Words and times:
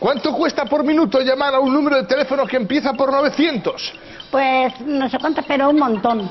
¿Cuánto 0.00 0.32
cuesta 0.32 0.64
por 0.64 0.82
minuto 0.82 1.20
llamar 1.20 1.54
a 1.54 1.60
un 1.60 1.74
número 1.74 1.96
de 1.96 2.04
teléfono 2.04 2.46
que 2.46 2.56
empieza 2.56 2.94
por 2.94 3.12
900? 3.12 3.92
Pues 4.30 4.80
no 4.80 5.06
sé 5.10 5.18
cuánto, 5.18 5.42
pero 5.46 5.68
un 5.68 5.78
montón. 5.78 6.30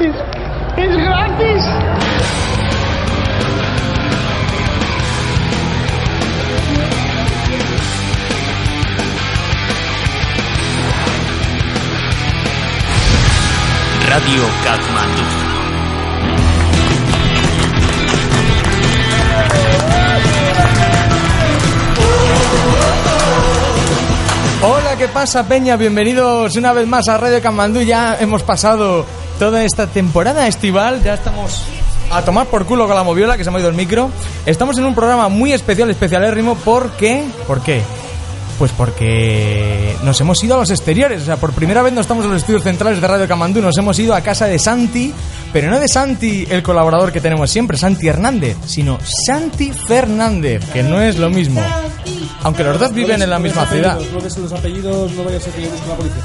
¡Es, 0.00 0.14
es 0.76 0.96
gratis! 0.96 1.64
Radio 14.08 14.42
Katmandú. 14.64 15.51
Hola, 24.64 24.96
¿qué 24.96 25.08
pasa, 25.08 25.46
Peña? 25.48 25.76
Bienvenidos 25.76 26.54
una 26.56 26.72
vez 26.72 26.86
más 26.86 27.08
a 27.08 27.18
Radio 27.18 27.42
Camandú. 27.42 27.80
Ya 27.80 28.16
hemos 28.20 28.42
pasado 28.42 29.04
toda 29.38 29.64
esta 29.64 29.88
temporada 29.88 30.46
estival, 30.46 31.02
ya 31.02 31.14
estamos 31.14 31.64
a 32.12 32.22
tomar 32.22 32.46
por 32.46 32.66
culo 32.66 32.86
con 32.86 32.94
la 32.94 33.02
moviola 33.02 33.36
que 33.36 33.44
se 33.44 33.50
me 33.50 33.56
ha 33.56 33.60
ido 33.60 33.70
el 33.70 33.74
micro. 33.74 34.10
Estamos 34.46 34.78
en 34.78 34.84
un 34.84 34.94
programa 34.94 35.28
muy 35.28 35.52
especial, 35.52 35.90
especialérrimo, 35.90 36.54
¿por 36.56 36.90
qué? 36.92 37.24
¿Por 37.46 37.62
qué? 37.62 37.82
Pues 38.62 38.70
porque 38.70 39.96
nos 40.04 40.20
hemos 40.20 40.44
ido 40.44 40.54
a 40.54 40.58
los 40.58 40.70
exteriores, 40.70 41.22
o 41.22 41.24
sea, 41.24 41.36
por 41.36 41.52
primera 41.52 41.82
vez 41.82 41.92
no 41.92 42.00
estamos 42.00 42.24
en 42.24 42.30
los 42.30 42.42
estudios 42.42 42.62
centrales 42.62 43.00
de 43.00 43.08
Radio 43.08 43.26
Camandú, 43.26 43.60
nos 43.60 43.76
hemos 43.76 43.98
ido 43.98 44.14
a 44.14 44.20
casa 44.20 44.46
de 44.46 44.56
Santi, 44.60 45.12
pero 45.52 45.68
no 45.68 45.80
de 45.80 45.88
Santi, 45.88 46.46
el 46.48 46.62
colaborador 46.62 47.10
que 47.10 47.20
tenemos 47.20 47.50
siempre, 47.50 47.76
Santi 47.76 48.06
Hernández, 48.06 48.56
sino 48.66 49.00
Santi 49.26 49.72
Fernández, 49.72 50.64
que 50.72 50.84
no 50.84 51.02
es 51.02 51.18
lo 51.18 51.28
mismo. 51.28 51.60
Aunque 52.44 52.62
los 52.62 52.78
dos 52.78 52.94
viven 52.94 53.20
en 53.20 53.30
la 53.30 53.40
misma 53.40 53.66
ciudad. 53.66 53.98
No 53.98 54.20
a 55.82 55.88
la 55.88 55.96
policía. 55.96 56.22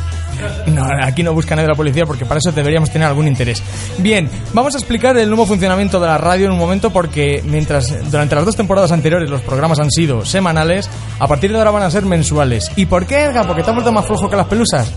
No, 0.67 0.85
aquí 1.01 1.23
no 1.23 1.33
busca 1.33 1.55
nadie 1.55 1.65
de 1.67 1.73
la 1.73 1.75
policía 1.77 2.05
porque 2.05 2.25
para 2.25 2.39
eso 2.39 2.51
deberíamos 2.51 2.89
tener 2.91 3.07
algún 3.07 3.27
interés. 3.27 3.61
Bien, 3.97 4.29
vamos 4.53 4.75
a 4.75 4.77
explicar 4.77 5.17
el 5.17 5.27
nuevo 5.29 5.45
funcionamiento 5.45 5.99
de 5.99 6.07
la 6.07 6.17
radio 6.17 6.45
en 6.47 6.51
un 6.51 6.57
momento 6.57 6.91
porque 6.91 7.41
mientras 7.45 8.09
durante 8.11 8.35
las 8.35 8.45
dos 8.45 8.55
temporadas 8.55 8.91
anteriores 8.91 9.29
los 9.29 9.41
programas 9.41 9.79
han 9.79 9.89
sido 9.91 10.25
semanales, 10.25 10.89
a 11.19 11.27
partir 11.27 11.51
de 11.51 11.57
ahora 11.57 11.71
van 11.71 11.83
a 11.83 11.91
ser 11.91 12.05
mensuales. 12.05 12.71
¿Y 12.75 12.85
por 12.85 13.05
qué, 13.05 13.23
Edgar? 13.25 13.47
¿Porque 13.47 13.63
te 13.63 13.69
has 13.69 13.75
vuelto 13.75 13.91
más 13.91 14.05
flojo 14.05 14.29
que 14.29 14.35
las 14.35 14.47
pelusas? 14.47 14.91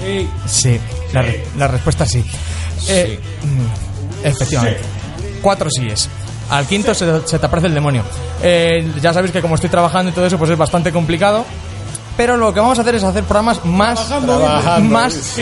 Sí, 0.00 0.28
Sí, 0.46 0.80
la, 1.12 1.22
re- 1.22 1.44
la 1.56 1.68
respuesta 1.68 2.06
sí. 2.06 2.24
Eh, 2.88 3.18
mm, 3.42 4.26
efectivamente. 4.26 4.80
Cuatro 5.42 5.68
síes. 5.70 6.08
Al 6.50 6.66
quinto 6.66 6.94
se, 6.94 7.26
se 7.26 7.38
te 7.38 7.46
aparece 7.46 7.66
el 7.68 7.74
demonio. 7.74 8.02
Eh, 8.42 8.90
ya 9.02 9.12
sabéis 9.12 9.32
que 9.32 9.40
como 9.42 9.54
estoy 9.56 9.70
trabajando 9.70 10.10
y 10.10 10.14
todo 10.14 10.26
eso, 10.26 10.38
pues 10.38 10.50
es 10.50 10.56
bastante 10.58 10.92
complicado. 10.92 11.44
Pero 12.18 12.36
lo 12.36 12.52
que 12.52 12.58
vamos 12.58 12.76
a 12.76 12.80
hacer 12.82 12.96
es 12.96 13.04
hacer 13.04 13.22
programas 13.22 13.64
más... 13.64 14.10
Más... 14.82 15.36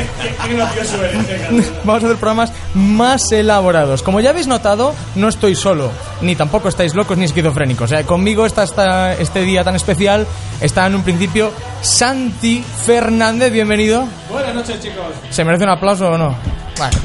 Vamos 1.84 2.02
a 2.02 2.06
hacer 2.06 2.18
programas 2.18 2.52
más 2.74 3.32
elaborados. 3.32 4.02
Como 4.02 4.20
ya 4.20 4.28
habéis 4.28 4.46
notado, 4.46 4.94
no 5.14 5.28
estoy 5.28 5.54
solo, 5.54 5.90
ni 6.20 6.36
tampoco 6.36 6.68
estáis 6.68 6.94
locos 6.94 7.16
ni 7.16 7.24
esquizofrénicos. 7.24 7.86
O 7.86 7.88
sea, 7.88 8.04
conmigo 8.04 8.44
está, 8.44 8.64
está 8.64 9.14
este 9.14 9.40
día 9.40 9.64
tan 9.64 9.74
especial. 9.74 10.26
Está 10.60 10.86
en 10.86 10.96
un 10.96 11.02
principio 11.02 11.50
Santi 11.80 12.62
Fernández, 12.84 13.50
bienvenido. 13.50 14.06
Buenas 14.30 14.54
noches, 14.54 14.78
chicos. 14.78 15.06
¿Se 15.30 15.44
merece 15.46 15.64
un 15.64 15.70
aplauso 15.70 16.10
o 16.10 16.18
no? 16.18 16.36
Vale, 16.78 16.98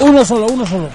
Uno 0.00 0.24
solo, 0.24 0.46
uno 0.46 0.66
solo. 0.66 0.88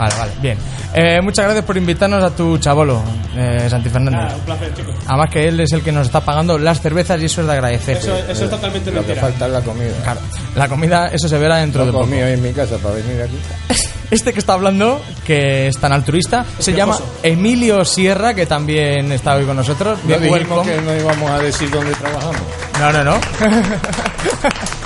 Vale, 0.00 0.14
vale, 0.18 0.32
bien. 0.40 0.58
Eh, 0.94 1.20
muchas 1.22 1.44
gracias 1.44 1.64
por 1.64 1.76
invitarnos 1.76 2.24
a 2.24 2.30
tu 2.30 2.58
chabolo, 2.58 3.02
eh, 3.36 3.66
Santi 3.70 3.88
Fernández. 3.88 4.20
Ah, 4.32 4.34
un 4.36 4.40
placer, 4.42 4.74
chicos. 4.74 4.94
Además 5.06 5.30
que 5.30 5.48
él 5.48 5.60
es 5.60 5.72
el 5.72 5.82
que 5.82 5.92
nos 5.92 6.06
está 6.06 6.20
pagando 6.20 6.58
las 6.58 6.80
cervezas 6.80 7.20
y 7.22 7.26
eso 7.26 7.42
es 7.42 7.46
de 7.46 7.52
agradecer. 7.52 7.96
Eso, 7.98 8.16
eso 8.16 8.44
es 8.44 8.50
totalmente 8.50 8.90
Lo 8.90 9.06
que 9.06 9.14
falta 9.14 9.46
es 9.46 9.52
la 9.52 9.60
comida. 9.60 9.92
Claro, 10.02 10.20
la 10.56 10.68
comida, 10.68 11.06
eso 11.08 11.28
se 11.28 11.38
verá 11.38 11.56
dentro 11.58 11.82
de 11.82 11.86
Lo 11.88 11.92
poco. 11.92 12.04
comí 12.06 12.20
hoy 12.22 12.32
en 12.32 12.42
mi 12.42 12.52
casa 12.52 12.76
para 12.78 12.94
venir 12.96 13.22
aquí. 13.22 13.36
Este 14.10 14.32
que 14.32 14.40
está 14.40 14.54
hablando, 14.54 15.00
que 15.24 15.68
es 15.68 15.78
tan 15.78 15.92
altruista, 15.92 16.44
se 16.58 16.72
llama. 16.72 16.98
Emilio 17.22 17.84
Sierra, 17.84 18.34
que 18.34 18.44
también 18.44 19.12
está 19.12 19.36
hoy 19.36 19.44
con 19.44 19.54
nosotros. 19.54 20.00
No 20.02 20.08
Bien, 20.08 20.20
dijimos 20.22 20.66
welcome. 20.66 20.72
que 20.74 20.80
no 20.82 20.96
íbamos 20.96 21.30
a 21.30 21.38
decir 21.38 21.70
dónde 21.70 21.92
trabajamos. 21.92 22.40
No, 22.80 22.92
no, 22.92 23.04
no. 23.04 23.14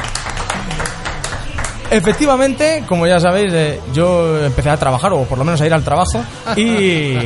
Efectivamente, 1.91 2.85
como 2.89 3.07
ya 3.07 3.21
sabéis, 3.21 3.53
eh, 3.53 3.81
yo 3.93 4.45
empecé 4.45 4.71
a 4.71 4.77
trabajar, 4.77 5.13
o 5.13 5.25
por 5.25 5.39
lo 5.39 5.45
menos 5.45 5.61
a 5.61 5.67
ir 5.67 5.73
al 5.75 5.85
trabajo, 5.85 6.25
y, 6.57 7.17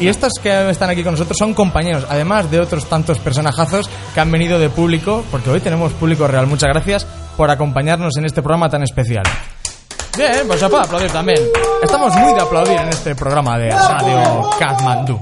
y 0.00 0.08
estos 0.08 0.32
que 0.42 0.70
están 0.70 0.90
aquí 0.90 1.02
con 1.02 1.12
nosotros 1.12 1.36
son 1.38 1.54
compañeros, 1.54 2.04
además 2.08 2.50
de 2.50 2.60
otros 2.60 2.86
tantos 2.86 3.18
personajazos 3.18 3.88
que 4.14 4.20
han 4.20 4.30
venido 4.30 4.58
de 4.58 4.68
público, 4.68 5.24
porque 5.30 5.50
hoy 5.50 5.60
tenemos 5.60 5.92
público 5.92 6.26
real. 6.26 6.46
Muchas 6.46 6.68
gracias 6.68 7.06
por 7.36 7.50
acompañarnos 7.50 8.16
en 8.16 8.26
este 8.26 8.42
programa 8.42 8.68
tan 8.68 8.82
especial. 8.82 9.24
Bien, 10.16 10.42
pues 10.46 10.60
se 10.60 10.68
puede 10.68 10.84
aplaudir 10.84 11.10
también. 11.10 11.38
Estamos 11.82 12.14
muy 12.16 12.34
de 12.34 12.40
aplaudir 12.40 12.78
en 12.78 12.88
este 12.88 13.14
programa 13.14 13.58
de 13.58 13.70
Radio 13.70 14.50
Kathmandu. 14.58 15.20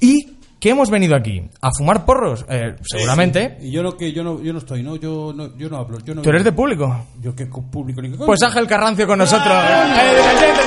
¿Y 0.00 0.31
qué 0.62 0.70
hemos 0.70 0.90
venido 0.90 1.16
aquí? 1.16 1.42
¿A 1.60 1.70
fumar 1.76 2.04
porros? 2.04 2.46
Eh, 2.48 2.76
seguramente. 2.82 3.58
Y 3.60 3.72
yo 3.72 3.82
no, 3.82 3.96
que 3.96 4.12
yo 4.12 4.22
no, 4.22 4.40
yo 4.40 4.52
no 4.52 4.60
estoy, 4.60 4.84
¿no? 4.84 4.94
Yo 4.94 5.32
no, 5.34 5.56
yo 5.58 5.68
no 5.68 5.76
hablo. 5.76 5.98
Yo 6.04 6.14
no 6.14 6.22
¿Tú 6.22 6.30
eres 6.30 6.44
de 6.44 6.52
público? 6.52 7.04
Yo 7.20 7.34
qué 7.34 7.48
co- 7.48 7.68
público 7.68 8.00
ni. 8.00 8.10
Pues 8.10 8.40
Ángel 8.44 8.68
Carrancio 8.68 9.04
con 9.08 9.18
nosotros. 9.18 9.52
Eh. 9.52 10.62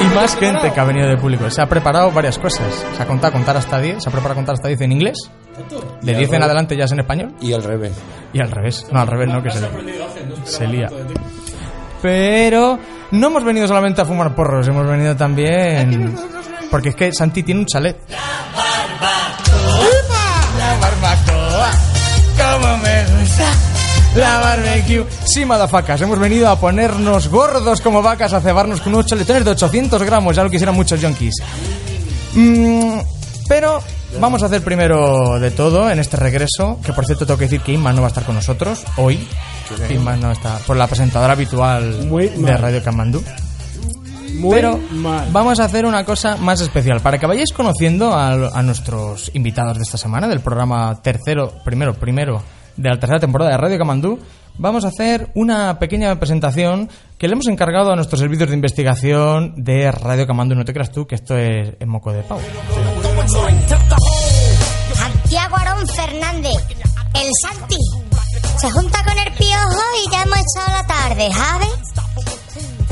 Y 0.00 0.14
más 0.14 0.34
gente 0.36 0.72
que 0.72 0.80
ha 0.80 0.84
venido 0.84 1.06
de 1.06 1.18
público. 1.18 1.50
Se 1.50 1.60
ha 1.60 1.66
preparado 1.68 2.10
varias 2.12 2.38
cosas. 2.38 2.72
Se 2.96 3.02
ha 3.02 3.06
contado 3.06 3.34
contar 3.34 3.58
hasta 3.58 3.78
10. 3.78 4.02
Se 4.02 4.08
ha 4.08 4.12
preparado 4.12 4.36
contar 4.36 4.54
hasta 4.54 4.68
10 4.68 4.80
en 4.80 4.92
inglés. 4.92 5.30
De 6.00 6.14
10 6.14 6.32
en 6.32 6.42
adelante 6.42 6.76
ya 6.78 6.84
es 6.84 6.92
en 6.92 7.00
español. 7.00 7.34
Y 7.42 7.52
al 7.52 7.62
revés. 7.62 7.92
Y 8.32 8.40
al 8.40 8.50
revés. 8.50 8.86
No, 8.90 9.00
al 9.00 9.06
revés 9.06 9.28
no, 9.28 9.42
que 9.42 9.50
se, 9.50 9.60
se 10.44 10.66
lía. 10.66 10.88
Pero 12.00 12.78
no 13.10 13.26
hemos 13.26 13.44
venido 13.44 13.68
solamente 13.68 14.00
a 14.00 14.06
fumar 14.06 14.34
porros. 14.34 14.66
Hemos 14.66 14.86
venido 14.86 15.14
también... 15.14 16.14
Porque 16.70 16.90
es 16.90 16.96
que 16.96 17.12
Santi 17.12 17.42
tiene 17.42 17.60
un 17.60 17.66
chalet. 17.66 17.96
La 20.58 20.76
barbacoa, 20.78 21.70
como 22.36 22.76
me 22.78 23.04
gusta 23.04 23.70
la 24.14 24.38
barbecue. 24.40 25.06
Sí, 25.24 25.44
madafacas, 25.44 26.00
hemos 26.00 26.18
venido 26.18 26.48
a 26.48 26.58
ponernos 26.58 27.28
gordos 27.28 27.80
como 27.80 28.02
vacas, 28.02 28.32
a 28.32 28.40
cebarnos 28.40 28.80
con 28.80 28.94
unos 28.94 29.06
chaletones 29.06 29.44
de 29.44 29.52
800 29.52 30.02
gramos, 30.02 30.34
ya 30.34 30.42
lo 30.42 30.50
quisieran 30.50 30.74
muchos 30.74 31.00
yonkis. 31.00 31.34
Mm, 32.34 32.98
pero 33.48 33.80
vamos 34.20 34.42
a 34.42 34.46
hacer 34.46 34.62
primero 34.62 35.38
de 35.38 35.50
todo 35.52 35.90
en 35.90 36.00
este 36.00 36.16
regreso, 36.16 36.78
que 36.84 36.92
por 36.92 37.06
cierto 37.06 37.24
tengo 37.24 37.38
que 37.38 37.44
decir 37.44 37.60
que 37.60 37.72
Inma 37.72 37.92
no 37.92 38.02
va 38.02 38.08
a 38.08 38.10
estar 38.10 38.24
con 38.24 38.34
nosotros 38.34 38.82
hoy. 38.96 39.26
Inma 39.88 40.16
no 40.16 40.32
está, 40.32 40.58
por 40.66 40.76
la 40.76 40.88
presentadora 40.88 41.34
habitual 41.34 42.10
de. 42.10 42.56
Radio 42.56 42.82
Camandú. 42.82 43.22
Muy 44.40 44.54
Pero 44.56 44.78
mal. 44.92 45.28
vamos 45.32 45.60
a 45.60 45.64
hacer 45.64 45.84
una 45.84 46.04
cosa 46.04 46.36
más 46.36 46.60
especial. 46.60 47.00
Para 47.00 47.18
que 47.18 47.26
vayáis 47.26 47.52
conociendo 47.52 48.12
a, 48.14 48.32
a 48.32 48.62
nuestros 48.62 49.30
invitados 49.34 49.76
de 49.76 49.82
esta 49.82 49.98
semana, 49.98 50.26
del 50.28 50.40
programa 50.40 51.00
tercero, 51.02 51.52
primero, 51.64 51.94
primero, 51.94 52.42
de 52.76 52.88
la 52.88 52.98
tercera 52.98 53.20
temporada 53.20 53.50
de 53.50 53.56
Radio 53.58 53.78
Camandú, 53.78 54.18
vamos 54.56 54.84
a 54.84 54.88
hacer 54.88 55.30
una 55.34 55.78
pequeña 55.78 56.18
presentación 56.18 56.88
que 57.18 57.28
le 57.28 57.34
hemos 57.34 57.48
encargado 57.48 57.92
a 57.92 57.96
nuestros 57.96 58.20
servicios 58.20 58.48
de 58.48 58.54
investigación 58.54 59.54
de 59.56 59.90
Radio 59.92 60.26
Camandú. 60.26 60.54
No 60.54 60.64
te 60.64 60.72
creas 60.72 60.90
tú 60.90 61.06
que 61.06 61.16
esto 61.16 61.36
es, 61.36 61.74
es 61.78 61.86
moco 61.86 62.12
de 62.12 62.22
pavo. 62.22 62.40
Santiago 64.94 65.56
Arón 65.56 65.86
Fernández, 65.88 66.56
el 67.14 67.28
Santi. 67.42 67.76
Se 68.58 68.70
junta 68.70 69.02
con 69.04 69.18
el 69.18 69.32
piojo 69.34 69.82
y 70.06 70.10
ya 70.10 70.22
hemos 70.22 70.38
echado 70.38 70.72
la 70.72 70.86
tarde, 70.86 71.28
¿sabes? 71.32 72.39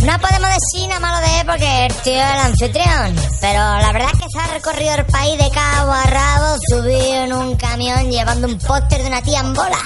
No 0.09 0.19
podemos 0.21 0.49
decir 0.49 0.89
nada 0.89 1.01
malo 1.01 1.19
de 1.19 1.41
él 1.41 1.47
porque 1.47 1.85
el 1.85 1.95
tío 1.97 2.15
es 2.15 2.33
el 2.33 2.39
anfitrión. 2.39 3.15
Pero 3.43 3.59
la 3.59 3.93
verdad 3.93 4.09
es 4.15 4.19
que 4.21 4.31
se 4.31 4.39
ha 4.39 4.47
recorrido 4.55 4.95
el 4.95 5.05
país 5.05 5.37
de 5.37 5.51
cabo 5.51 5.93
a 5.93 6.03
rabo, 6.05 6.57
subido 6.66 7.25
en 7.25 7.33
un 7.34 7.57
camión 7.57 8.10
llevando 8.10 8.47
un 8.47 8.59
póster 8.59 9.03
de 9.03 9.09
una 9.09 9.21
tía 9.21 9.41
en 9.41 9.53
bola. 9.53 9.78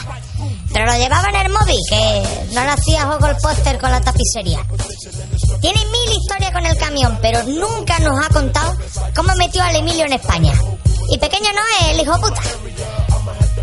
Pero 0.73 0.87
lo 0.87 0.97
llevaba 0.97 1.29
en 1.29 1.35
el 1.35 1.53
móvil, 1.53 1.77
que 1.91 2.23
no 2.55 2.61
le 2.63 2.71
hacía 2.71 3.07
juego 3.07 3.27
el 3.27 3.37
póster 3.39 3.81
con 3.81 3.91
la 3.91 4.01
tapicería. 4.01 4.61
Tiene 5.61 5.81
mil 5.87 6.17
historias 6.17 6.53
con 6.53 6.67
el 6.67 6.77
camión, 6.77 7.19
pero 7.21 7.43
nunca 7.43 7.99
nos 7.99 8.25
ha 8.25 8.29
contado 8.29 8.77
cómo 9.17 9.35
metió 9.35 9.61
al 9.65 9.75
Emilio 9.75 10.05
en 10.05 10.13
España. 10.13 10.53
Y 11.11 11.19
pequeño 11.19 11.51
no 11.53 11.63
es 11.81 11.95
el 11.95 12.01
hijo 12.01 12.21
puta. 12.21 12.43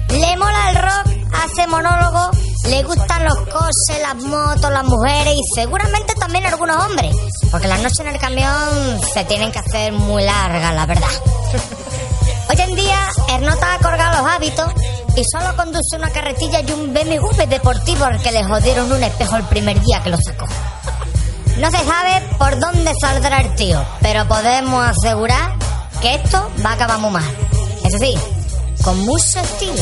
Le 0.10 0.36
mola 0.36 0.72
el 0.72 0.76
rock, 0.76 1.34
hace 1.42 1.68
monólogo, 1.68 2.32
le 2.66 2.84
gustan 2.84 3.26
los 3.26 3.38
coches, 3.38 4.02
las 4.02 4.16
motos, 4.16 4.72
las 4.72 4.84
mujeres 4.84 5.34
y 5.36 5.42
seguramente 5.56 6.14
también 6.16 6.46
algunos 6.46 6.84
hombres. 6.86 7.16
Porque 7.52 7.68
las 7.68 7.80
noches 7.80 8.00
en 8.00 8.08
el 8.08 8.20
camión 8.20 9.00
se 9.14 9.24
tienen 9.26 9.52
que 9.52 9.60
hacer 9.60 9.94
muy 9.94 10.24
largas, 10.24 10.76
la 10.76 10.86
verdad. 10.86 11.08
Hoy 12.50 12.62
en 12.62 12.76
día, 12.76 13.00
Ernota 13.30 13.76
ha 13.76 13.80
colgado 13.80 14.22
los 14.22 14.32
hábitos 14.32 14.72
y 15.16 15.24
solo 15.32 15.56
conduce 15.56 15.98
una 15.98 16.10
carretilla 16.10 16.62
y 16.62 16.72
un 16.72 16.94
BMW 16.94 17.46
deportivo 17.48 18.06
al 18.06 18.22
que 18.22 18.32
le 18.32 18.44
jodieron 18.44 18.92
un 18.92 19.04
espejo 19.04 19.38
el 19.38 19.44
primer 19.44 19.80
día 19.82 20.02
que 20.04 20.10
lo 20.10 20.18
sacó. 20.18 20.46
No 21.58 21.70
se 21.70 21.78
sabe 21.78 22.26
por 22.38 22.60
dónde 22.60 22.92
saldrá 23.00 23.42
el 23.42 23.54
tío, 23.56 23.84
pero 24.02 24.28
podemos 24.28 24.84
asegurar 24.84 25.56
que 26.02 26.16
esto 26.16 26.50
va 26.66 26.72
a 26.72 26.74
acabar 26.74 27.00
muy 27.00 27.12
mal. 27.12 27.38
Eso 27.84 27.98
sí, 27.98 28.16
con 28.90 29.06
mucho 29.06 29.40
estilo. 29.40 29.74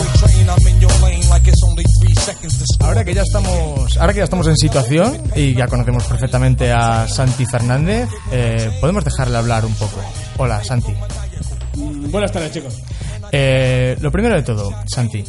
Ahora 2.82 3.06
que 3.06 3.14
ya 3.14 3.22
estamos, 3.22 3.98
ahora 3.98 4.12
que 4.12 4.20
ya 4.20 4.24
estamos 4.26 4.48
en 4.48 4.58
situación 4.58 5.22
y 5.34 5.56
ya 5.56 5.68
conocemos 5.68 6.04
perfectamente 6.04 6.74
a 6.74 7.08
Santi 7.08 7.46
Fernández, 7.46 8.10
eh, 8.34 8.70
podemos 8.82 9.06
dejarle 9.06 9.38
hablar 9.38 9.66
un 9.66 9.74
poco. 9.76 10.02
Hola, 10.38 10.62
Santi. 10.62 10.94
Mm, 11.76 12.12
Buenas 12.12 12.34
tardes, 12.34 12.52
chicos. 12.52 12.82
Eh, 13.32 13.96
lo 14.02 14.12
primero 14.12 14.36
de 14.36 14.44
todo, 14.44 14.74
Santi. 14.94 15.24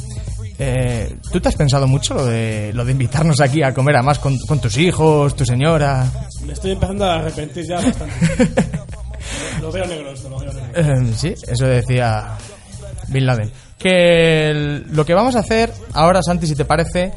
eh, 0.59 1.17
¿Tú 1.31 1.39
te 1.41 1.49
has 1.49 1.55
pensado 1.55 1.87
mucho 1.87 2.15
lo 2.15 2.27
de, 2.27 2.73
lo 2.75 2.85
de 2.85 2.91
invitarnos 2.91 3.41
aquí 3.41 3.63
a 3.63 3.73
comer, 3.73 3.95
además 3.95 4.19
con, 4.19 4.37
con 4.41 4.61
tus 4.61 4.77
hijos, 4.77 5.37
tu 5.37 5.45
señora? 5.45 6.05
Me 6.45 6.53
estoy 6.53 6.73
empezando 6.73 7.05
a 7.05 7.15
arrepentir 7.21 7.65
ya 7.65 7.77
bastante. 7.77 8.51
lo 9.63 9.71
veo 9.71 9.87
negro 9.87 10.11
esto, 10.11 10.29
lo 10.29 10.41
veo 10.41 10.53
negro. 10.53 11.09
Eh, 11.09 11.13
sí, 11.17 11.35
eso 11.47 11.65
decía 11.65 12.37
Bin 13.07 13.25
Laden. 13.25 13.68
Que 13.79 14.83
lo 14.91 15.05
que 15.05 15.15
vamos 15.15 15.37
a 15.37 15.41
hacer 15.41 15.73
ahora, 15.93 16.23
Santi, 16.23 16.47
si 16.47 16.57
te 16.57 16.65
parece, 16.65 17.13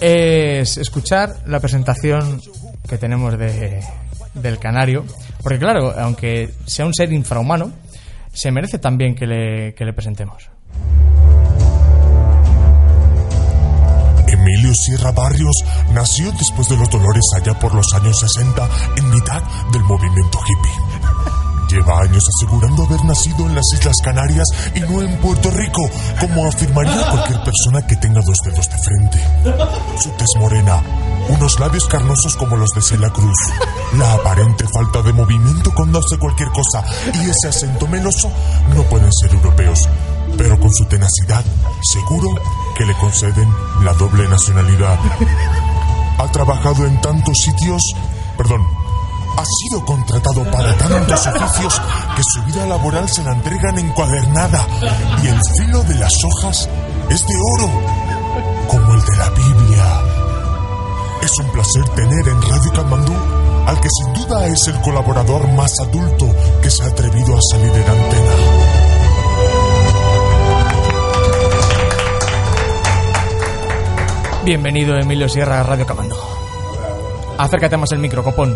es 0.00 0.76
escuchar 0.76 1.36
la 1.46 1.60
presentación 1.60 2.40
que 2.88 2.98
tenemos 2.98 3.38
de, 3.38 3.80
del 4.34 4.58
canario. 4.58 5.04
Porque 5.42 5.58
claro, 5.58 5.94
aunque 5.98 6.50
sea 6.66 6.86
un 6.86 6.94
ser 6.94 7.12
infrahumano, 7.12 7.72
se 8.32 8.50
merece 8.50 8.78
también 8.78 9.14
que 9.14 9.26
le, 9.26 9.74
que 9.74 9.84
le 9.84 9.92
presentemos. 9.92 10.50
Emilio 14.26 14.74
Sierra 14.74 15.12
Barrios 15.12 15.64
nació 15.92 16.30
después 16.32 16.68
de 16.68 16.76
los 16.76 16.90
dolores 16.90 17.24
allá 17.36 17.58
por 17.58 17.74
los 17.74 17.86
años 17.94 18.18
60 18.18 18.68
en 18.96 19.10
mitad 19.10 19.42
del 19.72 19.82
movimiento 19.82 20.38
hippie. 20.46 20.93
Lleva 21.74 22.02
años 22.02 22.22
asegurando 22.36 22.84
haber 22.84 23.04
nacido 23.04 23.46
en 23.46 23.56
las 23.56 23.64
Islas 23.74 23.96
Canarias 24.04 24.46
y 24.76 24.80
no 24.80 25.02
en 25.02 25.16
Puerto 25.18 25.50
Rico, 25.50 25.90
como 26.20 26.46
afirmaría 26.46 27.10
cualquier 27.10 27.42
persona 27.42 27.84
que 27.84 27.96
tenga 27.96 28.20
dos 28.20 28.36
dedos 28.44 28.70
de 28.70 28.78
frente. 28.78 29.20
Su 30.00 30.08
tez 30.10 30.28
morena, 30.38 30.80
unos 31.30 31.58
labios 31.58 31.86
carnosos 31.86 32.36
como 32.36 32.56
los 32.56 32.70
de 32.70 32.80
Celia 32.80 33.10
Cruz, 33.10 33.36
la 33.98 34.12
aparente 34.12 34.64
falta 34.72 35.02
de 35.02 35.12
movimiento 35.12 35.72
cuando 35.74 35.98
hace 35.98 36.16
cualquier 36.16 36.50
cosa 36.50 36.84
y 37.12 37.28
ese 37.28 37.48
acento 37.48 37.88
meloso 37.88 38.30
no 38.72 38.84
pueden 38.84 39.12
ser 39.12 39.34
europeos, 39.34 39.80
pero 40.38 40.60
con 40.60 40.72
su 40.72 40.84
tenacidad 40.84 41.44
seguro 41.92 42.36
que 42.78 42.86
le 42.86 42.96
conceden 42.98 43.52
la 43.82 43.94
doble 43.94 44.28
nacionalidad. 44.28 44.96
Ha 46.18 46.30
trabajado 46.30 46.86
en 46.86 47.00
tantos 47.00 47.36
sitios, 47.38 47.82
perdón, 48.36 48.64
ha 49.36 49.44
sido 49.44 49.84
contratado 49.84 50.44
para 50.50 50.76
tantos 50.76 51.26
oficios 51.26 51.80
que 52.16 52.22
su 52.22 52.42
vida 52.44 52.66
laboral 52.66 53.08
se 53.08 53.22
la 53.24 53.32
entregan 53.32 53.78
encuadernada 53.78 54.66
y 55.22 55.26
el 55.28 55.40
filo 55.58 55.82
de 55.82 55.94
las 55.96 56.12
hojas 56.24 56.68
es 57.10 57.26
de 57.26 57.34
oro, 57.54 57.70
como 58.68 58.94
el 58.94 59.00
de 59.00 59.16
la 59.16 59.30
Biblia. 59.30 60.00
Es 61.22 61.38
un 61.38 61.50
placer 61.52 61.88
tener 61.90 62.28
en 62.28 62.42
Radio 62.42 62.72
Kamandú 62.72 63.14
al 63.66 63.80
que 63.80 63.88
sin 63.88 64.12
duda 64.12 64.46
es 64.46 64.66
el 64.68 64.80
colaborador 64.80 65.50
más 65.54 65.72
adulto 65.80 66.26
que 66.62 66.70
se 66.70 66.82
ha 66.82 66.86
atrevido 66.86 67.36
a 67.36 67.40
salir 67.50 67.72
en 67.72 67.90
antena. 67.90 68.34
Bienvenido, 74.44 74.98
Emilio 74.98 75.26
Sierra, 75.26 75.60
a 75.60 75.62
Radio 75.62 75.86
Camando. 75.86 76.16
Acércate 77.38 77.78
más 77.78 77.90
el 77.92 77.98
micro, 77.98 78.22
copón. 78.22 78.54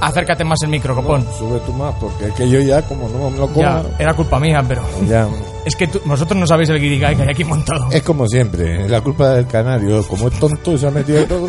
Acércate 0.00 0.44
más 0.44 0.58
el 0.62 0.68
micro, 0.68 0.94
copón. 0.94 1.26
Sube 1.38 1.58
tú 1.66 1.72
más, 1.72 1.94
porque 2.00 2.26
es 2.26 2.32
que 2.34 2.48
yo 2.48 2.60
ya, 2.60 2.82
como 2.82 3.08
no 3.08 3.30
me 3.30 3.38
lo 3.38 3.46
como, 3.48 3.60
Ya, 3.62 3.82
era 3.98 4.14
culpa 4.14 4.38
mía, 4.38 4.62
pero... 4.66 4.82
ya. 5.08 5.26
Es 5.64 5.74
que 5.74 5.86
tú- 5.88 6.00
vosotros 6.04 6.38
no 6.38 6.46
sabéis 6.46 6.68
el 6.68 6.78
guirigay 6.80 7.16
que 7.16 7.22
hay 7.22 7.28
aquí 7.30 7.44
montado. 7.44 7.90
Es 7.90 8.02
como 8.02 8.26
siempre, 8.28 8.88
la 8.88 9.00
culpa 9.00 9.30
del 9.30 9.46
canario, 9.46 10.06
como 10.06 10.28
es 10.28 10.38
tonto 10.38 10.72
y 10.72 10.78
se 10.78 10.86
ha 10.86 10.90
metido 10.90 11.18
de 11.18 11.26
todo. 11.26 11.48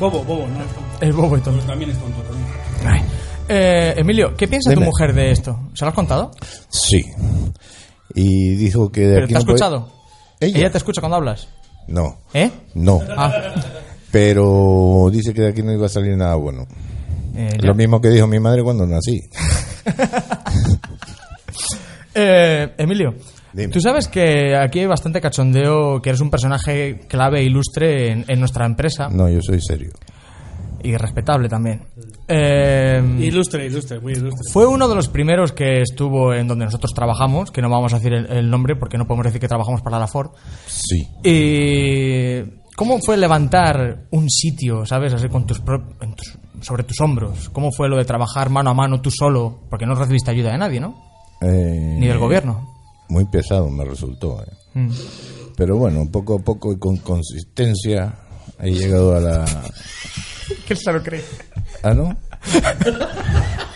Bobo, 0.00 0.24
bobo, 0.24 0.46
no 0.48 0.60
es 0.62 0.68
tonto. 0.72 1.04
El 1.04 1.12
bobo 1.12 1.36
y 1.36 1.40
tonto. 1.40 1.64
También 1.66 1.90
es 1.90 1.98
tonto. 1.98 2.22
También. 2.22 2.46
Ay. 2.84 3.02
Eh, 3.48 3.94
Emilio, 3.98 4.34
¿qué 4.36 4.48
piensa 4.48 4.72
tu 4.74 4.80
mujer 4.80 5.12
de 5.14 5.30
esto? 5.30 5.56
¿Se 5.74 5.84
lo 5.84 5.90
has 5.90 5.94
contado? 5.94 6.30
Sí. 6.68 7.04
Y 8.14 8.56
dijo 8.56 8.90
que 8.90 9.02
de 9.02 9.14
¿Pero 9.14 9.24
aquí 9.24 9.32
te 9.34 9.36
ha 9.36 9.40
no 9.40 9.44
puede- 9.46 9.56
escuchado? 9.56 9.88
¿Ella? 10.40 10.58
¿Ella 10.58 10.70
te 10.72 10.78
escucha 10.78 11.00
cuando 11.00 11.16
hablas? 11.16 11.48
No, 11.86 12.18
¿Eh? 12.34 12.50
no. 12.74 13.00
Ah, 13.16 13.30
Pero 14.10 15.08
dice 15.12 15.32
que 15.34 15.42
de 15.42 15.48
aquí 15.50 15.62
no 15.62 15.72
iba 15.72 15.86
a 15.86 15.90
salir 15.90 16.16
nada 16.16 16.34
bueno. 16.36 16.66
Eh. 17.36 17.58
Lo 17.60 17.74
mismo 17.74 18.00
que 18.00 18.08
dijo 18.10 18.26
mi 18.26 18.40
madre 18.40 18.62
cuando 18.62 18.86
nací. 18.86 19.20
Eh, 22.18 22.72
Emilio, 22.78 23.14
Dime. 23.52 23.68
tú 23.72 23.78
sabes 23.80 24.08
que 24.08 24.56
aquí 24.56 24.80
hay 24.80 24.86
bastante 24.86 25.20
cachondeo, 25.20 26.00
que 26.00 26.08
eres 26.10 26.20
un 26.22 26.30
personaje 26.30 27.00
clave 27.08 27.40
e 27.40 27.44
ilustre 27.44 28.10
en, 28.10 28.24
en 28.26 28.38
nuestra 28.40 28.64
empresa 28.64 29.08
No, 29.10 29.28
yo 29.28 29.40
soy 29.42 29.60
serio. 29.60 29.90
y 30.82 30.96
respetable 30.96 31.48
también. 31.50 31.82
Eh, 32.26 33.02
Ilustre, 33.20 33.66
ilustre, 33.66 34.00
muy 34.00 34.14
ilustre. 34.14 34.40
fue 34.50 34.66
uno 34.66 34.88
de 34.88 34.94
los 34.94 35.08
primeros 35.08 35.52
que 35.52 35.82
estuvo 35.82 36.32
en 36.32 36.48
donde 36.48 36.64
nosotros 36.64 36.92
trabajamos, 36.94 37.50
que 37.50 37.60
no 37.60 37.68
vamos 37.68 37.92
a 37.92 37.96
decir 37.98 38.14
el, 38.14 38.26
el 38.32 38.48
nombre 38.50 38.76
porque 38.76 38.96
no 38.96 39.06
podemos 39.06 39.26
decir 39.26 39.40
que 39.40 39.48
trabajamos 39.48 39.82
para 39.82 39.98
la 39.98 40.06
Ford. 40.06 40.30
Sí. 40.66 41.06
Y 41.22 42.42
¿Cómo 42.76 42.98
fue 43.00 43.16
levantar 43.16 44.04
un 44.10 44.28
sitio, 44.28 44.84
sabes, 44.86 45.12
así 45.14 45.28
con 45.28 45.46
tus, 45.46 45.60
pro- 45.60 45.88
en 46.00 46.14
tus- 46.14 46.36
sobre 46.60 46.84
tus 46.84 47.00
hombros? 47.00 47.48
¿Cómo 47.50 47.70
fue 47.72 47.88
lo 47.88 47.96
de 47.96 48.04
trabajar 48.04 48.50
mano 48.50 48.70
a 48.70 48.74
mano 48.74 49.00
tú 49.00 49.10
solo? 49.10 49.60
Porque 49.70 49.86
no 49.86 49.94
recibiste 49.94 50.30
ayuda 50.30 50.52
de 50.52 50.58
nadie, 50.58 50.80
¿no? 50.80 50.94
Eh, 51.40 51.96
Ni 51.98 52.06
del 52.06 52.18
gobierno. 52.18 52.74
Muy 53.08 53.24
pesado 53.26 53.68
me 53.70 53.84
resultó. 53.84 54.42
eh. 54.42 54.46
Mm. 54.74 54.90
Pero 55.56 55.76
bueno, 55.76 56.04
poco 56.10 56.36
a 56.36 56.38
poco 56.38 56.72
y 56.72 56.78
con 56.78 56.96
consistencia 56.98 58.14
he 58.60 58.70
llegado 58.70 59.16
a 59.16 59.20
la... 59.20 59.44
¿Qué 60.66 60.76
se 60.76 60.92
lo 60.92 61.02
cree? 61.02 61.24
¿Ah, 61.82 61.94
no? 61.94 62.16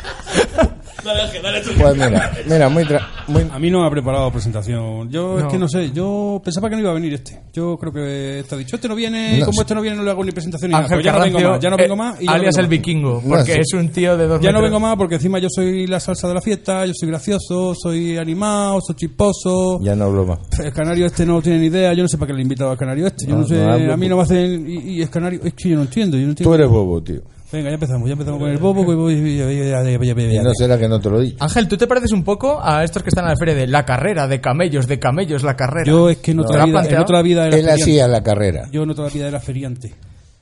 Dale, 1.05 1.23
Ángel, 1.23 1.43
dale 1.43 1.61
tú. 1.62 1.70
Pues 1.79 1.94
mira, 1.94 2.32
mira, 2.47 2.69
muy... 2.69 2.85
tra- 2.85 3.06
muy 3.29 3.43
A 3.52 3.58
mí 3.58 3.70
no 3.70 3.81
me 3.81 3.87
ha 3.87 3.91
preparado 3.91 4.31
presentación. 4.31 5.11
Yo 5.11 5.38
es 5.38 5.44
que 5.47 5.58
no 5.58 5.69
sé, 5.69 5.91
yo 5.93 6.41
pensaba 6.44 6.69
que 6.69 6.76
no 6.76 6.82
iba 6.82 6.91
a 6.91 6.94
venir 6.94 7.14
este. 7.14 7.41
Yo 7.52 7.76
creo 7.79 7.93
que 7.93 8.41
está 8.41 8.56
dicho, 8.56 8.76
este 8.76 8.88
no 8.88 8.94
viene, 8.94 9.38
No, 9.38 9.47
como 9.47 9.56
sí. 9.56 9.61
este 9.62 9.75
no 9.75 9.81
viene 9.82 9.97
no 9.97 10.02
le 10.02 10.11
hago 10.11 10.25
ni 10.25 10.32
presentación 10.32 10.70
ni 10.70 10.73
nada. 10.73 10.85
Ángel 10.85 10.97
Pues 10.99 11.05
ya 11.06 11.12
no 11.12 11.19
vengo 11.25 11.38
Carrancio, 11.38 11.50
más, 11.50 11.61
ya 11.61 11.70
no 11.70 11.76
eh, 11.76 11.82
vengo 11.82 11.97
más. 11.97 12.23
y 12.23 12.29
alias 12.29 12.55
vengo 12.56 12.64
el 12.64 12.69
vikingo, 12.69 13.23
No, 13.25 13.37
porque 13.37 13.52
sí. 13.55 13.61
es 13.61 13.73
un 13.75 13.88
tío 13.91 14.17
de 14.17 14.26
dos 14.26 14.41
Ya 14.41 14.52
no 14.52 14.61
vengo 14.62 14.81
más 14.81 14.97
porque 14.97 15.14
encima 15.17 15.38
yo 15.38 15.49
soy 15.50 15.87
la 15.87 16.00
salsa 16.00 16.28
de 16.28 16.35
la 16.35 16.40
fiesta, 16.40 16.85
yo 16.87 16.92
soy 16.95 17.09
gracioso, 17.09 17.75
soy 17.75 18.16
animado, 18.19 18.80
soy 18.87 18.97
chisposo. 18.97 19.78
Ya 19.83 19.95
no 19.95 20.04
hablo 20.04 20.26
más. 20.26 20.38
El 20.59 20.73
canario 20.73 21.07
este 21.07 21.25
no 21.26 21.40
tiene 21.40 21.59
ni 21.61 21.66
idea, 21.66 21.92
yo 21.95 22.02
no 22.02 22.09
sé 22.09 22.19
para 22.19 22.28
qué 22.28 22.33
le 22.35 22.40
he 22.40 22.42
invitado 22.42 22.71
al 22.71 22.78
canario 22.78 23.07
este. 23.07 23.26
Yo 23.26 23.35
No, 23.35 23.40
no, 23.42 23.47
sé, 23.47 23.62
a 23.62 23.97
mí 23.97 24.09
no 24.09 24.16
me 24.16 24.23
hacen. 24.23 24.69
Y, 24.69 24.97
y 24.99 25.02
es 25.02 25.11
canario, 25.11 25.40
es 25.45 25.54
que 25.54 25.69
yo 25.71 25.76
no 25.76 25.83
entiendo, 25.83 26.16
yo 26.16 26.25
no 26.25 26.30
entiendo. 26.30 26.50
Tú 26.50 26.54
eres 26.54 26.69
bobo, 26.69 27.02
tío. 27.02 27.21
Venga, 27.52 27.69
ya 27.69 27.75
empezamos, 27.75 28.07
ya 28.09 28.12
empezamos 28.12 28.38
con 28.40 28.49
el 28.49 28.59
bobo. 28.59 28.83
Y 29.11 30.38
no 30.38 30.52
será 30.54 30.78
que 30.78 30.88
no 30.88 31.00
te 31.00 31.11
lo 31.11 31.21
dicho. 31.21 31.37
Ángel, 31.40 31.66
¿tú 31.66 31.76
te 31.76 31.87
pareces 31.88 32.12
un 32.12 32.23
poco 32.23 32.61
a 32.62 32.85
estos 32.85 33.02
que 33.02 33.09
están 33.09 33.25
en 33.25 33.30
la 33.30 33.37
feria 33.37 33.54
de 33.54 33.66
la 33.66 33.85
carrera, 33.85 34.28
de 34.28 34.40
camellos, 34.40 34.87
de 34.87 34.99
camellos, 35.00 35.42
la 35.42 35.57
carrera? 35.57 35.85
Yo 35.87 36.09
es 36.11 36.19
que 36.19 36.30
en 36.30 36.38
¿Te 36.38 36.45
otra, 36.45 36.64
vida, 36.64 36.85
en 36.88 36.99
otra 36.99 37.23
vida 37.23 37.47
era 37.47 37.57
Él 37.57 37.62
feriante. 37.62 37.83
hacía 37.83 38.09
la 38.09 38.23
carrera. 38.23 38.69
Yo 38.71 38.83
en 38.85 38.90
otra 38.90 39.09
vida 39.09 39.26
era 39.26 39.40
feriante. 39.40 39.92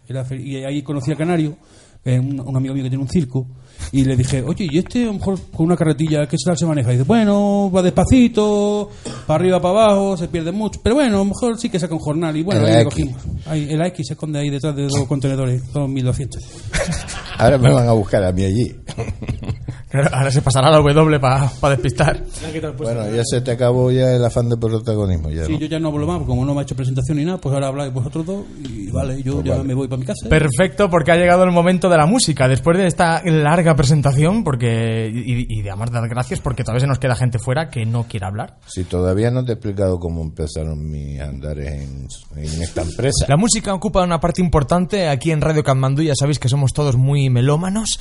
Era 0.06 0.24
fer- 0.24 0.40
y 0.44 0.64
ahí 0.64 0.82
conocí 0.82 1.10
a 1.12 1.16
Canario, 1.16 1.56
que 2.04 2.14
es 2.14 2.20
un, 2.20 2.40
un 2.40 2.56
amigo 2.56 2.74
mío 2.74 2.84
que 2.84 2.90
tiene 2.90 3.02
un 3.02 3.08
circo, 3.08 3.46
y 3.92 4.04
le 4.04 4.16
dije, 4.16 4.42
oye, 4.42 4.66
¿y 4.70 4.78
este 4.78 5.02
a 5.04 5.06
lo 5.06 5.14
mejor 5.14 5.38
con 5.54 5.66
una 5.66 5.76
carretilla 5.76 6.26
qué 6.26 6.36
tal 6.44 6.56
se 6.58 6.66
maneja? 6.66 6.90
Y 6.90 6.96
dice, 6.96 7.04
bueno, 7.06 7.70
va 7.74 7.82
despacito, 7.82 8.90
para 9.26 9.40
arriba, 9.40 9.60
para 9.60 9.84
abajo, 9.84 10.16
se 10.16 10.28
pierde 10.28 10.52
mucho, 10.52 10.80
pero 10.82 10.96
bueno, 10.96 11.16
a 11.16 11.18
lo 11.18 11.24
mejor 11.26 11.58
sí 11.58 11.68
que 11.70 11.78
saca 11.78 11.94
un 11.94 12.00
jornal. 12.00 12.36
Y 12.36 12.42
bueno, 12.42 12.60
El 12.62 12.66
ahí 12.66 12.72
le 12.74 12.80
X. 12.82 12.92
cogimos. 12.94 13.22
Ahí, 13.46 13.66
el 13.70 13.80
X 13.86 14.06
se 14.08 14.12
esconde 14.14 14.38
ahí 14.38 14.50
detrás 14.50 14.74
de 14.76 14.82
dos 14.84 15.04
contenedores, 15.06 15.72
dos 15.72 15.88
1200. 15.88 16.42
Ahora 17.38 17.58
me 17.58 17.72
van 17.72 17.88
a 17.88 17.92
buscar 17.92 18.22
a 18.24 18.32
mí 18.32 18.44
allí. 18.44 18.74
Claro, 19.90 20.10
Ahora 20.12 20.30
se 20.30 20.42
pasará 20.42 20.70
la 20.70 20.76
W 20.82 21.18
para 21.18 21.50
despistar. 21.70 22.22
Bueno, 22.76 23.10
ya 23.10 23.22
se 23.24 23.40
te 23.40 23.52
acabó 23.52 23.90
ya 23.90 24.16
el 24.16 24.22
afán 24.22 24.50
de 24.50 24.58
protagonismo. 24.58 25.30
Ya, 25.30 25.46
Sí, 25.46 25.52
¿no? 25.54 25.58
yo 25.60 25.66
ya 25.66 25.78
no 25.78 25.88
hablo 25.88 26.06
más, 26.06 26.18
porque 26.18 26.28
como 26.28 26.44
no 26.44 26.52
me 26.52 26.60
ha 26.60 26.62
hecho 26.64 26.76
presentación 26.76 27.16
ni 27.16 27.24
nada, 27.24 27.38
pues 27.38 27.54
ahora 27.54 27.68
habláis 27.68 27.90
vosotros 27.94 28.26
dos 28.26 28.44
y 28.68 28.77
vale, 28.90 29.22
yo 29.22 29.42
ya 29.42 29.62
me 29.62 29.74
voy 29.74 29.88
para 29.88 30.00
mi 30.00 30.06
casa. 30.06 30.28
Perfecto, 30.28 30.88
porque 30.90 31.12
ha 31.12 31.16
llegado 31.16 31.44
el 31.44 31.52
momento 31.52 31.88
de 31.88 31.96
la 31.96 32.06
música. 32.06 32.48
Después 32.48 32.78
de 32.78 32.86
esta 32.86 33.22
larga 33.24 33.74
presentación, 33.74 34.44
porque 34.44 35.10
y, 35.12 35.58
y 35.58 35.62
de 35.62 35.70
amar 35.70 35.90
dar 35.90 36.08
gracias, 36.08 36.40
porque 36.40 36.64
todavía 36.64 36.80
se 36.80 36.86
nos 36.86 36.98
queda 36.98 37.14
gente 37.16 37.38
fuera 37.38 37.68
que 37.68 37.84
no 37.84 38.04
quiere 38.04 38.26
hablar. 38.26 38.58
Si 38.66 38.84
todavía 38.84 39.30
no 39.30 39.44
te 39.44 39.52
he 39.52 39.54
explicado 39.54 39.98
cómo 39.98 40.22
empezaron 40.22 40.90
mis 40.90 41.20
andares 41.20 41.82
en, 41.82 42.08
en 42.36 42.62
esta 42.62 42.82
empresa. 42.82 43.26
La 43.28 43.36
música 43.36 43.74
ocupa 43.74 44.02
una 44.02 44.20
parte 44.20 44.40
importante 44.40 45.08
aquí 45.08 45.30
en 45.30 45.40
Radio 45.40 45.62
Katmandú, 45.62 46.02
ya 46.02 46.14
sabéis 46.14 46.38
que 46.38 46.48
somos 46.48 46.72
todos 46.72 46.96
muy 46.96 47.30
melómanos. 47.30 47.98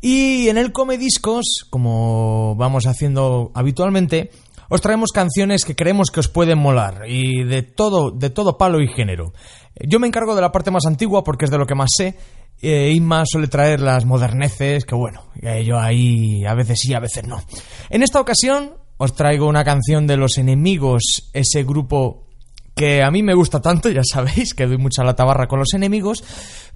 Y 0.00 0.48
en 0.48 0.58
el 0.58 0.72
Come 0.72 0.98
Discos, 0.98 1.64
como 1.70 2.56
vamos 2.56 2.86
haciendo 2.86 3.52
habitualmente, 3.54 4.30
os 4.68 4.80
traemos 4.80 5.10
canciones 5.12 5.64
que 5.64 5.76
creemos 5.76 6.10
que 6.10 6.20
os 6.20 6.28
pueden 6.28 6.58
molar 6.58 7.02
y 7.06 7.44
de 7.44 7.62
todo, 7.62 8.10
de 8.10 8.30
todo 8.30 8.56
palo 8.56 8.80
y 8.80 8.88
género. 8.88 9.32
Yo 9.80 9.98
me 9.98 10.06
encargo 10.06 10.34
de 10.34 10.40
la 10.40 10.52
parte 10.52 10.70
más 10.70 10.86
antigua 10.86 11.24
porque 11.24 11.46
es 11.46 11.50
de 11.50 11.58
lo 11.58 11.66
que 11.66 11.74
más 11.74 11.90
sé 11.96 12.16
eh, 12.62 12.92
Inma 12.94 13.24
suele 13.26 13.48
traer 13.48 13.80
las 13.80 14.04
moderneces, 14.04 14.84
que 14.84 14.94
bueno, 14.94 15.24
eh, 15.42 15.64
yo 15.64 15.78
ahí 15.78 16.44
a 16.46 16.54
veces 16.54 16.78
sí, 16.80 16.94
a 16.94 17.00
veces 17.00 17.26
no. 17.26 17.42
En 17.90 18.04
esta 18.04 18.20
ocasión 18.20 18.74
os 18.98 19.14
traigo 19.14 19.48
una 19.48 19.64
canción 19.64 20.06
de 20.06 20.16
Los 20.16 20.38
Enemigos, 20.38 21.30
ese 21.32 21.64
grupo 21.64 22.28
que 22.74 23.02
a 23.02 23.10
mí 23.10 23.22
me 23.22 23.34
gusta 23.34 23.60
tanto, 23.60 23.90
ya 23.90 24.02
sabéis 24.04 24.54
que 24.54 24.66
doy 24.66 24.78
mucha 24.78 25.02
la 25.02 25.16
tabarra 25.16 25.48
con 25.48 25.58
los 25.58 25.74
enemigos, 25.74 26.22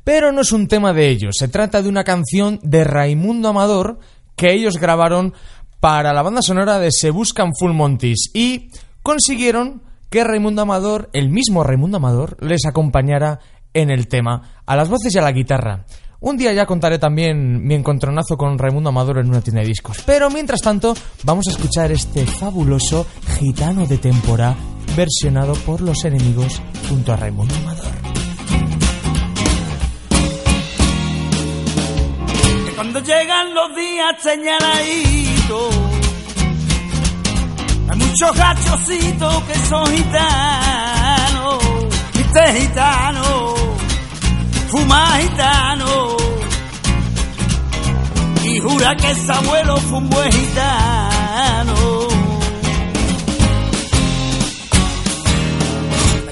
pero 0.03 0.33
no 0.33 0.41
es 0.41 0.51
un 0.51 0.67
tema 0.67 0.93
de 0.93 1.09
ellos, 1.09 1.37
se 1.39 1.49
trata 1.49 1.81
de 1.81 1.89
una 1.89 2.05
canción 2.05 2.59
de 2.63 2.83
Raimundo 2.83 3.49
Amador 3.49 4.01
que 4.35 4.53
ellos 4.53 4.79
grabaron 4.79 5.35
para 5.79 6.13
la 6.13 6.23
banda 6.23 6.43
sonora 6.43 6.79
de 6.81 6.91
Se 6.91 7.11
Buscan 7.11 7.53
Full 7.57 7.73
Montis 7.73 8.31
y 8.35 8.71
consiguieron 9.03 9.83
que 10.11 10.25
Raimundo 10.25 10.63
Amador, 10.63 11.11
el 11.13 11.31
mismo 11.31 11.63
Raimundo 11.63 11.99
Amador, 11.99 12.37
les 12.41 12.65
acompañara 12.67 13.41
en 13.75 13.91
el 13.91 14.09
tema, 14.09 14.63
a 14.65 14.77
las 14.77 14.89
voces 14.89 15.15
y 15.15 15.19
a 15.19 15.23
la 15.23 15.33
guitarra. 15.33 15.85
Un 16.21 16.37
día 16.37 16.53
ya 16.53 16.65
contaré 16.65 16.99
también 16.99 17.67
mi 17.67 17.75
encontronazo 17.75 18.37
con 18.37 18.59
Raimundo 18.59 18.89
Amador 18.89 19.19
en 19.19 19.29
una 19.29 19.43
tienda 19.43 19.61
de 19.61 19.69
discos. 19.69 20.03
Pero 20.07 20.31
mientras 20.31 20.61
tanto, 20.61 20.95
vamos 21.25 21.47
a 21.49 21.51
escuchar 21.51 21.93
este 21.93 22.27
fabuloso 22.27 23.07
gitano 23.39 23.87
de 23.87 23.99
temporada 23.99 24.57
versionado 24.97 25.53
por 25.55 25.83
los 25.83 26.05
enemigos 26.05 26.61
junto 26.89 27.13
a 27.13 27.17
Raimundo 27.17 27.55
Amador. 27.57 28.17
cuando 32.77 33.01
llegan 33.01 33.55
los 33.55 33.75
días 33.75 34.23
señaladitos, 34.23 35.75
hay 37.89 37.97
muchos 37.99 38.37
gachocitos 38.37 39.43
que 39.45 39.55
son 39.69 39.87
gitanos, 39.87 41.59
viste 42.15 42.61
gitano, 42.61 43.55
fuma 44.69 45.19
gitano, 45.21 46.17
y 48.45 48.59
jura 48.61 48.95
que 48.97 49.11
ese 49.11 49.33
abuelo 49.33 49.77
fue 49.77 49.99
un 49.99 50.11
buen 50.11 50.33
gitano. 50.33 51.75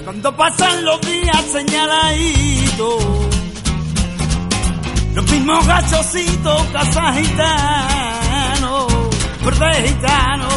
Cuando 0.05 0.37
pasan 0.37 0.85
los 0.85 1.01
días 1.01 1.45
señaladitos, 1.53 3.05
los 5.15 5.31
mismos 5.31 5.67
gachocitos, 5.67 6.63
casa 6.73 7.13
gitano, 7.15 8.87
verde 9.45 9.89
gitano, 9.89 10.49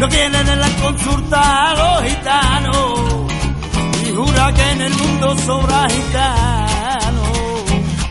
no 0.00 0.08
quieren 0.08 0.48
en 0.48 0.60
la 0.60 0.68
consulta 0.82 1.70
a 1.70 1.74
los 1.74 2.10
gitanos, 2.10 3.00
y 4.06 4.14
jura 4.14 4.52
que 4.52 4.70
en 4.70 4.80
el 4.82 4.94
mundo 4.94 5.36
sobra 5.38 5.86
gitano, 5.88 7.22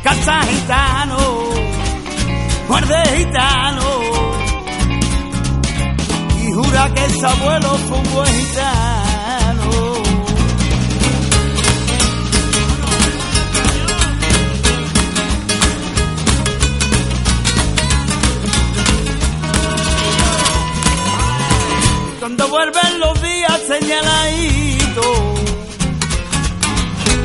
casa 0.03 0.41
gitano, 0.43 1.17
muerde 2.69 3.17
gitano, 3.17 3.83
y 6.41 6.51
jura 6.53 6.93
que 6.93 7.05
ese 7.05 7.25
abuelo 7.25 7.69
fue 7.87 7.97
un 7.97 8.13
buen 8.13 8.33
gitano. 8.33 9.02
Cuando 22.23 22.47
vuelven 22.47 22.99
los 23.01 23.21
días 23.21 23.61
señaladitos, 23.67 25.17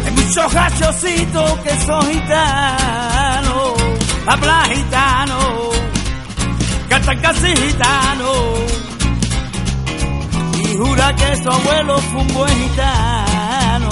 hay 0.04 0.10
muchos 0.10 0.52
gachocitos 0.52 1.58
que 1.60 1.70
son 1.86 2.02
gitanos, 2.10 3.74
habla 4.26 4.64
gitano, 4.74 5.38
cantan 6.88 7.20
casi 7.20 7.46
gitano, 7.46 8.32
y 10.64 10.76
jura 10.76 11.14
que 11.14 11.36
su 11.44 11.48
abuelo 11.48 11.98
fue 11.98 12.20
un 12.20 12.34
buen 12.34 12.58
gitano, 12.58 13.90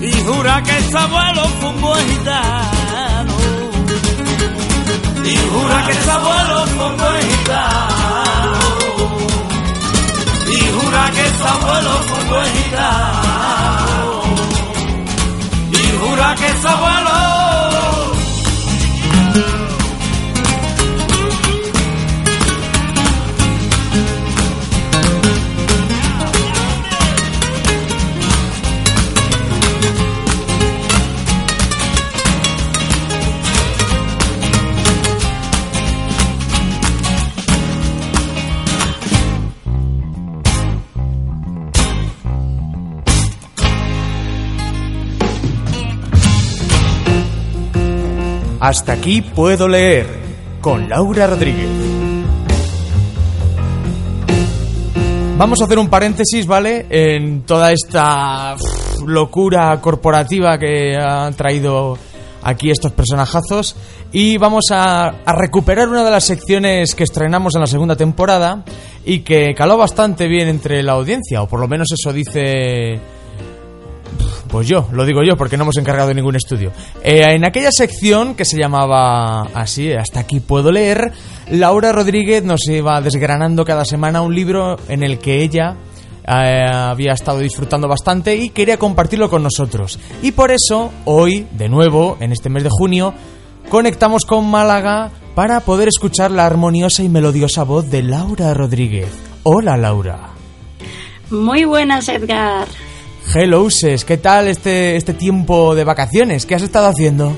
y 0.00 0.12
jura 0.24 0.62
que 0.64 0.90
su 0.90 0.98
abuelo 0.98 1.44
fue 1.60 1.68
un 1.68 1.80
buen 1.80 2.08
gitano, 2.08 3.34
y 5.24 5.36
jura 5.36 5.86
que 5.86 5.94
su 5.94 6.10
abuelo 6.10 6.66
fue 6.66 6.86
un 6.86 6.96
buen 6.96 7.22
gitano 7.30 7.91
su 11.38 11.46
abuelo 11.46 11.90
un 12.18 12.28
buen. 12.28 12.52
Y 15.72 15.98
jura 15.98 16.34
que 16.34 16.48
su 16.60 16.68
abuelo. 16.68 17.51
Hasta 48.62 48.92
aquí 48.92 49.22
puedo 49.22 49.66
leer 49.66 50.06
con 50.60 50.88
Laura 50.88 51.26
Rodríguez. 51.26 51.68
Vamos 55.36 55.60
a 55.60 55.64
hacer 55.64 55.80
un 55.80 55.88
paréntesis, 55.88 56.46
¿vale? 56.46 56.86
En 56.88 57.42
toda 57.42 57.72
esta 57.72 58.54
locura 59.04 59.80
corporativa 59.80 60.56
que 60.60 60.96
han 60.96 61.34
traído 61.34 61.98
aquí 62.44 62.70
estos 62.70 62.92
personajazos 62.92 63.74
y 64.12 64.36
vamos 64.38 64.66
a, 64.70 65.08
a 65.08 65.32
recuperar 65.32 65.88
una 65.88 66.04
de 66.04 66.12
las 66.12 66.22
secciones 66.22 66.94
que 66.94 67.02
estrenamos 67.02 67.56
en 67.56 67.62
la 67.62 67.66
segunda 67.66 67.96
temporada 67.96 68.62
y 69.04 69.22
que 69.22 69.54
caló 69.56 69.76
bastante 69.76 70.28
bien 70.28 70.46
entre 70.46 70.84
la 70.84 70.92
audiencia, 70.92 71.42
o 71.42 71.48
por 71.48 71.58
lo 71.58 71.66
menos 71.66 71.88
eso 71.90 72.12
dice 72.12 73.00
pues 74.52 74.68
yo, 74.68 74.86
lo 74.92 75.06
digo 75.06 75.22
yo, 75.26 75.34
porque 75.38 75.56
no 75.56 75.62
hemos 75.62 75.78
encargado 75.78 76.08
de 76.08 76.14
ningún 76.14 76.36
estudio. 76.36 76.72
Eh, 77.02 77.24
en 77.26 77.46
aquella 77.46 77.70
sección 77.72 78.34
que 78.34 78.44
se 78.44 78.58
llamaba 78.58 79.44
así, 79.54 79.90
hasta 79.92 80.20
aquí 80.20 80.40
puedo 80.40 80.70
leer, 80.70 81.10
Laura 81.50 81.90
Rodríguez 81.90 82.44
nos 82.44 82.60
iba 82.68 83.00
desgranando 83.00 83.64
cada 83.64 83.86
semana 83.86 84.20
un 84.20 84.34
libro 84.34 84.76
en 84.88 85.02
el 85.02 85.18
que 85.18 85.42
ella 85.42 85.78
eh, 86.28 86.66
había 86.70 87.14
estado 87.14 87.38
disfrutando 87.38 87.88
bastante 87.88 88.36
y 88.36 88.50
quería 88.50 88.76
compartirlo 88.76 89.30
con 89.30 89.42
nosotros. 89.42 89.98
Y 90.22 90.32
por 90.32 90.50
eso, 90.50 90.92
hoy, 91.06 91.46
de 91.52 91.70
nuevo, 91.70 92.18
en 92.20 92.32
este 92.32 92.50
mes 92.50 92.62
de 92.62 92.70
junio, 92.70 93.14
conectamos 93.70 94.26
con 94.26 94.50
Málaga 94.50 95.12
para 95.34 95.60
poder 95.60 95.88
escuchar 95.88 96.30
la 96.30 96.44
armoniosa 96.44 97.02
y 97.02 97.08
melodiosa 97.08 97.62
voz 97.62 97.90
de 97.90 98.02
Laura 98.02 98.52
Rodríguez. 98.52 99.08
Hola, 99.44 99.78
Laura. 99.78 100.28
Muy 101.30 101.64
buenas, 101.64 102.10
Edgar. 102.10 102.68
Hello, 103.34 103.70
Ses, 103.70 104.04
¿qué 104.04 104.18
tal 104.18 104.48
este, 104.48 104.96
este 104.96 105.14
tiempo 105.14 105.74
de 105.74 105.84
vacaciones? 105.84 106.44
¿Qué 106.44 106.54
has 106.54 106.62
estado 106.62 106.86
haciendo? 106.88 107.36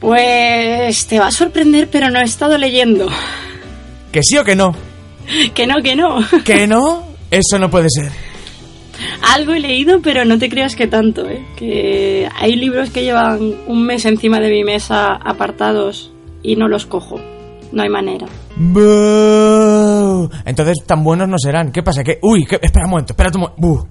Pues 0.00 1.06
te 1.06 1.18
va 1.18 1.26
a 1.28 1.30
sorprender, 1.32 1.88
pero 1.90 2.10
no 2.10 2.20
he 2.20 2.24
estado 2.24 2.56
leyendo. 2.56 3.08
¿Que 4.10 4.22
sí 4.22 4.38
o 4.38 4.44
que 4.44 4.56
no? 4.56 4.74
Que 5.54 5.66
no, 5.66 5.82
que 5.82 5.94
no. 5.94 6.18
¿Que 6.44 6.66
no? 6.66 7.04
Eso 7.30 7.58
no 7.58 7.70
puede 7.70 7.88
ser. 7.90 8.10
Algo 9.34 9.52
he 9.52 9.60
leído, 9.60 10.00
pero 10.00 10.24
no 10.24 10.38
te 10.38 10.48
creas 10.48 10.74
que 10.74 10.86
tanto, 10.86 11.28
¿eh? 11.28 11.44
Que 11.56 12.28
hay 12.34 12.56
libros 12.56 12.90
que 12.90 13.02
llevan 13.02 13.54
un 13.66 13.84
mes 13.84 14.04
encima 14.06 14.40
de 14.40 14.50
mi 14.50 14.64
mesa 14.64 15.12
apartados 15.14 16.12
y 16.42 16.56
no 16.56 16.68
los 16.68 16.86
cojo. 16.86 17.20
No 17.72 17.82
hay 17.82 17.88
manera. 17.88 18.26
Boo. 18.56 20.30
Entonces 20.44 20.78
tan 20.86 21.02
buenos 21.04 21.28
no 21.28 21.38
serán. 21.38 21.72
¿Qué 21.72 21.82
pasa? 21.82 22.04
¿Qué? 22.04 22.18
Uy, 22.22 22.42
espera 22.42 22.84
un 22.84 22.90
momento, 22.90 23.12
espera 23.12 23.30
un 23.34 23.40
momento. 23.40 23.88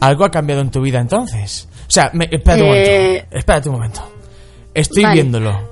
¿Algo 0.00 0.24
ha 0.24 0.30
cambiado 0.30 0.60
en 0.62 0.70
tu 0.70 0.80
vida 0.80 1.00
entonces? 1.00 1.68
O 1.88 1.90
sea, 1.90 2.10
me, 2.14 2.26
espérate 2.30 2.62
un 2.62 2.68
Eh, 2.74 3.08
momento. 3.18 3.36
Espérate 3.38 3.68
un 3.68 3.74
momento. 3.76 4.12
Estoy 4.74 5.02
vale. 5.02 5.14
viéndolo. 5.14 5.68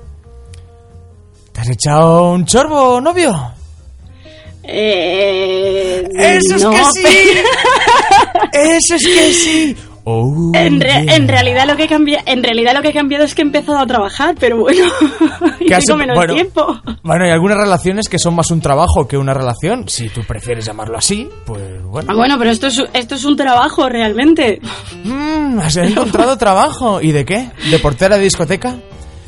¿Te 1.53 1.61
has 1.61 1.69
echado 1.69 2.31
un 2.33 2.45
chorbo, 2.45 2.99
novio? 3.01 3.53
Eh, 4.63 6.03
¡Eso 6.17 6.55
es 6.55 6.65
que 6.65 6.83
sí! 6.93 7.29
¡Eso 8.53 8.95
es 8.95 9.05
que 9.05 9.33
sí! 9.33 9.77
Oh, 10.09 10.51
En, 10.53 10.79
re- 10.79 11.03
yeah. 11.03 11.15
en 11.17 11.27
realidad 11.27 11.67
lo 11.67 11.75
que 11.75 11.85
cambia, 11.85 12.23
en 12.25 12.41
realidad 12.41 12.73
lo 12.73 12.81
que 12.81 12.87
he 12.89 12.93
cambiado 12.93 13.25
es 13.25 13.35
que 13.35 13.41
he 13.41 13.45
empezado 13.45 13.77
a 13.77 13.85
trabajar, 13.85 14.35
pero 14.39 14.57
bueno, 14.57 14.85
y 15.59 15.65
tengo 15.67 15.97
menos 15.97 16.15
bueno, 16.15 16.33
tiempo. 16.33 16.79
Bueno, 17.03 17.25
hay 17.25 17.31
algunas 17.31 17.57
relaciones 17.57 18.07
que 18.07 18.17
son 18.17 18.33
más 18.33 18.49
un 18.49 18.61
trabajo 18.61 19.05
que 19.05 19.17
una 19.17 19.33
relación. 19.33 19.89
Si 19.89 20.07
tú 20.07 20.21
prefieres 20.23 20.65
llamarlo 20.65 20.97
así, 20.97 21.27
pues 21.45 21.83
bueno. 21.83 22.09
Ah, 22.09 22.15
bueno, 22.15 22.37
pero 22.39 22.51
esto 22.51 22.67
es, 22.67 22.81
esto 22.93 23.15
es 23.15 23.25
un 23.25 23.35
trabajo 23.35 23.89
realmente. 23.89 24.61
Mm, 25.03 25.59
has 25.59 25.75
encontrado 25.75 26.37
trabajo. 26.37 27.01
¿Y 27.01 27.11
de 27.11 27.25
qué? 27.25 27.49
¿De 27.69 27.77
portera 27.79 28.17
de 28.17 28.23
discoteca? 28.23 28.77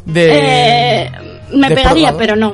De... 0.05 0.29
Eh, 0.31 1.11
me 1.55 1.71
pegaría, 1.71 2.15
pero 2.17 2.37
no. 2.37 2.53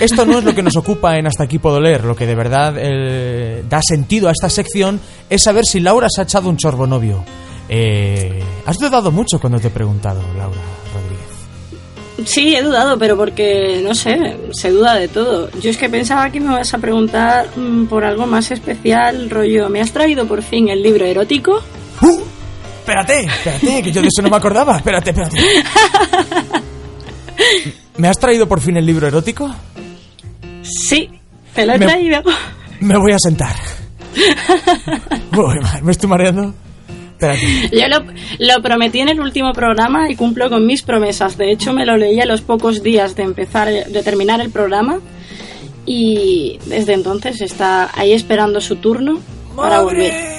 Esto 0.00 0.24
no 0.24 0.38
es 0.38 0.44
lo 0.44 0.54
que 0.54 0.62
nos 0.62 0.76
ocupa 0.78 1.18
en 1.18 1.26
Hasta 1.26 1.44
aquí 1.44 1.58
puedo 1.58 1.78
leer. 1.78 2.04
Lo 2.04 2.16
que 2.16 2.24
de 2.26 2.34
verdad 2.34 2.74
eh, 2.78 3.62
da 3.68 3.80
sentido 3.82 4.28
a 4.28 4.32
esta 4.32 4.48
sección 4.48 4.98
es 5.28 5.42
saber 5.42 5.66
si 5.66 5.80
Laura 5.80 6.08
se 6.08 6.22
ha 6.22 6.24
echado 6.24 6.48
un 6.48 6.56
chorbo 6.56 6.86
novio. 6.86 7.22
Eh, 7.68 8.42
has 8.64 8.76
dudado 8.78 9.10
mucho 9.10 9.38
cuando 9.40 9.58
te 9.58 9.68
he 9.68 9.70
preguntado, 9.70 10.20
Laura 10.36 10.60
Rodríguez. 10.94 11.26
Sí, 12.30 12.54
he 12.56 12.62
dudado, 12.62 12.98
pero 12.98 13.16
porque, 13.16 13.82
no 13.84 13.94
sé, 13.94 14.16
se 14.52 14.70
duda 14.70 14.94
de 14.94 15.08
todo. 15.08 15.50
Yo 15.60 15.68
es 15.70 15.76
que 15.76 15.88
pensaba 15.88 16.30
que 16.30 16.40
me 16.40 16.52
vas 16.54 16.72
a 16.72 16.78
preguntar 16.78 17.48
mm, 17.56 17.86
por 17.86 18.04
algo 18.04 18.26
más 18.26 18.50
especial, 18.50 19.28
rollo, 19.28 19.68
¿me 19.68 19.80
has 19.80 19.92
traído 19.92 20.26
por 20.26 20.42
fin 20.42 20.68
el 20.68 20.82
libro 20.82 21.04
erótico? 21.04 21.60
¡Uh! 22.00 22.20
Espérate, 22.78 23.20
espérate, 23.24 23.82
que 23.82 23.92
yo 23.92 24.00
de 24.00 24.08
eso 24.08 24.22
no 24.22 24.30
me 24.30 24.36
acordaba. 24.36 24.76
Espérate, 24.76 25.10
espérate. 25.10 25.36
¿Me 27.96 28.08
has 28.08 28.18
traído 28.18 28.46
por 28.48 28.60
fin 28.60 28.76
el 28.76 28.86
libro 28.86 29.06
erótico? 29.08 29.50
Sí, 30.62 31.08
te 31.54 31.66
lo 31.66 31.74
he 31.74 31.78
Me- 31.78 31.86
traído. 31.86 32.22
Me 32.80 32.96
voy 32.96 33.12
a 33.12 33.18
sentar. 33.18 33.54
Uy, 35.36 35.58
me 35.82 35.92
estoy 35.92 36.08
mareando. 36.08 36.54
Espérate. 37.18 37.68
Yo 37.72 37.88
lo, 37.88 38.04
lo 38.38 38.62
prometí 38.62 39.00
en 39.00 39.08
el 39.08 39.20
último 39.20 39.52
programa 39.52 40.10
y 40.10 40.16
cumplo 40.16 40.50
con 40.50 40.66
mis 40.66 40.82
promesas. 40.82 41.38
De 41.38 41.50
hecho, 41.50 41.72
me 41.72 41.86
lo 41.86 41.96
leí 41.96 42.20
a 42.20 42.26
los 42.26 42.42
pocos 42.42 42.82
días 42.82 43.16
de 43.16 43.22
empezar, 43.22 43.68
de 43.68 44.02
terminar 44.02 44.40
el 44.40 44.50
programa 44.50 45.00
y 45.86 46.58
desde 46.66 46.92
entonces 46.92 47.40
está 47.40 47.90
ahí 47.94 48.12
esperando 48.12 48.60
su 48.60 48.76
turno 48.76 49.20
para 49.54 49.82
volver. 49.82 50.35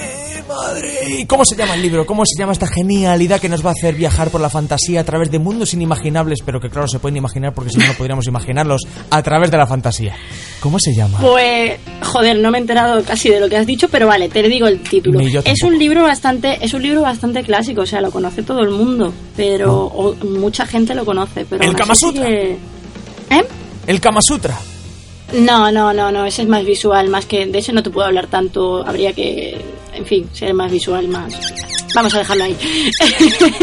Madre. 0.47 0.93
¿Y 1.19 1.25
cómo 1.25 1.43
se 1.45 1.55
llama 1.55 1.75
el 1.75 1.81
libro? 1.81 2.05
¿Cómo 2.05 2.23
se 2.25 2.39
llama 2.39 2.53
esta 2.53 2.67
genialidad 2.67 3.39
que 3.39 3.49
nos 3.49 3.65
va 3.65 3.69
a 3.69 3.73
hacer 3.73 3.95
viajar 3.95 4.29
por 4.29 4.41
la 4.41 4.49
fantasía 4.49 5.01
a 5.01 5.03
través 5.03 5.29
de 5.31 5.39
mundos 5.39 5.73
inimaginables, 5.73 6.39
pero 6.45 6.59
que 6.59 6.69
claro 6.69 6.87
se 6.87 6.99
pueden 6.99 7.17
imaginar 7.17 7.53
porque 7.53 7.69
si 7.71 7.77
no 7.77 7.87
no 7.87 7.93
podríamos 7.93 8.25
imaginarlos 8.27 8.81
a 9.09 9.21
través 9.23 9.51
de 9.51 9.57
la 9.57 9.67
fantasía? 9.67 10.15
¿Cómo 10.59 10.79
se 10.79 10.93
llama? 10.95 11.19
Pues, 11.19 11.77
joder, 12.03 12.37
no 12.39 12.51
me 12.51 12.57
he 12.57 12.61
enterado 12.61 13.03
casi 13.03 13.29
de 13.29 13.39
lo 13.39 13.49
que 13.49 13.57
has 13.57 13.67
dicho, 13.67 13.87
pero 13.89 14.07
vale, 14.07 14.29
te 14.29 14.41
digo 14.43 14.67
el 14.67 14.79
título. 14.81 15.19
Es 15.19 15.63
un 15.63 15.77
libro 15.77 16.03
bastante, 16.03 16.57
es 16.61 16.73
un 16.73 16.81
libro 16.83 17.01
bastante 17.01 17.43
clásico, 17.43 17.81
o 17.81 17.85
sea, 17.85 18.01
lo 18.01 18.11
conoce 18.11 18.43
todo 18.43 18.61
el 18.61 18.69
mundo, 18.69 19.13
pero 19.35 19.85
o- 19.85 20.15
mucha 20.25 20.65
gente 20.65 20.95
lo 20.95 21.05
conoce, 21.05 21.45
pero 21.49 21.63
¿El 21.63 21.75
Kama 21.75 21.95
Sutra? 21.95 22.29
¿Eh? 22.29 22.57
El 23.87 23.99
Kama 24.01 24.21
Sutra. 24.21 24.57
No, 25.33 25.71
no, 25.71 25.91
no, 25.93 26.09
no, 26.11 26.25
ese 26.25 26.43
es 26.43 26.47
más 26.47 26.63
visual, 26.65 27.09
más 27.09 27.25
que 27.25 27.45
de 27.45 27.59
ese 27.59 27.73
no 27.73 27.83
te 27.83 27.89
puedo 27.89 28.07
hablar 28.07 28.27
tanto, 28.27 28.85
habría 28.87 29.11
que, 29.13 29.59
en 29.97 30.05
fin, 30.05 30.29
ser 30.33 30.53
más 30.53 30.71
visual, 30.71 31.07
más. 31.07 31.33
Vamos 31.95 32.13
a 32.15 32.19
dejarlo 32.19 32.43
ahí. 32.43 32.55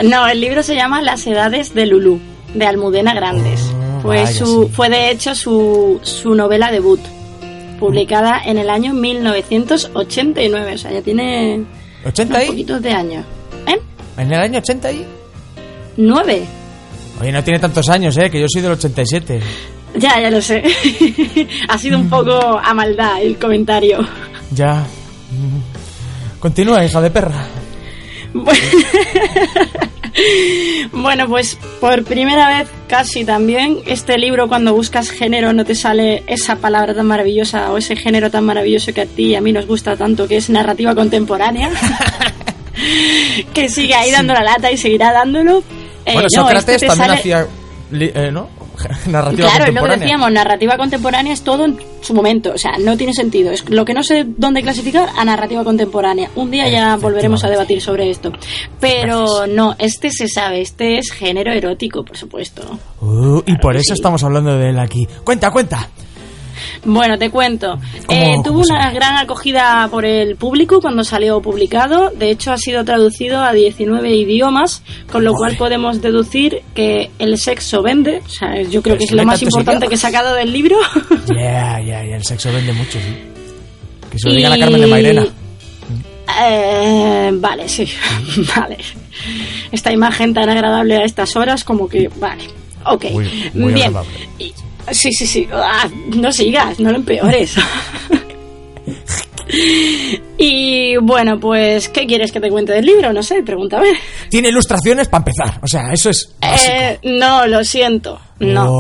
no, 0.05 0.27
el 0.29 0.41
libro 0.41 0.63
se 0.63 0.75
llama 0.75 1.03
Las 1.03 1.27
edades 1.27 1.75
de 1.75 1.87
Lulú, 1.87 2.21
de 2.55 2.67
Almudena 2.67 3.15
Grandes. 3.15 3.61
Fue 4.03 4.19
Ah, 4.21 4.25
vaya, 4.25 4.33
su, 4.39 4.65
sí. 4.65 4.71
fue 4.73 4.89
de 4.89 5.11
hecho 5.11 5.35
su, 5.35 5.99
su 6.03 6.35
novela 6.35 6.71
debut, 6.71 7.01
publicada 7.81 8.41
en 8.45 8.59
el 8.59 8.71
año 8.71 8.95
1989, 8.95 10.75
o 10.75 10.79
sea, 10.79 10.93
ya 10.93 11.03
tiene 11.03 11.65
80 12.05 12.35
unos 12.35 12.45
y 12.45 12.49
poquitos 12.49 12.83
de 12.83 12.93
años. 12.93 13.25
¿Eh? 13.67 13.79
en 14.19 14.33
el 14.33 14.41
año 14.41 14.59
80 14.59 14.93
y 14.93 15.05
¿Nueve? 15.97 16.45
Oye, 17.21 17.33
no 17.33 17.43
tiene 17.43 17.59
tantos 17.59 17.89
años, 17.89 18.17
eh, 18.19 18.31
que 18.31 18.41
yo 18.41 18.47
soy 18.49 18.63
del 18.63 18.73
87. 18.73 19.41
Ya, 19.97 20.21
ya 20.21 20.31
lo 20.31 20.41
sé. 20.41 20.63
ha 21.69 21.77
sido 21.79 21.99
un 21.99 22.09
poco 22.09 22.33
a 22.33 22.73
maldad 22.75 23.21
el 23.21 23.37
comentario. 23.37 23.99
Ya. 24.55 24.87
Continúa, 26.41 26.85
hija 26.85 27.01
de 27.01 27.11
perra. 27.11 27.47
Bueno, 30.93 31.29
pues 31.29 31.57
por 31.81 32.03
primera 32.05 32.49
vez 32.59 32.69
casi 32.89 33.25
también 33.25 33.79
este 33.87 34.19
libro 34.19 34.49
cuando 34.49 34.75
buscas 34.75 35.11
género 35.11 35.53
no 35.53 35.65
te 35.65 35.77
sale 35.77 36.25
esa 36.27 36.57
palabra 36.57 36.93
tan 36.95 37.07
maravillosa 37.07 37.71
o 37.71 37.77
ese 37.79 37.95
género 37.95 38.29
tan 38.31 38.45
maravilloso 38.45 38.93
que 38.93 39.03
a 39.03 39.07
ti 39.07 39.27
y 39.27 39.35
a 39.37 39.41
mí 39.41 39.53
nos 39.53 39.67
gusta 39.67 39.97
tanto 39.97 40.27
que 40.27 40.37
es 40.39 40.51
narrativa 40.51 40.95
contemporánea. 40.97 41.71
que 43.55 43.69
sigue 43.69 43.95
ahí 43.95 44.11
dando 44.11 44.35
la 44.35 44.43
lata 44.43 44.73
y 44.73 44.77
seguirá 44.77 45.13
dándolo. 45.13 45.59
Eh, 46.05 46.15
bueno, 46.15 46.23
no, 46.23 46.43
Sócrates 46.43 46.69
este 46.75 46.79
te 46.81 46.87
también 46.89 47.09
sale- 47.11 47.21
hacía. 47.21 47.47
eh, 47.93 48.31
¿No? 48.33 48.49
Narrativa 49.07 49.49
Claro, 49.49 49.49
es 49.49 49.59
lo 49.59 49.65
que 49.65 49.65
contemporánea. 49.65 49.99
decíamos, 49.99 50.33
narrativa 50.33 50.77
contemporánea 50.77 51.33
es 51.33 51.43
todo 51.43 51.65
en 51.65 51.79
su 52.01 52.15
momento, 52.15 52.53
o 52.55 52.59
sea, 52.59 52.73
no 52.79 52.97
tiene 52.97 53.13
sentido. 53.13 53.51
Es 53.51 53.69
lo 53.69 53.85
que 53.85 53.95
no 53.95 54.03
sé 54.03 54.25
dónde 54.27 54.63
clasificar 54.63 55.09
a 55.17 55.25
narrativa 55.25 55.65
contemporánea. 55.65 56.31
Un 56.37 56.51
día 56.51 56.69
ya 56.69 56.97
volveremos 56.97 57.45
a 57.45 57.51
debatir 57.51 57.81
sobre 57.81 58.11
esto. 58.11 58.33
Pero 58.81 59.47
no, 59.47 59.75
este 59.79 60.11
se 60.11 60.29
sabe, 60.29 60.61
este 60.61 60.99
es 60.99 61.11
género 61.13 61.53
erótico, 61.53 62.05
por 62.05 62.17
supuesto. 62.17 62.79
Uh, 63.01 63.43
y 63.47 63.57
por 63.57 63.77
eso 63.77 63.95
sí. 63.95 63.95
estamos 63.95 64.23
hablando 64.23 64.57
de 64.57 64.71
él 64.71 64.79
aquí. 64.79 65.07
Cuenta, 65.25 65.51
cuenta. 65.51 65.89
Bueno, 66.85 67.19
te 67.19 67.31
cuento. 67.31 67.79
¿Cómo- 68.07 68.19
Eh, 68.21 68.35
tuvo 68.45 68.61
una 68.61 68.91
gran 68.93 69.17
acogida 69.17 69.89
por 69.91 70.05
el 70.05 70.37
público 70.37 70.81
cuando 70.81 71.05
salió 71.05 71.41
publicado. 71.43 72.11
De 72.11 72.31
hecho, 72.31 72.53
ha 72.53 72.57
sido 72.59 72.85
traducido 72.85 73.43
a 73.43 73.53
19 73.53 74.15
idiomas, 74.15 74.83
con 75.11 75.25
lo 75.25 75.33
cual 75.35 75.57
podemos 75.57 76.01
deducir 76.01 76.63
que 76.75 77.11
el 77.19 77.37
sexo 77.39 77.83
vende. 77.83 78.23
O 78.25 78.29
sea, 78.29 78.63
yo 78.63 78.81
creo 78.83 78.97
que 78.97 79.05
es 79.05 79.13
lo 79.13 79.25
más 79.25 79.43
importante 79.43 79.71
idiomas. 79.73 79.89
que 79.89 79.95
he 79.95 79.99
sacado 79.99 80.35
del 80.35 80.53
libro. 80.53 80.77
Ya, 81.29 81.81
ya, 81.81 82.05
ya. 82.05 82.17
El 82.17 82.25
sexo 82.25 82.51
vende 82.53 82.73
mucho, 82.73 82.93
sí. 82.99 83.15
Que 84.11 84.19
se 84.19 84.29
lo 84.29 84.35
digan 84.35 84.53
a 84.53 84.59
Carmen 84.59 84.81
de 84.81 84.87
Mairena. 84.87 85.27
Eh, 86.41 87.31
vale, 87.35 87.69
sí. 87.69 87.87
vale. 88.57 88.79
Esta 89.73 89.93
imagen 89.93 90.33
tan 90.35 90.49
agradable 90.49 90.97
a 90.97 91.05
estas 91.05 91.35
horas 91.37 91.65
como 91.65 91.89
que... 91.89 92.09
Vale. 92.21 92.45
Ok. 92.85 93.05
Muy- 93.13 93.51
muy 93.55 93.73
Bien. 93.73 93.89
agradable. 93.89 94.19
Sí, 94.91 95.13
sí, 95.13 95.27
sí. 95.27 95.47
Ah, 95.53 95.87
no 96.17 96.33
sigas, 96.33 96.81
no 96.81 96.91
lo 96.91 96.97
empeores. 96.97 97.55
y 100.39 100.97
bueno, 100.99 101.39
pues, 101.41 101.89
¿qué 101.89 102.07
quieres 102.07 102.33
que 102.33 102.41
te 102.41 102.51
cuente 102.51 102.73
del 102.73 102.87
libro? 102.87 103.13
No 103.13 103.23
sé, 103.23 103.43
pregúntame. 103.43 103.89
Tiene 104.29 104.49
ilustraciones 104.49 105.09
para 105.09 105.21
empezar. 105.23 105.59
O 105.63 105.67
sea, 105.67 105.93
eso 105.93 106.11
es. 106.11 106.35
Eh, 106.43 106.99
no, 107.05 107.47
lo 107.47 107.65
siento. 107.65 108.21
No. 108.39 108.71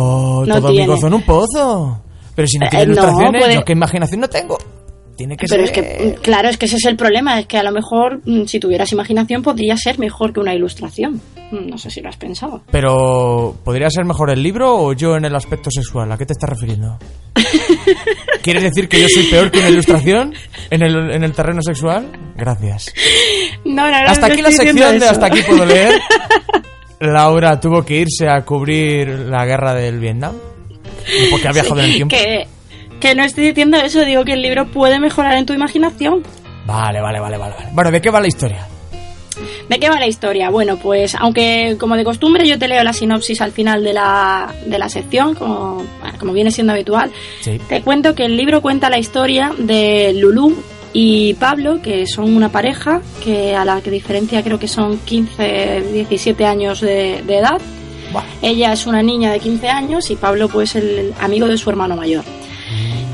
Oh, 0.40 0.46
no 0.46 0.60
todo 0.60 0.72
mi 0.72 0.86
gozo 0.86 1.06
en 1.08 1.14
un 1.14 1.22
pozo. 1.22 2.02
Pero 2.34 2.46
si 2.46 2.58
no 2.58 2.66
Eh, 2.66 2.70
tiene 2.70 2.86
no, 2.86 2.92
ilustraciones, 2.92 3.42
puede- 3.42 3.54
yo 3.54 3.64
qué 3.64 3.72
imaginación 3.72 4.20
no 4.20 4.28
tengo. 4.28 4.58
Tiene 5.16 5.36
que 5.36 5.48
Pero 5.48 5.64
ser. 5.64 5.64
es 5.64 5.70
que, 5.72 6.14
claro, 6.22 6.48
es 6.48 6.56
que 6.56 6.66
ese 6.66 6.76
es 6.76 6.84
el 6.84 6.94
problema, 6.96 7.40
es 7.40 7.46
que 7.46 7.58
a 7.58 7.64
lo 7.64 7.72
mejor 7.72 8.20
mm, 8.24 8.44
si 8.44 8.60
tuvieras 8.60 8.92
imaginación 8.92 9.42
podría 9.42 9.76
ser 9.76 9.98
mejor 9.98 10.32
que 10.32 10.38
una 10.38 10.54
ilustración. 10.54 11.20
No 11.50 11.78
sé 11.78 11.90
si 11.90 12.00
lo 12.00 12.08
has 12.08 12.16
pensado. 12.16 12.62
Pero, 12.70 13.56
¿podría 13.64 13.88
ser 13.90 14.04
mejor 14.04 14.30
el 14.30 14.42
libro 14.42 14.76
o 14.76 14.92
yo 14.92 15.16
en 15.16 15.24
el 15.24 15.34
aspecto 15.34 15.70
sexual? 15.70 16.10
¿A 16.12 16.18
qué 16.18 16.26
te 16.26 16.34
estás 16.34 16.50
refiriendo? 16.50 16.98
¿Quieres 18.42 18.62
decir 18.62 18.88
que 18.88 19.00
yo 19.00 19.08
soy 19.08 19.24
peor 19.24 19.50
que 19.50 19.60
una 19.60 19.70
ilustración 19.70 20.34
en 20.70 20.82
el, 20.82 21.10
en 21.10 21.24
el 21.24 21.32
terreno 21.32 21.62
sexual? 21.62 22.06
Gracias. 22.36 22.92
No, 23.64 23.90
no, 23.90 24.02
no, 24.02 24.08
Hasta 24.08 24.26
aquí 24.26 24.42
la 24.42 24.50
sección 24.50 24.98
de. 24.98 25.06
Hasta 25.06 25.26
aquí 25.26 25.42
puedo 25.42 25.64
leer. 25.64 26.00
Laura 27.00 27.60
tuvo 27.60 27.84
que 27.84 27.96
irse 27.96 28.28
a 28.28 28.44
cubrir 28.44 29.08
la 29.08 29.46
guerra 29.46 29.74
del 29.74 29.98
Vietnam. 29.98 30.34
Porque 31.30 31.48
ha 31.48 31.52
viajado 31.52 31.80
en 31.80 31.86
el 31.86 31.94
tiempo. 31.94 32.14
Que, 32.14 32.46
que 33.00 33.14
no 33.14 33.24
estoy 33.24 33.48
diciendo 33.48 33.78
eso, 33.78 34.04
digo 34.04 34.24
que 34.24 34.32
el 34.32 34.42
libro 34.42 34.66
puede 34.70 34.98
mejorar 34.98 35.34
en 35.34 35.46
tu 35.46 35.52
imaginación. 35.54 36.22
Vale, 36.66 37.00
vale, 37.00 37.20
vale. 37.20 37.38
vale. 37.38 37.54
Bueno, 37.72 37.90
¿de 37.90 38.00
qué 38.00 38.10
va 38.10 38.20
la 38.20 38.26
historia? 38.26 38.66
¿De 39.68 39.78
qué 39.78 39.88
va 39.90 39.98
la 39.98 40.06
historia? 40.06 40.48
Bueno, 40.50 40.78
pues 40.78 41.14
aunque 41.14 41.76
como 41.78 41.96
de 41.96 42.04
costumbre 42.04 42.48
yo 42.48 42.58
te 42.58 42.68
leo 42.68 42.82
la 42.82 42.92
sinopsis 42.94 43.40
al 43.42 43.52
final 43.52 43.84
de 43.84 43.92
la, 43.92 44.54
de 44.66 44.78
la 44.78 44.88
sección, 44.88 45.34
como, 45.34 45.84
bueno, 46.00 46.18
como 46.18 46.32
viene 46.32 46.50
siendo 46.50 46.72
habitual, 46.72 47.10
Sí. 47.40 47.60
te 47.68 47.82
cuento 47.82 48.14
que 48.14 48.24
el 48.24 48.36
libro 48.36 48.62
cuenta 48.62 48.88
la 48.88 48.98
historia 48.98 49.52
de 49.58 50.14
Lulú 50.16 50.56
y 50.94 51.34
Pablo, 51.34 51.80
que 51.82 52.06
son 52.06 52.34
una 52.34 52.48
pareja, 52.48 53.02
que 53.22 53.54
a 53.54 53.64
la 53.66 53.82
que 53.82 53.90
diferencia 53.90 54.42
creo 54.42 54.58
que 54.58 54.68
son 54.68 54.98
15, 55.00 55.82
17 55.92 56.46
años 56.46 56.80
de, 56.80 57.22
de 57.26 57.36
edad. 57.38 57.60
Ella 58.40 58.72
es 58.72 58.86
una 58.86 59.02
niña 59.02 59.30
de 59.32 59.38
15 59.38 59.68
años 59.68 60.10
y 60.10 60.16
Pablo 60.16 60.48
pues 60.48 60.76
el 60.76 61.12
amigo 61.20 61.46
de 61.46 61.58
su 61.58 61.68
hermano 61.68 61.94
mayor. 61.94 62.24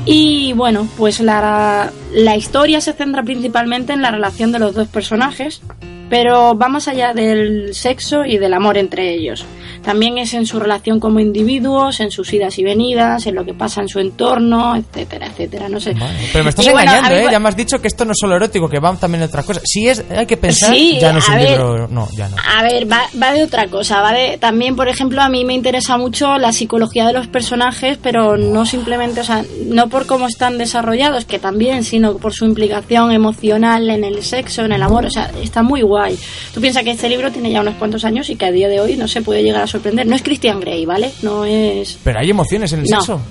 Y 0.05 0.53
bueno, 0.53 0.87
pues 0.97 1.19
la, 1.19 1.91
la 2.13 2.37
historia 2.37 2.79
se 2.79 2.93
centra 2.93 3.23
principalmente 3.23 3.91
en 3.91 4.01
la 4.01 4.11
relación 4.11 4.51
de 4.53 4.59
los 4.59 4.73
dos 4.75 4.87
personajes, 4.87 5.61
pero 6.09 6.57
va 6.57 6.67
más 6.67 6.87
allá 6.87 7.13
del 7.13 7.73
sexo 7.73 8.25
y 8.25 8.37
del 8.37 8.53
amor 8.53 8.77
entre 8.77 9.13
ellos. 9.13 9.45
También 9.83 10.17
es 10.17 10.33
en 10.33 10.47
su 10.47 10.59
relación 10.59 10.99
como 10.99 11.19
individuos, 11.19 11.99
en 11.99 12.09
sus 12.09 12.33
idas 12.33 12.57
y 12.57 12.63
venidas, 12.63 13.27
en 13.27 13.35
lo 13.35 13.45
que 13.45 13.53
pasa 13.53 13.81
en 13.81 13.87
su 13.87 13.99
entorno, 13.99 14.75
etcétera, 14.75 15.27
etcétera, 15.27 15.69
no 15.69 15.79
sé. 15.79 15.95
Pero 16.31 16.43
me 16.43 16.49
estás 16.49 16.65
Y 16.65 16.69
bueno, 16.71 16.89
engañando, 16.91 17.15
mí- 17.15 17.21
¿eh? 17.21 17.27
Ya 17.31 17.39
me 17.39 17.49
has 17.49 17.55
dicho 17.55 17.79
que 17.79 17.87
esto 17.87 18.03
no 18.03 18.13
es 18.13 18.17
solo 18.19 18.35
erótico, 18.35 18.67
que 18.67 18.79
van 18.79 18.97
también 18.97 19.23
otras 19.23 19.45
cosas. 19.45 19.61
Si 19.65 19.87
es, 19.87 20.03
hay 20.09 20.25
que 20.25 20.37
pensar, 20.37 20.73
Sí, 20.73 20.97
ya 20.99 21.11
no 21.13 21.19
es 21.19 21.29
a 21.29 21.33
un 21.33 21.37
ver. 21.37 21.49
libro. 21.49 21.87
No, 21.89 22.07
ya 22.17 22.29
no. 22.29 22.35
A 22.57 22.63
ver, 22.63 22.91
va, 22.91 23.01
va 23.21 23.31
de 23.33 23.43
otra 23.43 23.67
cosa, 23.67 24.01
va 24.01 24.11
de... 24.13 24.37
También, 24.39 24.75
por 24.75 24.87
ejemplo, 24.87 25.21
a 25.21 25.29
mí 25.29 25.45
me 25.45 25.53
interesa 25.53 25.97
mucho 25.97 26.37
la 26.39 26.51
psicología 26.51 27.05
de 27.05 27.13
los 27.13 27.27
personajes, 27.27 27.99
pero 28.01 28.37
no 28.37 28.65
simplemente, 28.65 29.19
o 29.21 29.23
sea, 29.23 29.43
no 29.67 29.87
por 29.87 30.07
cómo 30.07 30.25
están 30.27 30.57
desarrollados, 30.57 31.25
que 31.25 31.37
también, 31.37 31.83
sino 31.83 32.17
por 32.17 32.33
su 32.33 32.45
implicación 32.45 33.11
emocional 33.11 33.87
en 33.91 34.03
el 34.03 34.23
sexo, 34.23 34.63
en 34.65 34.71
el 34.71 34.81
amor, 34.81 35.05
o 35.05 35.11
sea, 35.11 35.29
está 35.43 35.61
muy 35.61 35.81
guay. 35.83 36.04
Tú 36.53 36.61
piensas 36.61 36.83
que 36.83 36.91
este 36.91 37.09
libro 37.09 37.31
tiene 37.31 37.51
ya 37.51 37.61
unos 37.61 37.75
cuantos 37.75 38.03
años 38.05 38.29
y 38.29 38.35
que 38.35 38.45
a 38.45 38.51
día 38.51 38.67
de 38.69 38.79
hoy 38.79 38.95
no 38.95 39.07
se 39.07 39.21
puede 39.21 39.41
llegar 39.43 39.61
a 39.63 39.67
sorprender. 39.67 40.05
No 40.07 40.15
es 40.15 40.21
Christian 40.21 40.59
Grey, 40.59 40.85
¿vale? 40.85 41.11
No 41.21 41.43
es... 41.45 41.97
Pero 42.03 42.19
hay 42.19 42.29
emociones 42.29 42.71
en 42.73 42.79
el 42.81 42.85
No. 42.85 42.97
sexo. 43.01 43.21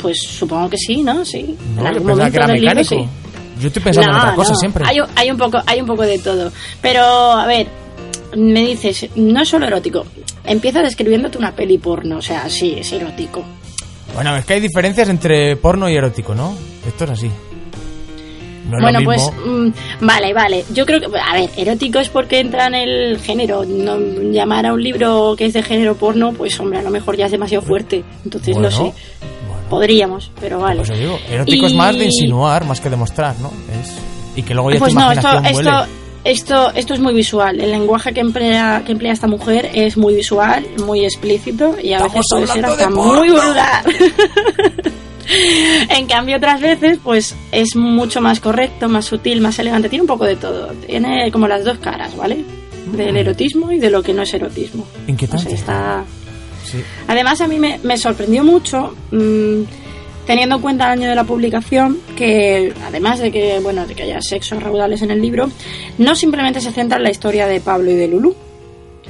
Pues 0.00 0.18
supongo 0.20 0.68
que 0.68 0.76
sí, 0.78 1.02
¿no? 1.02 1.24
Sí. 1.24 1.56
No, 1.76 1.80
en 1.80 1.82
yo 1.82 1.86
algún 1.86 2.06
pensaba 2.08 2.30
que 2.30 2.36
era 2.36 2.46
momento 2.48 2.60
libro, 2.64 2.80
mecánico. 2.80 3.10
sí. 3.56 3.60
Yo 3.60 3.66
estoy 3.68 3.82
pensando 3.82 4.10
en 4.10 4.16
otra 4.16 4.34
cosa 4.34 4.50
no. 4.52 4.56
siempre. 4.58 4.84
Hay, 4.86 5.00
un- 5.00 5.06
hay 5.14 5.30
un 5.30 5.36
poco, 5.38 5.58
hay 5.64 5.80
un 5.80 5.86
poco 5.86 6.02
de 6.02 6.18
todo. 6.18 6.52
Pero, 6.82 7.02
a 7.04 7.46
ver, 7.46 7.68
me 8.36 8.60
dices, 8.66 9.08
no 9.14 9.40
es 9.42 9.48
solo 9.48 9.66
erótico. 9.66 10.04
Empieza 10.44 10.82
describiéndote 10.82 11.38
una 11.38 11.52
peli 11.54 11.78
porno, 11.78 12.18
o 12.18 12.22
sea, 12.22 12.48
sí, 12.50 12.74
es 12.78 12.92
erótico. 12.92 13.42
Bueno, 14.14 14.36
es 14.36 14.44
que 14.44 14.54
hay 14.54 14.60
diferencias 14.60 15.08
entre 15.08 15.56
porno 15.56 15.88
y 15.88 15.94
erótico, 15.96 16.34
¿no? 16.34 16.54
Esto 16.86 17.04
es 17.04 17.10
así. 17.10 17.30
No 18.70 18.78
bueno, 18.80 18.98
pues, 19.04 19.22
mm, 19.44 19.68
vale, 20.00 20.32
vale. 20.32 20.64
Yo 20.72 20.84
creo 20.84 21.00
que, 21.00 21.06
a 21.06 21.34
ver, 21.34 21.50
erótico 21.56 22.00
es 22.00 22.08
porque 22.08 22.40
entra 22.40 22.66
en 22.66 22.74
el 22.74 23.18
género. 23.20 23.64
No, 23.64 23.98
llamar 24.32 24.66
a 24.66 24.72
un 24.72 24.82
libro 24.82 25.34
que 25.36 25.46
es 25.46 25.52
de 25.52 25.62
género 25.62 25.94
porno, 25.94 26.32
pues, 26.32 26.58
hombre, 26.58 26.80
a 26.80 26.82
lo 26.82 26.90
mejor 26.90 27.16
ya 27.16 27.26
es 27.26 27.32
demasiado 27.32 27.64
fuerte. 27.64 28.02
Entonces, 28.24 28.54
Bueno, 28.54 28.70
no 28.70 28.76
sé. 28.76 28.92
Podríamos, 29.70 30.30
pero 30.40 30.60
vale. 30.60 30.78
Pues 30.78 30.88
yo 30.90 30.96
digo, 30.96 31.18
erótico 31.28 31.66
es 31.66 31.74
más 31.74 31.96
de 31.96 32.04
insinuar, 32.04 32.64
más 32.64 32.80
que 32.80 32.88
demostrar, 32.90 33.34
¿no? 33.40 33.48
Es... 33.80 33.92
Y 34.36 34.42
que 34.42 34.54
luego 34.54 34.70
ya 34.70 34.78
Pues 34.78 34.92
tu 34.92 35.00
no, 35.00 35.10
esto, 35.10 35.28
esto, 35.44 35.86
esto, 36.24 36.72
esto 36.74 36.94
es 36.94 37.00
muy 37.00 37.14
visual. 37.14 37.60
El 37.60 37.70
lenguaje 37.70 38.12
que 38.12 38.20
emplea, 38.20 38.82
que 38.84 38.92
emplea 38.92 39.12
esta 39.12 39.26
mujer 39.26 39.70
es 39.74 39.96
muy 39.96 40.14
visual, 40.14 40.66
muy 40.84 41.04
explícito 41.04 41.76
y 41.82 41.94
a 41.94 42.02
veces 42.02 42.22
puede 42.28 42.46
ser 42.46 42.66
hasta 42.66 42.90
muy 42.90 43.30
vulgar. 43.30 43.84
en 45.88 46.06
cambio, 46.06 46.36
otras 46.36 46.60
veces, 46.60 46.98
pues 47.02 47.34
es 47.52 47.76
mucho 47.76 48.20
más 48.20 48.40
correcto, 48.40 48.88
más 48.88 49.04
sutil, 49.04 49.40
más 49.40 49.58
elegante. 49.58 49.88
Tiene 49.88 50.02
un 50.02 50.08
poco 50.08 50.24
de 50.24 50.36
todo. 50.36 50.68
Tiene 50.86 51.30
como 51.30 51.48
las 51.48 51.64
dos 51.64 51.78
caras, 51.78 52.16
¿vale? 52.16 52.44
Del 52.92 53.16
erotismo 53.16 53.72
y 53.72 53.78
de 53.78 53.90
lo 53.90 54.02
que 54.02 54.14
no 54.14 54.22
es 54.22 54.32
erotismo. 54.34 54.86
Inquietante. 55.06 55.44
No 55.44 55.50
sé, 55.50 55.56
está, 55.56 56.04
Sí. 56.64 56.78
Además, 57.06 57.40
a 57.40 57.46
mí 57.46 57.60
me, 57.60 57.78
me 57.84 57.96
sorprendió 57.96 58.42
mucho, 58.42 58.96
mm, 59.12 59.62
teniendo 60.26 60.56
en 60.56 60.60
cuenta 60.60 60.86
el 60.86 60.98
año 60.98 61.08
de 61.08 61.14
la 61.14 61.22
publicación, 61.22 61.98
que 62.16 62.74
además 62.84 63.20
de 63.20 63.30
que, 63.30 63.60
bueno, 63.60 63.86
de 63.86 63.94
que 63.94 64.02
haya 64.02 64.20
sexos 64.20 64.60
raudales 64.60 65.02
en 65.02 65.12
el 65.12 65.22
libro, 65.22 65.48
no 65.98 66.16
simplemente 66.16 66.60
se 66.60 66.72
centra 66.72 66.98
en 66.98 67.04
la 67.04 67.10
historia 67.10 67.46
de 67.46 67.60
Pablo 67.60 67.92
y 67.92 67.94
de 67.94 68.08
Lulu, 68.08 68.34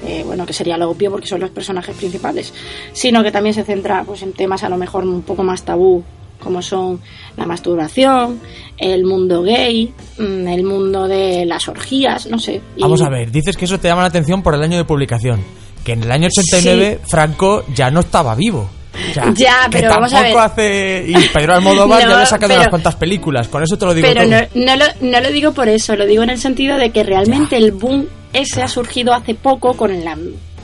que, 0.07 0.23
bueno, 0.25 0.47
que 0.47 0.53
sería 0.53 0.77
lo 0.77 0.90
obvio 0.90 1.11
porque 1.11 1.27
son 1.27 1.40
los 1.40 1.51
personajes 1.51 1.95
principales, 1.97 2.53
sino 2.92 3.23
que 3.23 3.33
también 3.33 3.55
se 3.55 3.64
centra 3.64 4.05
pues, 4.05 4.23
en 4.23 4.33
temas 4.33 4.62
a 4.62 4.69
lo 4.69 4.77
mejor 4.77 5.05
un 5.05 5.23
poco 5.23 5.42
más 5.42 5.62
tabú, 5.64 6.05
como 6.38 6.62
son 6.62 7.01
la 7.37 7.47
masturbación, 7.47 8.40
el 8.79 9.05
mundo 9.05 9.42
gay, 9.42 9.92
mm, 10.19 10.47
el 10.49 10.64
mundo 10.64 11.09
de 11.09 11.45
las 11.47 11.66
orgías, 11.69 12.27
no 12.27 12.38
sé. 12.38 12.61
Y- 12.77 12.83
Vamos 12.83 13.03
a 13.03 13.09
ver, 13.09 13.31
dices 13.31 13.57
que 13.57 13.64
eso 13.64 13.79
te 13.81 13.88
llama 13.88 14.03
la 14.03 14.09
atención 14.09 14.42
por 14.42 14.55
el 14.55 14.62
año 14.62 14.77
de 14.77 14.85
publicación. 14.85 15.40
Que 15.85 15.92
en 15.92 16.03
el 16.03 16.11
año 16.11 16.27
89 16.29 17.01
Franco 17.09 17.64
ya 17.75 17.90
no 17.90 18.01
estaba 18.01 18.35
vivo. 18.35 18.69
Ya, 19.35 19.69
que 19.71 19.79
pero 19.79 19.90
vamos 19.90 20.12
a 20.12 20.16
tampoco 20.23 20.37
ver. 20.38 20.45
hace. 20.47 21.05
Y 21.07 21.29
Pedro 21.29 21.55
Almodóvar 21.55 22.01
ya 22.01 22.07
No, 22.09 22.16
le 22.16 22.23
ha 22.23 22.27
sacado 22.27 22.49
pero- 22.49 22.61
unas 22.61 22.71
cuantas 22.71 22.97
películas. 22.97 23.47
Con 23.49 23.62
eso 23.62 23.77
te 23.79 23.85
lo 23.87 23.95
digo 23.95 24.09
Pero 24.09 24.23
todo. 24.25 24.31
no, 24.55 24.64
no, 24.66 24.77
lo, 24.77 24.85
no 25.03 25.21
lo 25.21 25.31
digo 25.31 25.53
por 25.53 25.69
eso, 25.69 25.95
lo 25.97 26.07
digo 26.07 26.23
en 26.23 26.31
el 26.31 26.38
sentido 26.38 26.77
de 26.79 26.90
que 26.90 27.03
realmente 27.03 27.57
el 27.57 27.73
boom 27.73 28.07
ese 28.40 28.62
ha 28.62 28.68
surgido 28.68 29.12
hace 29.14 29.35
poco 29.35 29.75
con 29.75 30.05
la 30.05 30.16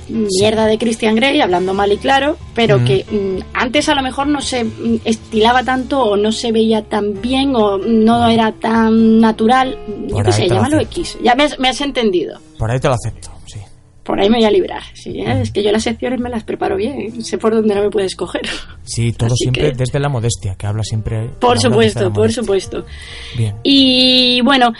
mierda 0.08 0.66
de 0.66 0.78
Christian 0.78 1.14
Grey, 1.14 1.40
hablando 1.40 1.72
mal 1.74 1.92
y 1.92 1.96
claro, 1.96 2.36
pero 2.54 2.78
Mm. 2.80 2.84
que 2.84 3.04
mm, 3.10 3.38
antes 3.54 3.88
a 3.88 3.94
lo 3.94 4.02
mejor 4.02 4.26
no 4.26 4.40
se 4.40 4.64
mm, 4.64 5.00
estilaba 5.04 5.62
tanto 5.62 6.02
o 6.02 6.16
no 6.16 6.32
se 6.32 6.52
veía 6.52 6.82
tan 6.82 7.20
bien 7.22 7.54
o 7.54 7.78
no 7.78 8.28
era 8.28 8.52
tan 8.52 9.20
natural. 9.20 9.78
Yo 10.08 10.16
qué 10.24 10.32
sé, 10.32 10.48
llámalo. 10.48 10.80
X. 10.80 11.18
Ya 11.22 11.34
me 11.34 11.44
has, 11.44 11.58
me 11.58 11.68
has 11.68 11.80
entendido. 11.80 12.38
Por 12.58 12.70
ahí 12.70 12.78
te 12.80 12.88
lo 12.88 12.94
acepto, 12.94 13.30
sí. 13.46 13.58
Por 14.02 14.20
ahí 14.20 14.28
me 14.28 14.38
voy 14.38 14.44
a 14.44 14.50
librar. 14.50 14.82
Sí, 14.94 15.20
¿eh? 15.20 15.40
es 15.42 15.52
que 15.52 15.62
yo 15.62 15.70
las 15.70 15.84
secciones 15.84 16.18
me 16.20 16.28
las 16.28 16.42
preparo 16.42 16.76
bien. 16.76 17.22
Sé 17.24 17.38
por 17.38 17.54
dónde 17.54 17.72
no 17.74 17.82
me 17.82 17.90
puedes 17.90 18.16
coger. 18.16 18.42
Sí, 18.82 19.12
todo 19.12 19.28
Así 19.32 19.36
siempre 19.44 19.70
que- 19.70 19.78
desde 19.78 20.00
la 20.00 20.08
modestia, 20.08 20.56
que 20.56 20.66
habla 20.66 20.82
siempre. 20.82 21.30
Por 21.40 21.58
supuesto, 21.60 22.12
por 22.12 22.30
supuesto. 22.32 22.84
Bien. 23.36 23.54
Y 23.62 24.40
bueno, 24.42 24.72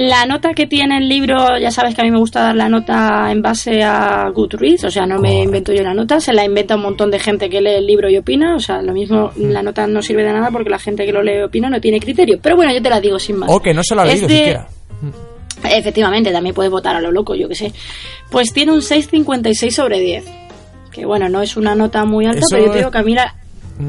la 0.00 0.24
nota 0.24 0.54
que 0.54 0.66
tiene 0.66 0.96
el 0.96 1.10
libro, 1.10 1.58
ya 1.58 1.70
sabes 1.70 1.94
que 1.94 2.00
a 2.00 2.04
mí 2.04 2.10
me 2.10 2.18
gusta 2.18 2.40
dar 2.40 2.56
la 2.56 2.70
nota 2.70 3.30
en 3.30 3.42
base 3.42 3.82
a 3.82 4.30
Goodreads, 4.30 4.84
o 4.84 4.90
sea, 4.90 5.04
no 5.04 5.18
me 5.18 5.42
invento 5.42 5.74
yo 5.74 5.82
la 5.82 5.92
nota, 5.92 6.18
se 6.18 6.32
la 6.32 6.42
inventa 6.42 6.76
un 6.76 6.80
montón 6.80 7.10
de 7.10 7.18
gente 7.18 7.50
que 7.50 7.60
lee 7.60 7.74
el 7.74 7.86
libro 7.86 8.08
y 8.08 8.16
opina, 8.16 8.56
o 8.56 8.60
sea, 8.60 8.80
lo 8.80 8.94
mismo, 8.94 9.30
la 9.36 9.62
nota 9.62 9.86
no 9.86 10.00
sirve 10.00 10.24
de 10.24 10.32
nada 10.32 10.50
porque 10.50 10.70
la 10.70 10.78
gente 10.78 11.04
que 11.04 11.12
lo 11.12 11.22
lee 11.22 11.40
y 11.40 11.42
opina 11.42 11.68
no 11.68 11.82
tiene 11.82 12.00
criterio. 12.00 12.38
Pero 12.40 12.56
bueno, 12.56 12.72
yo 12.72 12.80
te 12.80 12.88
la 12.88 12.98
digo 12.98 13.18
sin 13.18 13.36
más. 13.36 13.50
O 13.52 13.60
que 13.60 13.74
no 13.74 13.82
se 13.82 13.94
lo 13.94 14.00
ha 14.00 14.06
leído 14.06 14.26
siquiera. 14.26 14.66
Efectivamente, 15.64 16.32
también 16.32 16.54
puedes 16.54 16.72
votar 16.72 16.96
a 16.96 17.00
lo 17.02 17.12
loco, 17.12 17.34
yo 17.34 17.46
que 17.46 17.54
sé. 17.54 17.70
Pues 18.30 18.54
tiene 18.54 18.72
un 18.72 18.80
6,56 18.80 19.70
sobre 19.70 20.00
10. 20.00 20.24
Que 20.90 21.04
bueno, 21.04 21.28
no 21.28 21.42
es 21.42 21.58
una 21.58 21.74
nota 21.74 22.06
muy 22.06 22.24
alta, 22.24 22.38
Eso 22.38 22.46
pero 22.52 22.64
yo 22.64 22.72
te 22.72 22.78
digo 22.78 22.90
que 22.90 22.98
a 22.98 23.02
mí 23.02 23.12
la, 23.12 23.34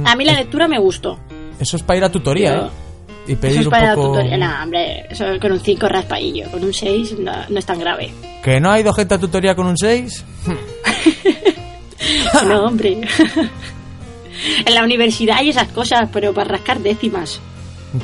a 0.04 0.16
mí 0.18 0.26
la 0.26 0.34
lectura 0.34 0.68
me 0.68 0.78
gustó. 0.78 1.18
Eso 1.58 1.78
es 1.78 1.84
para 1.84 2.00
ir 2.00 2.04
a 2.04 2.12
tutoría, 2.12 2.54
¿eh? 2.54 2.91
Y 3.28 3.36
pedir 3.36 3.52
Eso 3.52 3.60
es 3.62 3.66
un 3.68 3.72
para 3.72 3.96
poco. 3.96 4.16
la 4.18 4.24
tutoría. 4.24 4.38
No, 4.38 4.64
hombre, 4.64 5.06
eso 5.10 5.26
con 5.40 5.52
un 5.52 5.60
5 5.60 5.88
raspaillo. 5.88 6.50
Con 6.52 6.64
un 6.64 6.74
6 6.74 7.20
no, 7.20 7.32
no 7.50 7.60
es 7.60 7.66
tan 7.66 7.80
grave. 7.80 8.12
¿Que 8.44 8.60
no 8.60 8.72
ha 8.72 8.80
ido 8.80 8.92
gente 8.94 9.16
a 9.16 9.20
tutoría 9.20 9.56
con 9.56 9.68
un 9.68 9.78
6? 9.78 10.26
no, 12.48 12.66
hombre. 12.66 13.02
en 14.66 14.74
la 14.74 14.84
universidad 14.84 15.42
y 15.44 15.50
esas 15.50 15.68
cosas, 15.70 16.10
pero 16.12 16.34
para 16.34 16.50
rascar 16.50 16.80
décimas. 16.80 17.40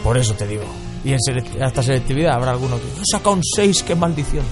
Por 0.03 0.17
eso 0.17 0.33
te 0.35 0.47
digo. 0.47 0.63
Y 1.03 1.13
en 1.13 1.19
select- 1.19 1.61
hasta 1.61 1.81
selectividad 1.81 2.33
habrá 2.35 2.51
alguno 2.51 2.77
que. 2.77 2.83
"He 3.01 3.05
sacado 3.11 3.35
un 3.35 3.43
6, 3.43 3.83
qué 3.83 3.95
maldición. 3.95 4.43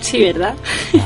Sí, 0.00 0.20
¿verdad? 0.22 0.54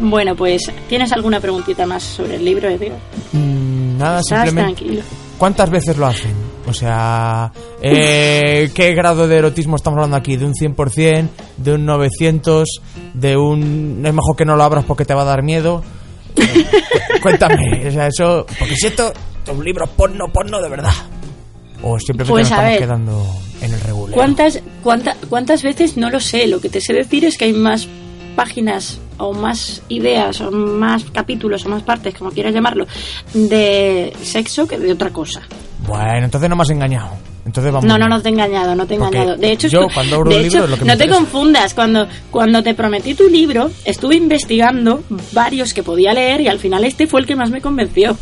bueno, 0.00 0.36
pues, 0.36 0.62
¿tienes 0.88 1.12
alguna 1.12 1.40
preguntita 1.40 1.86
más 1.86 2.02
sobre 2.02 2.36
el 2.36 2.44
libro, 2.44 2.68
Edgar? 2.68 2.98
Mm, 3.32 3.98
nada, 3.98 4.20
Estás 4.20 4.44
simplemente. 4.44 4.82
tranquilo. 4.82 5.02
¿Cuántas 5.38 5.70
veces 5.70 5.96
lo 5.96 6.06
hacen? 6.06 6.34
O 6.68 6.72
sea, 6.74 7.50
eh, 7.80 8.70
¿qué 8.74 8.92
grado 8.94 9.26
de 9.26 9.36
erotismo 9.38 9.76
estamos 9.76 9.96
hablando 9.98 10.16
aquí? 10.16 10.36
¿De 10.36 10.44
un 10.44 10.52
100%? 10.52 11.28
¿De 11.56 11.72
un 11.74 11.86
900? 11.86 12.68
¿De 13.14 13.36
un... 13.36 14.02
es 14.04 14.12
mejor 14.14 14.36
que 14.36 14.44
no 14.44 14.54
lo 14.54 14.62
abras 14.64 14.84
porque 14.84 15.04
te 15.06 15.14
va 15.14 15.22
a 15.22 15.24
dar 15.26 15.42
miedo? 15.42 15.82
Eh, 16.36 16.44
cu- 16.44 17.20
cuéntame, 17.22 17.88
o 17.88 17.90
sea, 17.90 18.06
eso... 18.08 18.44
Porque 18.58 18.76
si 18.76 18.86
esto 18.88 19.12
es 19.46 19.52
un 19.56 19.64
libro 19.64 19.86
porno, 19.86 20.26
porno 20.32 20.60
de 20.60 20.68
verdad. 20.68 20.92
O 21.82 21.98
simplemente 21.98 22.30
Pues, 22.32 22.50
nos 22.50 22.58
estamos 22.58 22.78
quedando 22.78 23.26
en 23.62 23.72
el 23.74 23.80
regular. 23.80 24.14
¿Cuántas, 24.14 24.60
cuánta- 24.82 25.16
¿Cuántas 25.28 25.62
veces? 25.62 25.96
No 25.96 26.10
lo 26.10 26.20
sé. 26.20 26.46
Lo 26.48 26.60
que 26.60 26.68
te 26.68 26.80
sé 26.82 26.92
decir 26.92 27.24
es 27.24 27.38
que 27.38 27.46
hay 27.46 27.52
más 27.54 27.88
páginas 28.36 29.00
o 29.16 29.32
más 29.32 29.82
ideas 29.88 30.40
o 30.42 30.50
más 30.50 31.04
capítulos 31.12 31.64
o 31.64 31.70
más 31.70 31.82
partes, 31.82 32.14
como 32.14 32.30
quieras 32.30 32.52
llamarlo, 32.54 32.86
de 33.32 34.12
sexo 34.22 34.66
que 34.68 34.78
de 34.78 34.92
otra 34.92 35.10
cosa. 35.10 35.40
Bueno, 35.86 36.24
entonces 36.24 36.48
no 36.50 36.56
me 36.56 36.62
has 36.62 36.70
engañado. 36.70 37.10
Entonces 37.46 37.72
vamos. 37.72 37.86
No, 37.88 37.96
no, 37.96 38.08
no 38.08 38.20
te 38.20 38.28
he 38.28 38.32
engañado, 38.32 38.74
no 38.74 38.86
te 38.86 38.94
he 38.94 38.98
Porque 38.98 39.16
engañado. 39.16 39.38
De 39.38 39.52
hecho, 39.52 39.68
yo 39.68 39.86
cuando 39.94 40.16
abro 40.16 40.30
de 40.30 40.36
un 40.36 40.42
libro 40.42 40.58
hecho, 40.58 40.64
es 40.64 40.70
lo 40.70 40.76
que 40.78 40.84
me 40.84 40.92
no 40.92 40.98
te 40.98 41.08
confundas. 41.08 41.72
Cuando, 41.74 42.06
cuando 42.30 42.62
te 42.62 42.74
prometí 42.74 43.14
tu 43.14 43.28
libro, 43.28 43.70
estuve 43.84 44.16
investigando 44.16 45.02
varios 45.32 45.72
que 45.72 45.82
podía 45.82 46.12
leer 46.12 46.42
y 46.42 46.48
al 46.48 46.58
final 46.58 46.84
este 46.84 47.06
fue 47.06 47.20
el 47.20 47.26
que 47.26 47.36
más 47.36 47.50
me 47.50 47.60
convenció. 47.62 48.16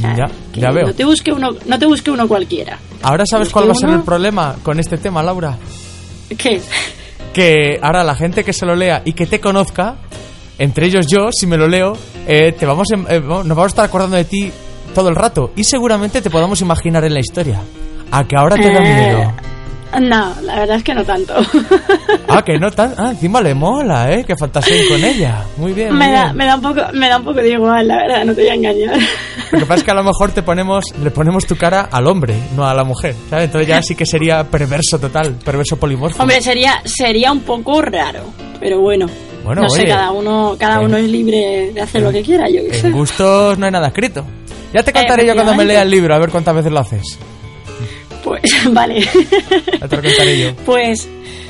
Ya, 0.00 0.28
ya 0.54 0.70
veo. 0.72 0.88
No 0.88 0.92
te 0.94 1.04
busque 1.04 1.30
uno, 1.32 1.50
no 1.66 1.78
te 1.78 1.86
busque 1.86 2.10
uno 2.10 2.26
cualquiera. 2.26 2.78
Ahora 3.02 3.24
sabes 3.26 3.50
cuál 3.50 3.68
va 3.68 3.72
a 3.72 3.76
ser 3.76 3.90
uno- 3.90 3.98
el 3.98 4.04
problema 4.04 4.56
con 4.64 4.80
este 4.80 4.98
tema, 4.98 5.22
Laura. 5.22 5.56
¿Qué? 6.36 6.60
que 7.32 7.78
ahora 7.82 8.02
la 8.04 8.14
gente 8.14 8.44
que 8.44 8.52
se 8.52 8.64
lo 8.66 8.74
lea 8.76 9.02
y 9.04 9.12
que 9.12 9.26
te 9.26 9.40
conozca, 9.40 9.96
entre 10.58 10.86
ellos 10.86 11.06
yo, 11.08 11.30
si 11.32 11.46
me 11.46 11.56
lo 11.56 11.66
leo, 11.68 11.96
eh, 12.26 12.52
te 12.52 12.64
vamos 12.66 12.90
en- 12.92 13.06
eh, 13.08 13.20
nos 13.20 13.48
vamos 13.48 13.64
a 13.64 13.66
estar 13.66 13.84
acordando 13.84 14.16
de 14.16 14.24
ti 14.24 14.52
todo 14.94 15.08
el 15.10 15.16
rato 15.16 15.50
y 15.56 15.64
seguramente 15.64 16.22
te 16.22 16.30
podamos 16.30 16.60
imaginar 16.62 17.04
en 17.04 17.12
la 17.14 17.20
historia. 17.20 17.60
A 18.10 18.24
que 18.24 18.36
ahora 18.36 18.56
te 18.56 18.72
da 18.72 18.78
Eh, 18.78 19.12
miedo. 19.12 19.32
No, 20.00 20.34
la 20.42 20.56
verdad 20.58 20.76
es 20.78 20.82
que 20.82 20.92
no 20.94 21.04
tanto. 21.04 21.34
Ah, 22.28 22.42
que 22.42 22.58
no 22.58 22.68
tan... 22.72 22.94
Ah, 22.98 23.10
encima 23.10 23.40
le 23.40 23.54
mola, 23.54 24.10
¿eh? 24.12 24.24
Que 24.24 24.34
fantaseen 24.34 24.88
con 24.88 25.04
ella. 25.04 25.44
Muy 25.56 25.72
bien, 25.72 25.94
me, 25.96 26.06
muy 26.06 26.14
da, 26.14 26.24
bien. 26.24 26.36
me, 26.36 26.46
da 26.46 26.54
un 26.56 26.62
poco, 26.62 26.80
me 26.94 27.08
da 27.08 27.18
un 27.18 27.24
poco 27.24 27.38
de 27.40 27.50
igual, 27.50 27.86
la 27.86 27.96
verdad, 27.98 28.24
no 28.24 28.34
te 28.34 28.40
voy 28.40 28.50
a 28.50 28.54
engañar. 28.54 28.96
Lo 29.52 29.58
que 29.60 29.66
pasa 29.66 29.74
es 29.76 29.84
que 29.84 29.90
a 29.92 29.94
lo 29.94 30.02
mejor 30.02 30.32
te 30.32 30.42
ponemos, 30.42 30.84
le 31.00 31.10
ponemos 31.12 31.46
tu 31.46 31.54
cara 31.56 31.88
al 31.92 32.06
hombre, 32.08 32.34
no 32.56 32.66
a 32.66 32.74
la 32.74 32.82
mujer, 32.82 33.14
¿sabes? 33.30 33.44
Entonces 33.44 33.68
ya 33.68 33.82
sí 33.82 33.94
que 33.94 34.04
sería 34.06 34.42
perverso 34.42 34.98
total, 34.98 35.34
perverso 35.44 35.76
polimorfo. 35.76 36.20
Hombre, 36.22 36.40
sería, 36.40 36.80
sería 36.84 37.30
un 37.30 37.40
poco 37.40 37.80
raro, 37.82 38.24
pero 38.58 38.80
bueno. 38.80 39.06
Bueno, 39.44 39.62
no 39.62 39.70
sé, 39.70 39.80
oye. 39.82 39.88
cada 39.88 40.10
uno, 40.10 40.56
cada 40.58 40.80
Eh. 40.80 40.84
uno 40.86 40.96
es 40.96 41.04
libre 41.08 41.70
de 41.74 41.80
hacer 41.80 42.02
lo 42.02 42.10
que 42.10 42.22
quiera, 42.22 42.48
yo 42.48 42.62
qué 42.68 42.74
sé. 42.74 42.86
En 42.88 42.92
gustos 42.92 43.58
no 43.58 43.66
hay 43.66 43.72
nada 43.72 43.88
escrito. 43.88 44.24
Ya 44.72 44.82
te 44.82 44.92
contaré 44.92 45.26
yo 45.26 45.34
cuando 45.34 45.54
me 45.54 45.64
lea 45.64 45.82
el 45.82 45.90
libro, 45.90 46.14
a 46.14 46.18
ver 46.18 46.30
cuántas 46.30 46.54
veces 46.54 46.72
lo 46.72 46.80
haces. 46.80 47.02
Pues, 48.24 48.42
vale. 48.72 49.00
Ya 49.80 49.86
te 49.88 49.96
lo 49.96 50.02
contaré 50.02 50.38
yo. 50.40 50.54
Pues, 50.66 51.06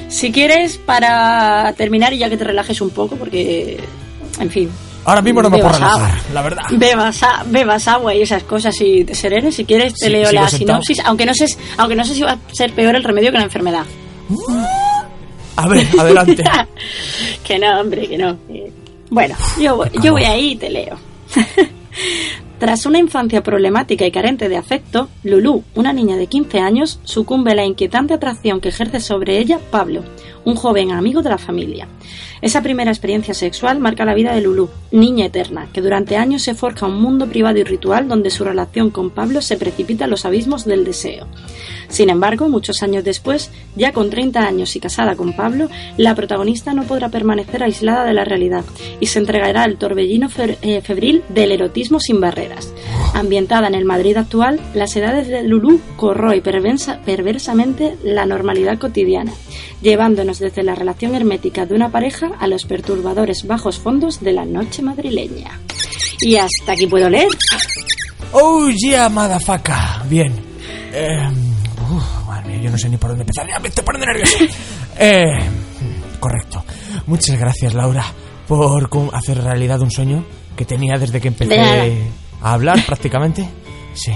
si 0.09 0.31
quieres, 0.33 0.77
para 0.79 1.73
terminar 1.77 2.13
y 2.13 2.19
ya 2.19 2.29
que 2.29 2.37
te 2.37 2.45
relajes 2.45 2.81
un 2.81 2.91
poco, 2.91 3.17
porque, 3.17 3.79
en 4.41 4.51
fin. 4.51 4.71
Ahora 5.07 5.21
mismo 5.23 5.43
no 5.43 5.51
me 5.51 5.59
puedo 5.59 5.73
relajar, 5.75 6.01
agua. 6.03 6.19
la 6.33 6.43
verdad. 6.43 6.63
Bebas, 6.73 7.23
a- 7.23 7.45
bebas 7.47 7.87
agua 7.89 8.15
y 8.15 8.23
esas 8.23 8.43
cosas 8.45 8.75
y 8.81 9.05
te 9.05 9.15
serenes. 9.15 9.55
Si 9.55 9.65
quieres, 9.67 9.93
te 9.95 10.07
Sí, 10.07 10.13
leo 10.13 10.33
la 10.33 10.49
sentado. 10.49 10.83
sinopsis, 10.83 11.01
aunque 11.05 11.27
no, 11.27 11.35
sé, 11.35 11.47
aunque 11.77 11.95
no 11.95 12.05
sé 12.05 12.15
si 12.15 12.23
va 12.23 12.33
a 12.33 12.39
ser 12.53 12.73
peor 12.73 12.97
el 12.97 13.05
remedio 13.05 13.31
que 13.31 13.39
la 13.39 13.45
enfermedad. 13.45 13.85
A 15.57 15.69
ver, 15.69 15.87
adelante. 15.99 16.43
que 17.45 17.59
no, 17.59 17.81
hombre, 17.81 18.09
que 18.09 18.19
no. 18.19 18.37
Eh, 18.49 18.73
Bueno, 19.11 19.37
yo, 19.61 19.85
yo 20.03 20.13
voy 20.13 20.25
ahí 20.25 20.53
y 20.53 20.57
te 20.57 20.71
leo. 20.71 20.99
Tras 22.59 22.87
una 22.87 22.99
infancia 22.99 23.43
problemática 23.43 24.07
y 24.07 24.11
carente 24.11 24.49
de 24.49 24.57
afecto, 24.57 25.09
Lulú, 25.23 25.65
una 25.75 25.93
niña 25.93 26.17
de 26.17 26.29
15 26.29 26.61
años, 26.61 27.01
sucumbe 27.05 27.51
a 27.53 27.55
la 27.55 27.65
inquietante 27.65 28.15
atracción 28.15 28.61
que 28.61 28.71
ejerce 28.71 29.01
sobre 29.01 29.39
ella 29.39 29.59
Pablo, 29.71 30.03
un 30.45 30.55
joven 30.55 30.93
amigo 30.93 31.21
de 31.21 31.31
la 31.31 31.39
familia. 31.39 31.89
Esa 32.41 32.63
primera 32.63 32.91
experiencia 32.91 33.35
sexual 33.35 33.81
marca 33.81 34.05
la 34.05 34.15
vida 34.15 34.35
de 34.35 34.41
Lulú, 34.41 34.71
niña 34.93 35.27
eterna, 35.27 35.69
que 35.73 35.81
durante 35.81 36.17
años 36.17 36.43
se 36.43 36.55
forja 36.55 36.87
un 36.87 37.03
mundo 37.03 37.27
privado 37.27 37.59
y 37.59 37.65
ritual 37.65 38.09
donde 38.09 38.31
su 38.31 38.45
relación 38.45 38.91
con 38.91 39.11
Pablo 39.11 39.43
se 39.43 39.57
precipita 39.57 40.05
a 40.05 40.09
los 40.09 40.25
abismos 40.25 40.65
del 40.65 40.85
deseo. 40.85 41.27
Sin 41.89 42.11
embargo, 42.11 42.49
muchos 42.49 42.83
años 42.83 43.05
después, 43.05 43.51
ya 43.77 43.93
con 43.93 44.11
30 44.11 44.41
años 44.41 44.75
y 44.77 44.81
casada 44.81 45.15
con 45.17 45.35
Pablo, 45.35 45.69
la 45.97 46.15
protagonista 46.15 46.73
no 46.75 46.85
podrá 46.85 47.09
permanecer 47.09 47.63
aislada 47.63 48.05
de 48.05 48.15
la 48.15 48.25
realidad 48.25 48.65
y 49.01 49.07
se 49.07 49.19
entregará 49.19 49.63
al 49.65 49.77
torbellino 49.77 50.29
eh, 50.63 50.81
febril 50.83 51.23
del 51.29 51.53
erotismo 51.53 52.01
sin 52.01 52.21
barreras. 52.21 52.73
Ambientada 53.15 53.69
en 53.69 53.75
el 53.75 53.85
Madrid 53.85 54.17
actual, 54.17 54.61
las 54.75 54.95
edades 54.97 55.29
de 55.29 55.43
Lulú 55.45 55.81
corroe 55.97 56.43
perversa- 56.43 57.01
perversamente 57.05 57.97
la 58.03 58.27
normalidad 58.27 58.79
cotidiana, 58.79 59.33
llevándonos 59.83 60.39
desde 60.39 60.63
la 60.63 60.75
relación 60.75 61.15
hermética 61.15 61.67
de 61.67 61.75
una 61.75 61.91
pareja 61.91 62.33
a 62.41 62.47
los 62.49 62.65
perturbadores 62.65 63.47
bajos 63.47 63.79
fondos 63.79 64.21
de 64.21 64.33
la 64.33 64.45
noche 64.45 64.83
madrileña. 64.83 65.61
Y 66.21 66.37
hasta 66.37 66.73
aquí 66.73 66.87
puedo 66.87 67.09
leer. 67.11 67.29
Oh, 68.33 68.69
yeah, 68.71 69.09
motherfucker. 69.09 69.75
Bien. 70.09 70.33
Mía, 70.93 71.33
yo 72.65 72.71
no 72.71 72.79
sé 72.79 72.89
ni 72.89 72.97
por 72.97 73.11
dónde 73.11 73.23
empezar. 73.23 73.47
Ya 73.49 73.59
me 73.59 73.69
estoy 73.69 73.85
poniendo 73.85 74.07
nervioso. 74.07 74.39
Eh, 74.97 75.25
correcto. 76.21 76.65
Muchas 77.07 77.37
gracias, 77.37 77.75
Laura, 77.75 78.05
por 78.47 78.89
hacer 79.13 79.43
realidad 79.43 79.81
un 79.81 79.91
sueño 79.91 80.25
que 80.57 80.65
tenía 80.65 80.95
desde 80.99 81.21
que 81.21 81.29
empecé 81.29 81.59
a 81.61 82.53
hablar 82.53 82.79
prácticamente. 82.87 83.49
Sí. 83.95 84.13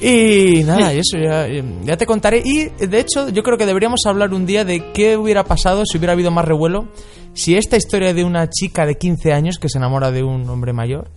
Y 0.00 0.64
nada, 0.64 0.94
y 0.94 0.98
eso 0.98 1.18
ya, 1.18 1.46
ya 1.82 1.96
te 1.98 2.06
contaré. 2.06 2.42
Y 2.44 2.70
de 2.86 2.98
hecho, 2.98 3.28
yo 3.28 3.42
creo 3.42 3.58
que 3.58 3.66
deberíamos 3.66 4.00
hablar 4.06 4.32
un 4.32 4.46
día 4.46 4.64
de 4.64 4.90
qué 4.92 5.18
hubiera 5.18 5.44
pasado 5.44 5.84
si 5.84 5.98
hubiera 5.98 6.14
habido 6.14 6.30
más 6.30 6.46
revuelo. 6.46 6.88
Si 7.34 7.56
esta 7.56 7.76
historia 7.76 8.14
de 8.14 8.24
una 8.24 8.48
chica 8.48 8.86
de 8.86 8.96
15 8.96 9.34
años 9.34 9.58
que 9.58 9.68
se 9.68 9.76
enamora 9.76 10.10
de 10.10 10.22
un 10.22 10.48
hombre 10.48 10.72
mayor 10.72 11.10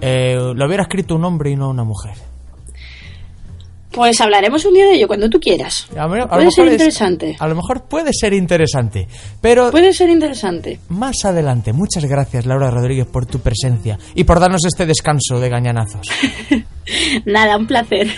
eh, 0.00 0.36
lo 0.54 0.66
hubiera 0.66 0.84
escrito 0.84 1.14
un 1.14 1.24
hombre 1.24 1.50
y 1.50 1.56
no 1.56 1.70
una 1.70 1.84
mujer. 1.84 2.14
Pues 3.92 4.20
hablaremos 4.20 4.64
un 4.64 4.74
día 4.74 4.84
de 4.86 4.94
ello 4.94 5.08
cuando 5.08 5.28
tú 5.28 5.40
quieras. 5.40 5.88
A 5.96 6.06
ver, 6.06 6.20
a 6.20 6.24
lo 6.24 6.28
Puede 6.28 6.44
mejor 6.44 6.52
ser 6.54 6.66
es- 6.68 6.72
interesante. 6.74 7.36
a 7.38 7.48
lo 7.48 7.54
mejor 7.56 7.82
puede 7.88 8.10
ser 8.12 8.32
interesante, 8.34 9.08
pero 9.40 9.70
Puede 9.72 9.92
ser 9.92 10.08
interesante. 10.10 10.78
más 10.88 11.24
adelante. 11.24 11.72
Muchas 11.72 12.04
gracias, 12.04 12.46
Laura 12.46 12.70
Rodríguez, 12.70 13.06
por 13.06 13.26
tu 13.26 13.40
presencia 13.40 13.98
y 14.14 14.22
por 14.24 14.38
darnos 14.38 14.64
este 14.64 14.86
descanso 14.86 15.40
de 15.40 15.48
gañanazos. 15.48 16.06
Nada, 17.24 17.56
un 17.56 17.66
placer. 17.66 18.08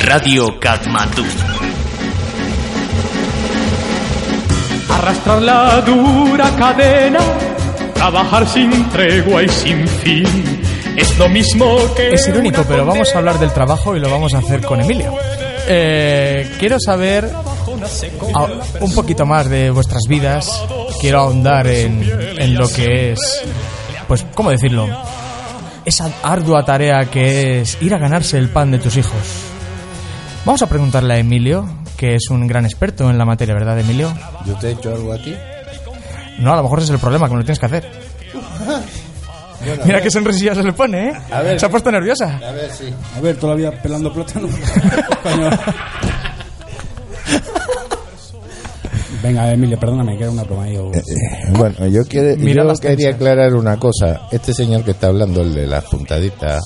Radio 0.00 0.58
Katmandú. 0.58 1.22
Arrastrar 4.90 5.42
la 5.42 5.80
dura 5.82 6.50
cadena, 6.56 7.18
trabajar 7.98 8.46
sin 8.46 8.88
tregua 8.90 9.42
y 9.42 9.48
sin 9.48 9.86
fin. 9.86 10.24
Es 10.96 11.18
lo 11.18 11.28
mismo 11.28 11.76
que. 11.96 12.14
Es 12.14 12.26
irónico, 12.28 12.64
pero 12.66 12.86
vamos 12.86 13.12
a 13.14 13.18
hablar 13.18 13.38
del 13.38 13.52
trabajo 13.52 13.96
y 13.96 14.00
lo 14.00 14.08
vamos 14.10 14.34
a 14.34 14.38
hacer 14.38 14.62
con 14.62 14.80
Emilio. 14.80 15.14
Eh, 15.68 16.50
quiero 16.58 16.78
saber 16.80 17.30
un 18.80 18.94
poquito 18.94 19.26
más 19.26 19.48
de 19.48 19.70
vuestras 19.70 20.04
vidas. 20.08 20.64
Quiero 21.00 21.20
ahondar 21.20 21.66
en, 21.66 22.02
en 22.38 22.54
lo 22.54 22.68
que 22.68 23.12
es, 23.12 23.42
pues, 24.06 24.24
¿cómo 24.34 24.50
decirlo? 24.50 24.88
Esa 25.84 26.10
ardua 26.22 26.64
tarea 26.64 27.04
que 27.06 27.60
es 27.60 27.78
ir 27.80 27.94
a 27.94 27.98
ganarse 27.98 28.38
el 28.38 28.48
pan 28.48 28.70
de 28.70 28.78
tus 28.78 28.96
hijos. 28.96 29.20
Vamos 30.44 30.62
a 30.62 30.68
preguntarle 30.68 31.14
a 31.14 31.18
Emilio, 31.18 31.68
que 31.96 32.14
es 32.14 32.30
un 32.30 32.46
gran 32.46 32.64
experto 32.64 33.10
en 33.10 33.18
la 33.18 33.24
materia, 33.24 33.54
¿verdad, 33.54 33.78
Emilio? 33.78 34.12
¿Yo 34.46 34.54
te 34.54 34.68
he 34.68 34.72
hecho 34.72 34.92
algo 34.92 35.12
a 35.12 35.18
ti? 35.18 35.34
No, 36.38 36.52
a 36.52 36.56
lo 36.56 36.62
mejor 36.62 36.78
ese 36.78 36.86
es 36.86 36.94
el 36.94 36.98
problema, 37.00 37.26
que 37.26 37.34
me 37.34 37.38
lo 37.40 37.44
tienes 37.44 37.58
que 37.58 37.66
hacer. 37.66 37.90
Bueno, 39.64 39.82
Mira 39.84 40.00
qué 40.00 40.10
sonrisilla 40.10 40.54
se 40.54 40.62
le 40.62 40.72
pone, 40.72 41.08
¿eh? 41.08 41.12
A 41.32 41.42
ver. 41.42 41.58
Se 41.58 41.66
ha 41.66 41.68
puesto 41.68 41.90
nerviosa. 41.90 42.36
A 42.36 42.52
ver, 42.52 42.70
sí. 42.70 42.92
A 43.16 43.20
ver, 43.20 43.36
todavía 43.36 43.70
pelando 43.82 44.12
plátano. 44.12 44.48
Venga, 49.22 49.52
Emilio, 49.52 49.78
perdóname, 49.78 50.16
que 50.16 50.22
era 50.22 50.30
una 50.32 50.44
broma 50.44 50.64
ahí. 50.64 50.76
o- 50.76 50.92
Bueno, 51.58 51.86
yo, 51.88 52.04
quiere- 52.04 52.36
yo 52.36 52.44
quería 52.44 52.62
tensas. 52.78 53.14
aclarar 53.14 53.54
una 53.54 53.76
cosa. 53.78 54.28
Este 54.30 54.54
señor 54.54 54.84
que 54.84 54.92
está 54.92 55.08
hablando, 55.08 55.40
el 55.40 55.54
de 55.54 55.66
las 55.66 55.84
puntaditas, 55.86 56.62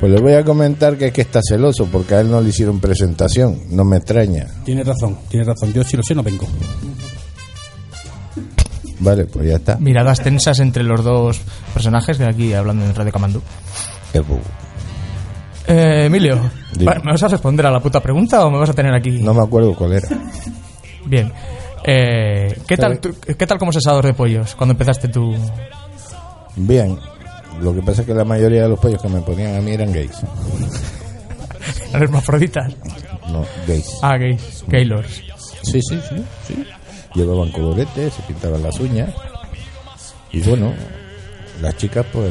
pues 0.00 0.10
le 0.12 0.20
voy 0.20 0.32
a 0.32 0.44
comentar 0.44 0.96
que 0.96 1.06
es 1.06 1.12
que 1.12 1.20
está 1.20 1.40
celoso 1.42 1.86
porque 1.90 2.14
a 2.16 2.20
él 2.20 2.30
no 2.30 2.40
le 2.40 2.48
hicieron 2.48 2.80
presentación. 2.80 3.60
No 3.70 3.84
me 3.84 3.98
extraña. 3.98 4.46
Tienes 4.64 4.86
razón, 4.86 5.16
tienes 5.28 5.46
razón. 5.46 5.72
Yo 5.72 5.84
si 5.84 5.96
lo 5.96 6.02
sé, 6.02 6.14
no 6.14 6.22
vengo. 6.24 6.46
Vale, 9.00 9.24
pues 9.26 9.46
ya 9.48 9.56
está. 9.56 9.76
Miradas 9.78 10.20
tensas 10.20 10.58
entre 10.60 10.82
los 10.82 11.04
dos 11.04 11.40
personajes 11.72 12.18
de 12.18 12.26
aquí 12.26 12.52
hablando 12.54 12.84
en 12.84 12.94
Radio 12.94 13.12
Camandú. 13.12 13.40
Bu- 14.14 14.38
Eh, 15.70 16.06
Emilio, 16.06 16.40
Dime. 16.74 16.94
¿me 17.04 17.12
vas 17.12 17.22
a 17.22 17.28
responder 17.28 17.66
a 17.66 17.70
la 17.70 17.78
puta 17.80 18.00
pregunta 18.00 18.44
o 18.46 18.50
me 18.50 18.58
vas 18.58 18.70
a 18.70 18.72
tener 18.72 18.94
aquí? 18.94 19.10
No 19.22 19.34
me 19.34 19.42
acuerdo 19.42 19.74
cuál 19.74 19.92
era. 19.92 20.08
Bien. 21.04 21.30
Eh, 21.84 22.58
¿qué, 22.66 22.76
tal, 22.76 22.98
tú- 23.00 23.14
¿Qué 23.20 23.46
tal 23.46 23.58
como 23.58 23.70
asador 23.70 24.04
de 24.06 24.14
pollos 24.14 24.54
cuando 24.54 24.72
empezaste 24.72 25.08
tú? 25.08 25.34
Bien. 26.56 26.98
Lo 27.60 27.74
que 27.74 27.82
pasa 27.82 28.00
es 28.00 28.06
que 28.06 28.14
la 28.14 28.24
mayoría 28.24 28.62
de 28.62 28.68
los 28.70 28.78
pollos 28.78 29.00
que 29.02 29.08
me 29.08 29.20
ponían 29.20 29.56
a 29.56 29.60
mí 29.60 29.72
eran 29.72 29.92
gays. 29.92 30.16
Hermafroditas. 31.92 32.74
No, 33.30 33.44
gays. 33.66 33.98
Ah, 34.02 34.16
gays. 34.16 34.64
Gaylords. 34.68 35.22
Sí, 35.62 35.80
sí, 35.82 36.00
sí, 36.08 36.24
sí. 36.46 36.64
Llevaban 37.14 37.50
coloretes, 37.50 38.14
se 38.14 38.22
pintaban 38.22 38.62
las 38.62 38.78
uñas. 38.80 39.10
Y 40.32 40.40
bueno, 40.40 40.72
las 41.60 41.76
chicas 41.76 42.04
pues 42.12 42.30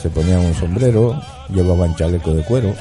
se 0.00 0.10
ponían 0.10 0.40
un 0.40 0.54
sombrero, 0.54 1.20
llevaban 1.48 1.94
chaleco 1.96 2.32
de 2.32 2.42
cuero. 2.42 2.74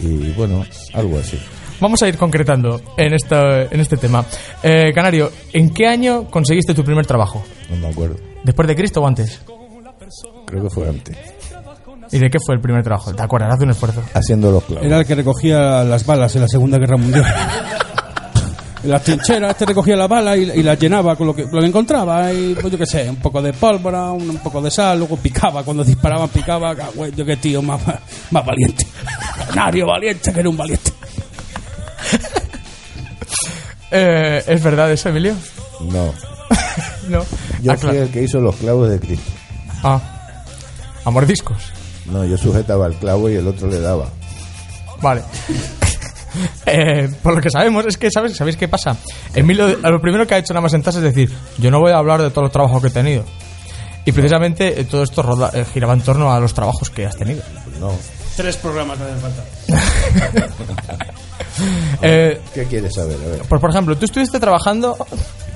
Y 0.00 0.32
bueno, 0.32 0.64
algo 0.94 1.18
así. 1.18 1.38
Vamos 1.80 2.02
a 2.02 2.08
ir 2.08 2.16
concretando 2.16 2.80
en, 2.96 3.14
esta, 3.14 3.62
en 3.62 3.80
este 3.80 3.96
tema. 3.96 4.24
Eh, 4.62 4.92
Canario, 4.92 5.30
¿en 5.52 5.70
qué 5.70 5.86
año 5.86 6.24
conseguiste 6.28 6.74
tu 6.74 6.82
primer 6.82 7.06
trabajo? 7.06 7.44
No 7.70 7.76
me 7.76 7.88
acuerdo. 7.88 8.16
¿Después 8.42 8.66
de 8.66 8.74
Cristo 8.74 9.00
o 9.00 9.06
antes? 9.06 9.40
Creo 10.46 10.62
que 10.64 10.70
fue 10.70 10.88
antes. 10.88 11.16
¿Y 12.10 12.18
de 12.18 12.30
qué 12.30 12.38
fue 12.44 12.54
el 12.54 12.60
primer 12.60 12.82
trabajo? 12.82 13.14
¿Te 13.14 13.22
acuerdas? 13.22 13.54
Haz 13.54 13.60
un 13.60 13.70
esfuerzo. 13.70 14.02
Haciendo 14.14 14.50
los 14.50 14.64
clavos. 14.64 14.84
Era 14.84 14.98
el 15.00 15.06
que 15.06 15.14
recogía 15.14 15.84
las 15.84 16.04
balas 16.06 16.34
en 16.34 16.42
la 16.42 16.48
Segunda 16.48 16.78
Guerra 16.78 16.96
Mundial. 16.96 17.24
Las 18.88 19.02
trincheras, 19.04 19.50
este 19.52 19.66
recogía 19.66 19.96
las 19.96 20.08
balas 20.08 20.36
y, 20.38 20.42
y 20.42 20.62
las 20.62 20.78
llenaba 20.78 21.14
con 21.16 21.26
lo 21.28 21.34
que, 21.36 21.44
lo 21.44 21.60
que 21.60 21.66
encontraba. 21.66 22.32
Y, 22.32 22.54
pues 22.54 22.72
yo 22.72 22.78
qué 22.78 22.86
sé, 22.86 23.08
un 23.10 23.16
poco 23.16 23.42
de 23.42 23.52
pólvora, 23.52 24.10
un, 24.12 24.30
un 24.30 24.38
poco 24.38 24.60
de 24.62 24.70
sal, 24.70 24.98
luego 24.98 25.16
picaba. 25.16 25.62
Cuando 25.62 25.84
disparaban, 25.84 26.28
picaba. 26.28 26.70
Ah, 26.72 26.90
güey, 26.94 27.12
Yo 27.14 27.24
qué 27.24 27.36
tío 27.36 27.60
más, 27.62 27.80
más 28.30 28.44
valiente. 28.46 28.86
Canario 29.48 29.86
valiente, 29.86 30.32
que 30.32 30.40
era 30.40 30.48
un 30.48 30.56
valiente. 30.56 30.92
Eh, 33.90 34.44
¿Es 34.46 34.62
verdad 34.62 34.92
eso, 34.92 35.08
Emilio? 35.08 35.34
No. 35.80 36.12
No. 37.08 37.24
Yo 37.62 37.72
Ah, 37.72 37.76
fui 37.78 37.96
el 37.96 38.10
que 38.10 38.22
hizo 38.22 38.38
los 38.38 38.54
clavos 38.56 38.90
de 38.90 39.00
Cristo. 39.00 39.30
Ah. 39.82 39.98
A 41.06 41.10
mordiscos. 41.10 41.56
No, 42.04 42.22
yo 42.24 42.36
sujetaba 42.36 42.86
el 42.86 42.94
clavo 42.96 43.30
y 43.30 43.36
el 43.36 43.46
otro 43.46 43.66
le 43.68 43.80
daba. 43.80 44.10
Vale. 45.00 45.22
Eh, 46.70 47.08
por 47.22 47.34
lo 47.34 47.40
que 47.40 47.50
sabemos, 47.50 47.84
es 47.86 47.96
que 47.96 48.10
¿sabes? 48.10 48.36
¿sabéis 48.36 48.56
qué 48.56 48.68
pasa? 48.68 48.96
Emilio, 49.34 49.68
lo 49.78 50.00
primero 50.00 50.26
que 50.26 50.34
ha 50.34 50.38
hecho 50.38 50.52
nada 50.54 50.62
más 50.62 50.72
sentarse 50.72 50.98
es 50.98 51.04
decir, 51.04 51.32
yo 51.58 51.70
no 51.70 51.80
voy 51.80 51.92
a 51.92 51.96
hablar 51.98 52.20
de 52.22 52.30
todos 52.30 52.44
los 52.44 52.52
trabajos 52.52 52.80
que 52.82 52.88
he 52.88 52.92
tenido. 52.92 53.24
Y 54.04 54.12
precisamente 54.12 54.80
eh, 54.80 54.84
todo 54.84 55.02
esto 55.02 55.22
roda- 55.22 55.50
eh, 55.54 55.64
giraba 55.72 55.92
en 55.94 56.00
torno 56.00 56.32
a 56.32 56.40
los 56.40 56.54
trabajos 56.54 56.88
que 56.90 57.04
has 57.06 57.16
tenido. 57.16 57.42
No. 57.78 57.92
Tres 58.36 58.56
programas 58.56 58.98
me 58.98 59.04
hacen 59.06 59.20
falta. 59.20 59.44
¿Qué 62.00 62.64
quieres 62.68 62.94
saber? 62.94 63.16
A 63.24 63.28
ver. 63.30 63.42
pues 63.48 63.60
por 63.60 63.70
ejemplo, 63.70 63.96
tú 63.96 64.04
estuviste 64.04 64.38
trabajando 64.38 64.96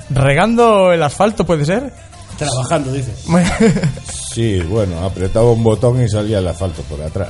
regando 0.09 0.91
el 0.91 1.01
asfalto, 1.01 1.45
¿puede 1.45 1.65
ser? 1.65 1.91
Trabajando, 2.37 2.91
dices. 2.91 3.25
Sí, 4.33 4.59
bueno, 4.61 5.05
apretaba 5.05 5.51
un 5.51 5.63
botón 5.63 6.01
y 6.03 6.09
salía 6.09 6.39
el 6.39 6.47
asfalto 6.47 6.81
por 6.83 6.99
atrás. 7.03 7.29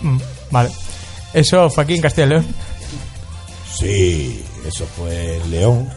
Mm, 0.00 0.16
vale. 0.50 0.70
Eso 1.34 1.68
fue 1.68 1.84
aquí 1.84 1.94
en 1.94 2.00
Castilla 2.00 2.26
y 2.26 2.30
León. 2.30 2.46
Sí, 3.78 4.42
eso 4.66 4.86
fue 4.96 5.36
en 5.36 5.50
León, 5.50 5.88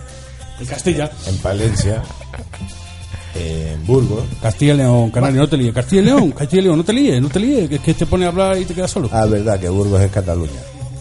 En 0.59 0.65
Castilla. 0.65 1.09
en 1.27 1.37
Palencia, 1.37 2.01
en 3.35 3.85
Burgos. 3.87 4.23
Castilla 4.41 4.73
y 4.73 4.77
León, 4.77 5.09
Canario, 5.09 5.41
no 5.41 5.47
te 5.49 5.57
líes. 5.57 5.73
Castilla 5.73 6.01
y 6.01 6.05
León, 6.05 6.31
Castilla 6.31 6.61
y 6.61 6.65
León, 6.65 6.77
no 6.77 6.83
te 6.83 6.93
líes, 6.93 7.21
no 7.21 7.29
te 7.29 7.39
líes, 7.39 7.69
que 7.69 7.75
es 7.75 7.81
que 7.81 7.93
te 7.93 8.05
pone 8.05 8.25
a 8.25 8.27
hablar 8.29 8.57
y 8.57 8.65
te 8.65 8.73
quedas 8.73 8.91
solo. 8.91 9.09
Ah, 9.11 9.25
verdad, 9.25 9.59
que 9.59 9.69
Burgos 9.69 10.01
es 10.01 10.11
Cataluña. 10.11 10.51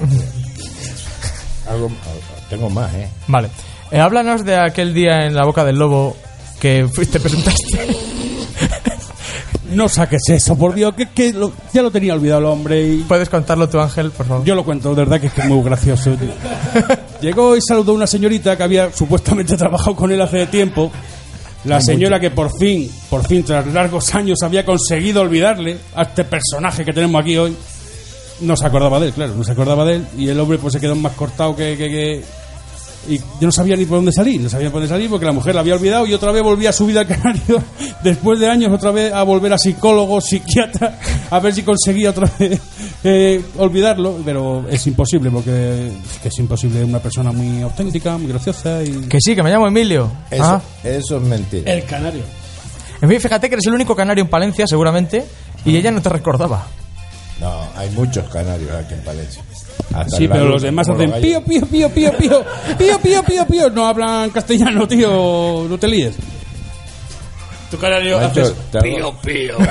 Algo, 1.69 1.90
tengo 2.49 2.71
más, 2.71 2.93
¿eh? 2.95 3.09
Vale. 3.29 3.49
Eh, 3.90 3.99
háblanos 4.01 4.45
de 4.45 4.57
aquel 4.57 4.95
día 4.95 5.27
en 5.27 5.35
la 5.35 5.45
boca 5.45 5.64
del 5.64 5.77
lobo 5.77 6.16
que 6.61 6.88
fuiste 6.93 7.21
presentaste. 7.21 7.97
No 9.70 9.88
saques 9.88 10.22
eso, 10.28 10.56
por 10.56 10.74
Dios, 10.74 10.94
que, 10.94 11.09
que 11.11 11.33
lo- 11.33 11.52
ya 11.72 11.83
lo 11.83 11.90
tenía 11.90 12.14
olvidado 12.14 12.40
el 12.40 12.46
hombre 12.46 12.83
y... 12.87 12.96
¿Puedes 13.09 13.28
contarlo 13.28 13.68
tú, 13.68 13.78
Ángel, 13.80 14.11
por 14.11 14.26
favor? 14.26 14.44
Yo 14.44 14.54
lo 14.54 14.64
cuento, 14.64 14.90
de 14.90 14.96
verdad 14.96 15.20
que 15.20 15.28
es 15.28 15.33
que 15.33 15.42
es 15.42 15.46
muy 15.48 15.62
gracioso. 15.62 16.11
tío. 16.12 16.28
Llegó 17.20 17.56
y 17.56 17.61
saludó 17.61 17.92
a 17.92 17.94
una 17.94 18.06
señorita 18.06 18.56
que 18.56 18.62
había 18.62 18.92
supuestamente 18.92 19.56
trabajado 19.59 19.94
con 19.94 20.11
él 20.11 20.20
hace 20.20 20.46
tiempo. 20.46 20.90
La 21.64 21.80
señora 21.80 22.18
que 22.18 22.30
por 22.30 22.50
fin, 22.59 22.90
por 23.11 23.26
fin, 23.26 23.44
tras 23.44 23.66
largos 23.66 24.14
años, 24.14 24.38
había 24.42 24.64
conseguido 24.64 25.20
olvidarle 25.20 25.76
a 25.94 26.02
este 26.02 26.24
personaje 26.24 26.85
que 26.85 26.92
tenemos 26.92 27.20
aquí 27.20 27.37
hoy. 27.37 27.54
No 28.40 28.56
se 28.56 28.66
acordaba 28.66 28.98
de 28.98 29.09
él, 29.09 29.12
claro, 29.12 29.35
no 29.37 29.44
se 29.44 29.52
acordaba 29.52 29.85
de 29.85 29.96
él. 29.96 30.06
Y 30.16 30.28
el 30.28 30.40
hombre 30.40 30.56
pues 30.59 30.72
se 30.72 30.80
quedó 30.80 30.94
más 30.96 31.12
cortado 31.12 31.54
que... 31.54 31.76
que- 31.76 31.88
que- 31.88 32.39
y 33.09 33.19
yo 33.19 33.25
no 33.41 33.53
sabía 33.53 33.77
ni 33.77 33.87
por 33.87 33.99
dónde 33.99 34.13
salir, 34.13 34.41
no 34.41 34.49
sabía 34.49 34.71
por 34.71 34.81
dónde 34.81 34.95
salir 34.95 35.09
porque 35.09 35.25
la 35.27 35.33
mujer 35.33 35.55
la 35.55 35.63
había 35.63 35.75
olvidado 35.75 36.07
y 36.07 36.13
otra 36.13 36.33
vez 36.33 36.43
volvía 36.43 36.71
a 36.71 36.73
su 36.73 36.87
vida 36.87 37.01
al 37.01 37.07
canario 37.07 37.63
después 38.05 38.39
de 38.39 38.49
años 38.49 38.71
otra 38.73 38.91
vez 38.91 39.13
a 39.13 39.23
volver 39.23 39.53
a 39.53 39.59
psicólogo, 39.59 40.21
psiquiatra, 40.21 40.99
a 41.31 41.39
ver 41.41 41.55
si 41.55 41.63
conseguía 41.63 42.11
otra 42.11 42.31
vez 42.39 42.61
eh, 43.03 43.43
olvidarlo, 43.59 44.19
pero 44.25 44.67
es 44.69 44.87
imposible 44.87 45.31
porque 45.31 45.89
es 45.89 46.19
que 46.23 46.29
es 46.29 46.39
imposible, 46.39 46.85
una 46.85 46.99
persona 47.01 47.33
muy 47.33 47.63
auténtica, 47.63 48.19
muy 48.19 48.29
graciosa 48.31 48.83
y... 48.83 48.93
Que 49.09 49.19
sí, 49.21 49.35
que 49.35 49.43
me 49.43 49.51
llamo 49.51 49.67
Emilio. 49.67 50.11
Eso, 50.31 50.45
Ah. 50.45 50.63
eso 50.85 51.17
es 51.17 51.23
mentira. 51.23 51.73
El 51.73 51.85
canario. 51.85 52.23
En 53.01 53.09
fin, 53.09 53.21
fíjate 53.21 53.49
que 53.49 53.55
eres 53.55 53.67
el 53.67 53.73
único 53.75 53.97
canario 53.97 54.23
en 54.25 54.29
Palencia, 54.31 54.67
seguramente, 54.67 55.25
y 55.65 55.75
ella 55.77 55.91
no 55.91 56.03
te 56.03 56.11
recordaba. 56.11 56.67
No, 57.41 57.63
hay 57.75 57.89
muchos 57.91 58.29
canarios 58.29 58.71
aquí 58.73 58.93
en 58.93 59.01
Palencia. 59.01 59.43
Hasta 59.95 60.16
Sí, 60.16 60.29
pero 60.29 60.45
luz, 60.45 60.53
los 60.55 60.62
demás 60.62 60.88
hacen 60.88 61.12
pío, 61.21 61.43
pío, 61.43 61.66
pío, 61.66 61.88
pío, 61.90 62.12
pío, 62.16 62.45
pío, 62.79 62.99
pío, 63.01 63.23
pío, 63.25 63.47
pío, 63.47 63.71
no 63.71 63.87
hablan 63.87 64.31
castellano, 64.31 64.87
tío, 64.88 65.66
no 65.69 65.79
te 65.79 65.88
líes. 65.88 66.14
Tu 67.71 67.79
canario 67.79 68.19
Macho, 68.21 68.43
haces 68.43 68.55
pío, 68.83 69.12
pío. 69.23 69.57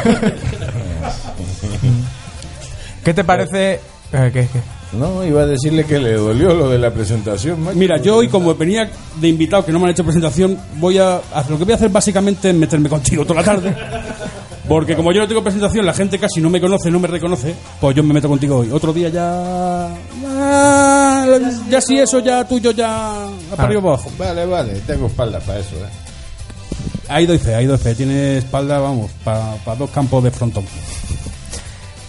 ¿Qué 3.03 3.13
te 3.13 3.23
parece? 3.23 3.73
Eh, 4.11 4.29
¿qué, 4.33 4.47
qué? 4.51 4.59
No, 4.97 5.23
iba 5.23 5.43
a 5.43 5.45
decirle 5.45 5.85
que 5.85 5.99
le 5.99 6.13
dolió 6.13 6.53
lo 6.53 6.69
de 6.69 6.79
la 6.79 6.91
presentación. 6.91 7.61
macho. 7.61 7.77
Mira, 7.77 7.97
yo 7.97 8.17
hoy 8.17 8.27
como 8.27 8.55
venía 8.55 8.89
de 9.19 9.27
invitado 9.27 9.63
que 9.65 9.71
no 9.71 9.79
me 9.79 9.85
han 9.85 9.91
hecho 9.91 10.03
presentación, 10.03 10.57
voy 10.77 10.97
a 10.97 11.17
hacer- 11.33 11.51
lo 11.51 11.57
que 11.57 11.63
voy 11.63 11.73
a 11.73 11.75
hacer 11.75 11.89
básicamente 11.89 12.49
es 12.49 12.55
meterme 12.55 12.89
contigo 12.89 13.23
toda 13.23 13.41
la 13.41 13.45
tarde. 13.45 13.75
Porque 14.69 14.95
como 14.95 15.11
yo 15.11 15.19
no 15.19 15.27
tengo 15.27 15.43
presentación, 15.43 15.83
la 15.83 15.93
gente 15.93 16.19
casi 16.19 16.39
no 16.39 16.49
me 16.51 16.61
conoce, 16.61 16.91
no 16.91 16.99
me 16.99 17.07
reconoce, 17.07 17.55
pues 17.81 17.95
yo 17.95 18.03
me 18.03 18.13
meto 18.13 18.29
contigo 18.29 18.57
hoy. 18.57 18.69
Otro 18.71 18.93
día 18.93 19.09
ya 19.09 19.89
ya, 20.21 21.39
ya 21.69 21.81
si 21.81 21.97
eso 21.97 22.19
ya 22.19 22.47
tuyo 22.47 22.69
ya 22.71 23.27
para 23.49 23.63
arriba 23.63 23.81
para 23.81 23.93
abajo. 23.95 24.11
Vale, 24.17 24.45
vale, 24.45 24.73
tengo 24.85 25.07
espalda 25.07 25.39
para 25.39 25.59
eso, 25.59 25.75
¿eh? 25.75 25.89
Ahí 27.09 27.25
doy 27.25 27.39
fe, 27.39 27.55
ahí 27.55 27.65
doy 27.65 27.79
fe. 27.79 27.95
Tiene 27.95 28.37
espalda, 28.37 28.77
vamos, 28.77 29.09
para 29.23 29.57
dos 29.77 29.89
campos 29.89 30.23
de 30.23 30.29
frontón. 30.29 30.63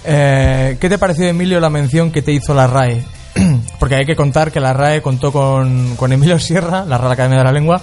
Eh, 0.04 0.76
¿Qué 0.78 0.88
te 0.88 0.98
pareció, 0.98 1.26
Emilio, 1.26 1.60
la 1.60 1.70
mención 1.70 2.10
que 2.10 2.20
te 2.20 2.32
hizo 2.32 2.52
la 2.52 2.66
RAE? 2.66 3.02
Porque 3.78 3.94
hay 3.94 4.04
que 4.04 4.16
contar 4.16 4.52
que 4.52 4.60
la 4.60 4.74
RAE 4.74 5.00
contó 5.00 5.32
con, 5.32 5.96
con 5.96 6.12
Emilio 6.12 6.38
Sierra, 6.38 6.84
la 6.84 6.98
Real 6.98 7.12
Academia 7.12 7.38
de 7.38 7.44
la 7.44 7.52
Lengua, 7.52 7.80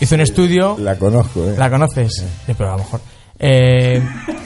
hizo 0.00 0.14
un 0.14 0.20
estudio... 0.20 0.76
La 0.78 0.98
conozco, 0.98 1.44
¿eh? 1.48 1.54
¿La 1.56 1.70
conoces? 1.70 2.26
Sí, 2.46 2.54
pero 2.56 2.70
a 2.70 2.72
lo 2.72 2.78
mejor. 2.78 3.00
Eh, 3.44 4.00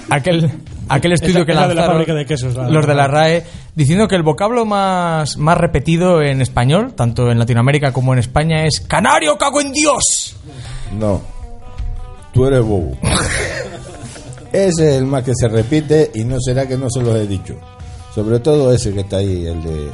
aquel, 0.09 0.51
aquel 0.89 1.13
estudio 1.13 1.39
Esa- 1.41 1.45
que 1.45 1.53
de 1.53 1.55
la 1.55 1.67
lanzaron 1.67 1.91
fábrica 1.93 2.15
de 2.15 2.25
quesos, 2.25 2.55
la- 2.57 2.71
los 2.71 2.87
de 2.87 2.95
la 2.95 3.07
RAE 3.07 3.45
diciendo 3.75 4.09
que 4.09 4.17
el 4.17 4.23
vocablo 4.23 4.65
más, 4.65 5.37
más 5.37 5.59
repetido 5.59 6.23
en 6.23 6.41
español, 6.41 6.95
tanto 6.95 7.31
en 7.31 7.39
Latinoamérica 7.39 7.93
como 7.93 8.15
en 8.15 8.21
España, 8.21 8.65
es 8.65 8.81
¡Canario, 8.81 9.37
cago 9.37 9.61
en 9.61 9.71
Dios! 9.73 10.35
No. 10.99 11.21
Tú 12.33 12.47
eres 12.47 12.63
bobo. 12.65 12.97
ese 14.53 14.89
es 14.89 14.95
el 14.97 15.05
más 15.07 15.23
que 15.25 15.33
se 15.35 15.49
repite 15.49 16.11
y 16.15 16.25
no 16.25 16.41
será 16.41 16.67
que 16.67 16.77
no 16.79 16.89
se 16.91 17.03
los 17.03 17.15
he 17.17 17.27
dicho. 17.27 17.55
Sobre 18.15 18.39
todo 18.41 18.73
ese 18.73 18.95
que 18.95 19.01
está 19.01 19.19
ahí, 19.19 19.47
el 19.47 19.63
de... 19.63 19.91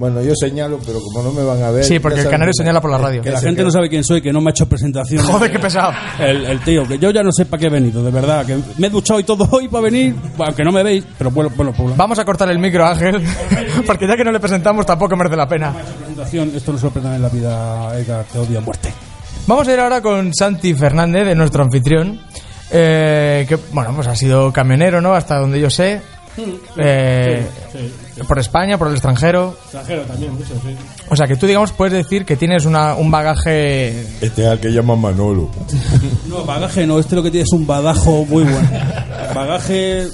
Bueno, 0.00 0.22
yo 0.22 0.32
señalo, 0.34 0.78
pero 0.86 0.98
como 0.98 1.22
no 1.22 1.30
me 1.30 1.44
van 1.44 1.62
a 1.62 1.70
ver... 1.70 1.84
Sí, 1.84 1.98
porque 1.98 2.20
el 2.20 2.30
canario 2.30 2.52
que- 2.52 2.62
señala 2.62 2.80
por 2.80 2.90
la 2.90 2.96
radio. 2.96 3.20
Que 3.20 3.30
la 3.30 3.38
gente 3.38 3.62
no 3.62 3.70
sabe 3.70 3.90
quién 3.90 4.02
soy, 4.02 4.22
que 4.22 4.32
no 4.32 4.40
me 4.40 4.48
ha 4.48 4.52
hecho 4.52 4.66
presentación. 4.66 5.22
Joder, 5.26 5.52
qué 5.52 5.58
pesado. 5.58 5.92
El, 6.18 6.46
el 6.46 6.60
tío, 6.64 6.88
que 6.88 6.98
yo 6.98 7.10
ya 7.10 7.22
no 7.22 7.30
sé 7.30 7.44
para 7.44 7.60
qué 7.60 7.66
he 7.66 7.70
venido, 7.70 8.02
de 8.02 8.10
verdad. 8.10 8.46
Que 8.46 8.58
me 8.78 8.86
he 8.86 8.90
duchado 8.90 9.20
y 9.20 9.24
todo 9.24 9.46
hoy 9.52 9.68
para 9.68 9.82
venir, 9.84 10.14
aunque 10.38 10.64
no 10.64 10.72
me 10.72 10.82
veis, 10.82 11.04
pero 11.18 11.30
bueno, 11.30 11.50
bueno, 11.54 11.74
pues, 11.76 11.94
Vamos 11.98 12.18
a 12.18 12.24
cortar 12.24 12.50
el 12.50 12.58
micro, 12.58 12.86
Ángel, 12.86 13.22
porque 13.86 14.08
ya 14.08 14.16
que 14.16 14.24
no 14.24 14.32
le 14.32 14.40
presentamos 14.40 14.86
tampoco 14.86 15.14
merece 15.16 15.36
la 15.36 15.46
pena. 15.46 15.74
presentación, 15.98 16.50
esto 16.56 16.72
no 16.72 16.78
se 16.78 16.90
lo 16.90 17.14
en 17.14 17.20
la 17.20 17.28
vida, 17.28 17.98
Edgar, 17.98 18.24
te 18.24 18.38
odio 18.38 18.56
a 18.56 18.62
muerte. 18.62 18.90
Vamos 19.46 19.68
a 19.68 19.72
ir 19.74 19.80
ahora 19.80 20.00
con 20.00 20.32
Santi 20.32 20.72
Fernández, 20.72 21.26
de 21.26 21.34
nuestro 21.34 21.62
anfitrión, 21.62 22.18
eh, 22.70 23.44
que, 23.46 23.58
bueno, 23.72 23.92
pues 23.94 24.06
ha 24.06 24.16
sido 24.16 24.50
camionero, 24.50 25.02
¿no? 25.02 25.12
Hasta 25.12 25.36
donde 25.38 25.60
yo 25.60 25.68
sé. 25.68 26.00
Eh, 26.78 27.46
Por 28.26 28.38
España, 28.38 28.78
por 28.78 28.88
el 28.88 28.94
extranjero. 28.94 29.56
Extranjero 29.62 30.02
también, 30.02 30.32
mucho, 30.32 30.54
sí. 30.54 30.74
O 31.08 31.16
sea, 31.16 31.26
que 31.26 31.36
tú, 31.36 31.46
digamos, 31.46 31.72
puedes 31.72 31.94
decir 31.94 32.24
que 32.24 32.36
tienes 32.36 32.64
una, 32.66 32.94
un 32.94 33.10
bagaje... 33.10 34.00
Este 34.20 34.42
es 34.42 34.48
al 34.48 34.60
que 34.60 34.68
llaman 34.70 35.00
Manolo. 35.00 35.50
No, 36.28 36.44
bagaje 36.44 36.86
no, 36.86 36.98
este 37.00 37.16
lo 37.16 37.24
que 37.24 37.30
tiene 37.30 37.42
es 37.42 37.52
un 37.52 37.66
badajo 37.66 38.24
muy 38.24 38.44
bueno. 38.44 38.68
Bagaje, 39.34 40.06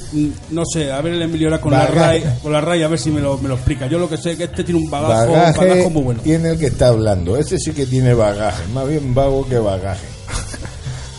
no 0.51 0.63
sé, 0.65 0.91
a 0.91 1.01
ver 1.03 1.13
el 1.13 1.23
Emilio 1.23 1.49
ahora 1.49 1.61
con 1.61 1.73
la. 1.73 1.87
RAI, 1.87 2.25
con 2.43 2.53
la 2.53 2.61
RAI 2.63 2.83
a 2.85 2.89
ver 2.89 2.99
si 2.99 3.11
me 3.11 3.21
lo, 3.21 3.37
me 3.39 3.49
lo 3.49 3.55
explica. 3.57 3.87
Yo 3.87 3.99
lo 3.99 4.09
que 4.09 4.17
sé 4.17 4.31
es 4.33 4.39
que 4.39 4.45
este 4.45 4.65
tiene 4.65 4.81
un 4.81 4.91
bagajo, 4.91 5.33
Bagaje 5.33 5.69
badajo 5.69 5.91
muy 5.91 6.03
bueno. 6.03 6.21
tiene 6.23 6.51
el 6.51 6.59
que 6.59 6.67
está 6.67 6.89
hablando. 6.89 7.37
Ese 7.37 7.59
sí 7.59 7.73
que 7.73 7.85
tiene 7.85 8.15
bagaje. 8.15 8.63
Más 8.73 8.89
bien 8.89 9.15
vago 9.15 9.47
que 9.47 9.59
bagaje. 9.59 10.07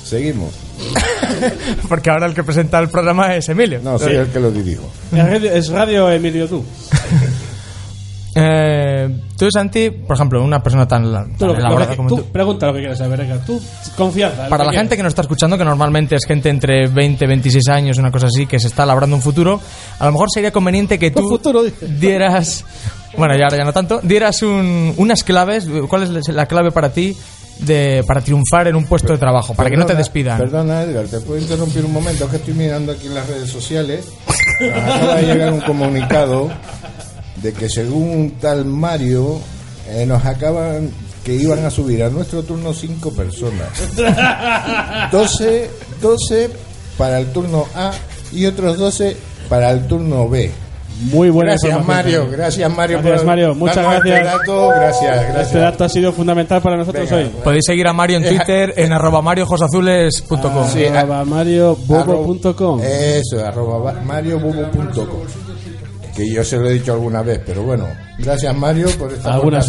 Seguimos. 0.03 0.66
Porque 1.89 2.09
ahora 2.09 2.25
el 2.27 2.33
que 2.33 2.43
presenta 2.43 2.79
el 2.79 2.89
programa 2.89 3.35
es 3.35 3.47
Emilio. 3.49 3.79
No, 3.83 3.97
soy 3.99 4.15
el 4.15 4.27
que 4.27 4.39
lo 4.39 4.51
dirijo. 4.51 4.89
Es 5.11 5.69
radio 5.69 6.09
Emilio 6.11 6.47
tú. 6.47 6.63
Eh, 8.39 9.09
tú, 9.35 9.49
Santi, 9.49 9.89
por 9.89 10.15
ejemplo, 10.15 10.43
una 10.43 10.61
persona 10.61 10.87
tan, 10.87 11.11
tan 11.11 11.35
Tú, 11.37 11.47
lo 11.47 11.53
que- 11.55 11.59
lo 11.59 11.65
elaborada 11.65 11.89
que- 11.91 11.97
como 11.97 12.09
tú 12.09 12.17
tú... 12.17 12.25
pregunta 12.25 12.67
lo 12.67 12.73
que 12.73 12.79
quieras 12.81 12.99
saber, 12.99 13.21
Edgar. 13.21 13.43
Tú, 13.43 13.59
confianza. 13.95 14.47
Para 14.47 14.63
la 14.63 14.73
gente 14.73 14.95
que 14.95 15.01
nos 15.01 15.09
está 15.11 15.23
escuchando, 15.23 15.57
que 15.57 15.65
normalmente 15.65 16.15
es 16.15 16.23
gente 16.23 16.49
entre 16.49 16.87
20 16.87 17.25
y 17.25 17.27
26 17.27 17.67
años, 17.69 17.97
una 17.97 18.11
cosa 18.11 18.27
así, 18.27 18.45
que 18.45 18.59
se 18.59 18.67
está 18.67 18.85
labrando 18.85 19.15
un 19.15 19.23
futuro, 19.23 19.59
a 19.97 20.05
lo 20.05 20.11
mejor 20.11 20.27
sería 20.31 20.51
conveniente 20.51 20.99
que 20.99 21.09
tú 21.09 21.27
futuro, 21.27 21.63
dieras, 21.81 22.63
bueno, 23.17 23.35
ya 23.35 23.45
ahora 23.45 23.57
ya 23.57 23.63
no 23.63 23.73
tanto, 23.73 24.01
dieras 24.03 24.43
un- 24.43 24.93
unas 24.97 25.23
claves, 25.23 25.67
¿cuál 25.89 26.03
es 26.03 26.27
la 26.29 26.45
clave 26.45 26.69
para 26.71 26.91
ti 26.93 27.17
de, 27.59 28.03
para 28.05 28.21
triunfar 28.21 28.67
en 28.67 28.75
un 28.75 28.85
puesto 28.85 29.13
de 29.13 29.17
trabajo, 29.17 29.53
para 29.53 29.69
que 29.69 29.77
no 29.77 29.85
te 29.85 29.95
despidan? 29.95 30.37
Perdona, 30.37 30.83
Edgar, 30.83 31.05
¿te 31.05 31.19
puedo 31.19 31.39
interrumpir 31.39 31.85
un 31.85 31.93
momento? 31.93 32.25
Es 32.25 32.31
que 32.31 32.37
estoy 32.37 32.53
mirando 32.53 32.91
aquí 32.91 33.07
en 33.07 33.15
las 33.15 33.27
redes 33.27 33.49
sociales. 33.49 34.05
Acaba 34.73 35.15
de 35.15 35.23
llegar 35.23 35.53
un 35.53 35.61
comunicado 35.61 36.49
de 37.41 37.53
que 37.53 37.69
según 37.69 38.09
un 38.09 38.31
tal 38.39 38.65
Mario, 38.65 39.39
eh, 39.89 40.05
nos 40.05 40.23
acaban 40.25 40.91
que 41.23 41.35
iban 41.35 41.65
a 41.65 41.69
subir 41.69 42.03
a 42.03 42.09
nuestro 42.09 42.43
turno 42.43 42.73
cinco 42.73 43.11
personas. 43.11 43.69
12, 45.11 45.69
12 46.01 46.49
para 46.97 47.19
el 47.19 47.27
turno 47.31 47.65
A 47.75 47.91
y 48.31 48.45
otros 48.45 48.77
12 48.77 49.17
para 49.49 49.71
el 49.71 49.87
turno 49.87 50.29
B. 50.29 50.51
Muy 50.99 51.29
buena 51.29 51.51
Gracias, 51.51 51.71
información 51.73 52.21
Mario. 52.23 52.37
Gracias, 52.37 52.71
Mario. 52.75 52.97
Gracias, 52.97 53.17
por 53.19 53.25
Mario. 53.27 53.55
Muchas 53.55 53.77
este 53.97 54.09
gracias. 54.09 54.25
dato. 54.39 54.69
Gracias, 54.69 55.15
gracias. 55.15 55.45
Este 55.47 55.59
dato 55.59 55.83
ha 55.83 55.89
sido 55.89 56.11
fundamental 56.11 56.61
para 56.61 56.77
nosotros 56.77 57.09
Venga, 57.09 57.23
hoy. 57.27 57.31
Podéis 57.43 57.65
seguir 57.65 57.87
a 57.87 57.93
Mario 57.93 58.17
en 58.17 58.23
Twitter 58.23 58.73
en 58.77 58.91
arroba 58.93 59.21
mariojosazules.com. 59.21 60.67
Sí, 60.73 60.85
Arroba 60.85 61.23
mariobobo.com. 61.25 62.81
Eso, 62.83 63.45
arroba 63.45 63.77
ba- 63.93 64.01
mariobobo.com. 64.01 65.19
Que 66.15 66.31
yo 66.33 66.43
se 66.43 66.57
lo 66.57 66.67
he 66.67 66.73
dicho 66.73 66.93
alguna 66.93 67.21
vez, 67.21 67.39
pero 67.45 67.61
bueno. 67.61 67.85
Gracias, 68.17 68.55
Mario, 68.55 68.87
por 68.97 69.13
esta 69.13 69.33
Alguna. 69.35 69.61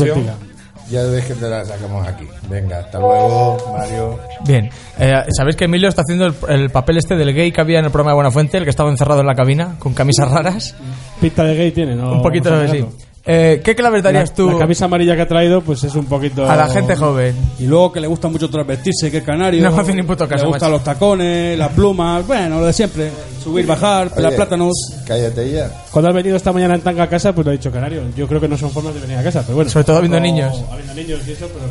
Ya 0.90 1.02
ves 1.02 1.24
que 1.26 1.34
te 1.34 1.48
la 1.48 1.64
sacamos 1.64 2.06
aquí. 2.06 2.26
Venga, 2.48 2.78
hasta 2.78 2.98
luego, 2.98 3.58
Mario. 3.76 4.18
Bien, 4.46 4.70
eh, 4.98 5.22
¿sabéis 5.36 5.56
que 5.56 5.64
Emilio 5.66 5.88
está 5.88 6.02
haciendo 6.02 6.26
el, 6.26 6.34
el 6.48 6.70
papel 6.70 6.96
este 6.96 7.14
del 7.14 7.34
gay 7.34 7.52
que 7.52 7.60
había 7.60 7.78
en 7.78 7.84
el 7.84 7.90
programa 7.90 8.12
de 8.12 8.14
Buenafuente, 8.16 8.56
el 8.56 8.64
que 8.64 8.70
estaba 8.70 8.90
encerrado 8.90 9.20
en 9.20 9.26
la 9.26 9.34
cabina 9.34 9.76
con 9.78 9.92
camisas 9.92 10.30
raras? 10.30 10.74
Pinta 11.20 11.44
de 11.44 11.56
gay 11.56 11.70
tiene, 11.72 11.94
¿no? 11.94 12.12
Un 12.12 12.22
poquito 12.22 12.56
de 12.58 12.68
sí. 12.68 12.86
Eh, 13.30 13.60
¿Qué 13.62 13.76
claves 13.76 14.02
darías 14.02 14.30
la, 14.30 14.34
tú 14.34 14.48
La 14.48 14.58
camisa 14.60 14.86
amarilla 14.86 15.14
que 15.14 15.20
ha 15.20 15.28
traído, 15.28 15.60
pues 15.60 15.84
es 15.84 15.94
un 15.94 16.06
poquito. 16.06 16.48
a 16.48 16.56
la 16.56 16.66
gente 16.66 16.96
joven? 16.96 17.36
Y 17.58 17.66
luego 17.66 17.92
que 17.92 18.00
le 18.00 18.06
gusta 18.06 18.28
mucho 18.28 18.48
transvestirse, 18.48 19.10
que 19.10 19.18
es 19.18 19.22
canario. 19.22 19.62
No 19.62 19.70
me 19.70 19.82
hace 19.82 19.92
ni 19.92 20.02
puto 20.02 20.26
caso, 20.26 20.46
Le 20.46 20.52
gustan 20.52 20.70
los 20.72 20.82
tacones, 20.82 21.58
las 21.58 21.70
plumas, 21.72 22.26
bueno, 22.26 22.58
lo 22.58 22.64
de 22.64 22.72
siempre. 22.72 23.10
Subir, 23.44 23.66
bajar, 23.66 24.08
pelar 24.14 24.34
plátanos. 24.34 24.72
Cállate 25.06 25.50
ya. 25.50 25.70
Cuando 25.90 26.08
has 26.08 26.14
venido 26.14 26.36
esta 26.36 26.54
mañana 26.54 26.74
en 26.74 26.80
tanga 26.80 27.02
a 27.02 27.08
casa, 27.08 27.34
pues 27.34 27.44
lo 27.44 27.50
ha 27.50 27.52
dicho 27.52 27.70
Canario. 27.70 28.04
Yo 28.16 28.26
creo 28.26 28.40
que 28.40 28.48
no 28.48 28.56
son 28.56 28.70
formas 28.70 28.94
de 28.94 29.00
venir 29.00 29.18
a 29.18 29.22
casa, 29.22 29.42
pero 29.42 29.56
bueno. 29.56 29.70
Sobre 29.70 29.84
todo 29.84 29.98
habiendo 29.98 30.18
niños. 30.20 30.64
Habiendo 30.72 30.94
niños 30.94 31.20
y 31.28 31.32
eso, 31.32 31.48
pero 31.48 31.66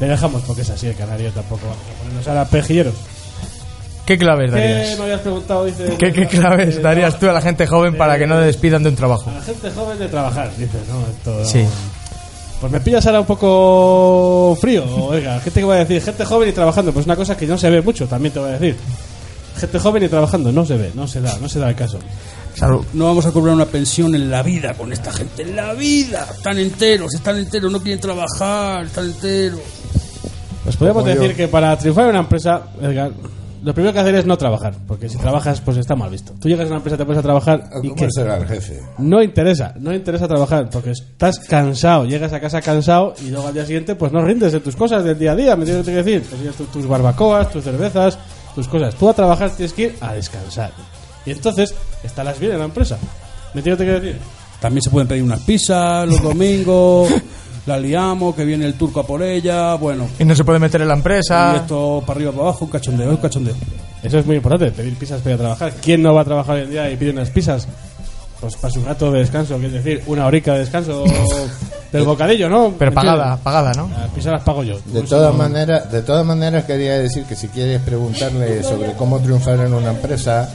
le 0.00 0.08
dejamos 0.08 0.42
porque 0.42 0.62
es 0.62 0.70
así 0.70 0.88
el 0.88 0.96
Canario 0.96 1.30
tampoco. 1.30 1.62
Vamos 1.68 1.84
a 1.88 1.98
ponernos 2.02 2.26
ahora 2.26 2.44
pejilleros. 2.46 2.94
¿Qué 4.06 4.16
claves 4.16 4.52
¿Qué 4.52 4.60
darías? 4.60 4.98
me 4.98 5.04
habías 5.04 5.20
preguntado? 5.20 5.64
Dice, 5.64 5.96
¿Qué, 5.98 6.12
qué 6.12 6.26
claves 6.26 6.76
Eh, 6.76 6.80
darías 6.80 7.18
tú 7.18 7.28
a 7.28 7.32
la 7.32 7.40
gente 7.40 7.66
joven 7.66 7.96
para 7.96 8.18
que 8.18 8.26
no 8.26 8.38
le 8.38 8.46
despidan 8.46 8.82
de 8.84 8.90
un 8.90 8.96
trabajo? 8.96 9.28
A 9.30 9.34
la 9.34 9.42
gente 9.42 9.70
joven 9.70 9.98
de 9.98 10.08
trabajar, 10.08 10.50
dices, 10.56 10.80
¿no? 10.88 11.00
Esto- 11.10 11.44
Sí. 11.44 11.64
Pues 12.60 12.72
me 12.72 12.80
pillas 12.80 13.04
ahora 13.06 13.20
un 13.20 13.26
poco 13.26 14.56
frío. 14.60 14.84
Oiga, 15.08 15.38
gente 15.40 15.60
que 15.60 15.64
voy 15.66 15.76
a 15.76 15.80
decir, 15.80 16.00
gente 16.00 16.24
joven 16.24 16.48
y 16.48 16.52
trabajando, 16.52 16.92
pues 16.92 17.04
una 17.04 17.14
cosa 17.16 17.36
que 17.36 17.46
no 17.46 17.58
se 17.58 17.68
ve 17.68 17.82
mucho, 17.82 18.06
también 18.06 18.32
te 18.32 18.38
voy 18.40 18.48
a 18.48 18.52
decir. 18.52 18.76
Gente 19.58 19.78
joven 19.78 20.02
y 20.04 20.08
trabajando, 20.08 20.52
no 20.52 20.64
se 20.64 20.76
ve, 20.76 20.90
no 20.94 21.06
se 21.06 21.20
da, 21.20 21.36
no 21.40 21.48
se 21.48 21.58
da 21.58 21.68
el 21.68 21.74
caso. 21.74 21.98
Salud. 22.54 22.84
No 22.94 23.04
vamos 23.06 23.26
a 23.26 23.32
cobrar 23.32 23.54
una 23.54 23.66
pensión 23.66 24.14
en 24.14 24.30
la 24.30 24.42
vida 24.42 24.72
con 24.74 24.90
esta 24.92 25.12
gente. 25.12 25.42
En 25.42 25.54
la 25.56 25.74
vida. 25.74 26.26
Están 26.34 26.58
enteros, 26.58 27.12
están 27.14 27.36
enteros, 27.36 27.70
no 27.70 27.80
quieren 27.82 28.00
trabajar, 28.00 28.86
están 28.86 29.04
enteros. 29.06 29.60
Pues 30.64 30.76
podemos 30.76 31.02
Como 31.02 31.14
decir 31.14 31.30
yo. 31.32 31.36
que 31.36 31.48
para 31.48 31.76
triunfar 31.76 32.04
en 32.04 32.10
una 32.10 32.20
empresa, 32.20 32.62
Edgar, 32.80 33.10
lo 33.66 33.74
primero 33.74 33.92
que 33.92 33.98
hacer 33.98 34.14
es 34.14 34.26
no 34.26 34.38
trabajar, 34.38 34.76
porque 34.86 35.08
si 35.08 35.18
trabajas, 35.18 35.60
pues 35.60 35.76
está 35.76 35.96
mal 35.96 36.08
visto. 36.08 36.32
Tú 36.40 36.48
llegas 36.48 36.66
a 36.66 36.68
una 36.68 36.76
empresa, 36.76 36.96
te 36.96 37.04
pones 37.04 37.18
a 37.18 37.22
trabajar 37.22 37.68
y 37.82 37.88
¿Cómo 37.88 38.10
será 38.12 38.36
el 38.36 38.46
jefe? 38.46 38.80
No 38.98 39.20
interesa, 39.20 39.74
no 39.80 39.92
interesa 39.92 40.28
trabajar, 40.28 40.70
porque 40.70 40.92
estás 40.92 41.40
cansado, 41.40 42.04
llegas 42.04 42.32
a 42.32 42.38
casa 42.38 42.62
cansado 42.62 43.14
y 43.26 43.30
luego 43.30 43.48
al 43.48 43.54
día 43.54 43.66
siguiente 43.66 43.96
pues 43.96 44.12
no 44.12 44.24
rindes 44.24 44.54
en 44.54 44.60
tus 44.60 44.76
cosas 44.76 45.02
del 45.02 45.18
día 45.18 45.32
a 45.32 45.34
día, 45.34 45.56
¿me 45.56 45.62
entiendes 45.62 45.84
lo 45.84 45.92
que 45.92 46.04
decir? 46.04 46.22
Pues 46.28 46.40
tienes 46.40 46.56
tus, 46.56 46.70
tus 46.70 46.86
barbacoas, 46.86 47.50
tus 47.50 47.64
cervezas, 47.64 48.16
tus 48.54 48.68
cosas. 48.68 48.94
Tú 48.94 49.08
a 49.08 49.14
trabajar 49.14 49.50
tienes 49.50 49.72
que 49.72 49.82
ir 49.82 49.96
a 50.00 50.14
descansar. 50.14 50.70
Y 51.24 51.32
entonces 51.32 51.74
estarás 52.04 52.38
bien 52.38 52.52
en 52.52 52.60
la 52.60 52.66
empresa. 52.66 52.96
¿Me 53.52 53.62
entiendes 53.62 53.84
lo 53.84 53.94
que 53.94 54.00
decir? 54.00 54.20
También 54.60 54.82
se 54.82 54.90
pueden 54.90 55.08
pedir 55.08 55.24
unas 55.24 55.40
pizzas 55.40 56.08
los 56.08 56.22
domingos. 56.22 57.12
la 57.66 57.78
liamos, 57.78 58.34
que 58.34 58.44
viene 58.44 58.64
el 58.66 58.74
turco 58.74 59.00
a 59.00 59.06
por 59.06 59.22
ella. 59.22 59.74
Bueno, 59.74 60.06
Y 60.18 60.24
no 60.24 60.34
se 60.34 60.44
puede 60.44 60.58
meter 60.58 60.80
en 60.82 60.88
la 60.88 60.94
y 60.94 60.98
empresa. 60.98 61.56
esto 61.56 62.02
para 62.06 62.16
arriba, 62.18 62.32
para 62.32 62.42
abajo, 62.44 62.64
un 62.66 62.70
cachondeo, 62.70 63.10
un 63.10 63.16
cachondeo. 63.16 63.54
Eso 64.02 64.18
es 64.18 64.26
muy 64.26 64.36
importante, 64.36 64.70
pedir 64.70 64.94
pizzas 64.96 65.20
para 65.20 65.30
ir 65.30 65.34
a 65.34 65.38
trabajar. 65.38 65.72
¿Quién 65.82 66.02
no 66.02 66.14
va 66.14 66.20
a 66.20 66.24
trabajar 66.24 66.56
hoy 66.56 66.62
en 66.62 66.70
día 66.70 66.90
y 66.90 66.96
pide 66.96 67.10
unas 67.10 67.30
pizzas? 67.30 67.66
Pues 68.40 68.54
para 68.56 68.72
su 68.72 68.84
rato 68.84 69.10
de 69.10 69.20
descanso, 69.20 69.56
es 69.56 69.72
decir, 69.72 70.02
una 70.06 70.26
horica 70.26 70.52
de 70.52 70.58
descanso 70.60 71.04
del 71.92 72.04
bocadillo, 72.04 72.48
¿no? 72.50 72.74
Pero 72.78 72.90
¿Me 72.90 72.94
pagada, 72.94 73.16
entiendes? 73.22 73.40
pagada, 73.44 73.72
¿no? 73.72 73.88
Las 73.98 74.10
pizzas 74.10 74.32
las 74.34 74.42
pago 74.42 74.62
yo. 74.62 74.78
De 74.84 75.02
todas 75.02 75.34
maneras, 75.34 75.90
de 75.90 76.02
todas 76.02 76.24
maneras 76.26 76.64
quería 76.66 76.98
decir 76.98 77.24
que 77.24 77.34
si 77.34 77.48
quieres 77.48 77.80
preguntarle 77.80 78.62
sobre 78.62 78.92
cómo 78.92 79.18
triunfar 79.20 79.60
en 79.60 79.72
una 79.72 79.90
empresa, 79.90 80.48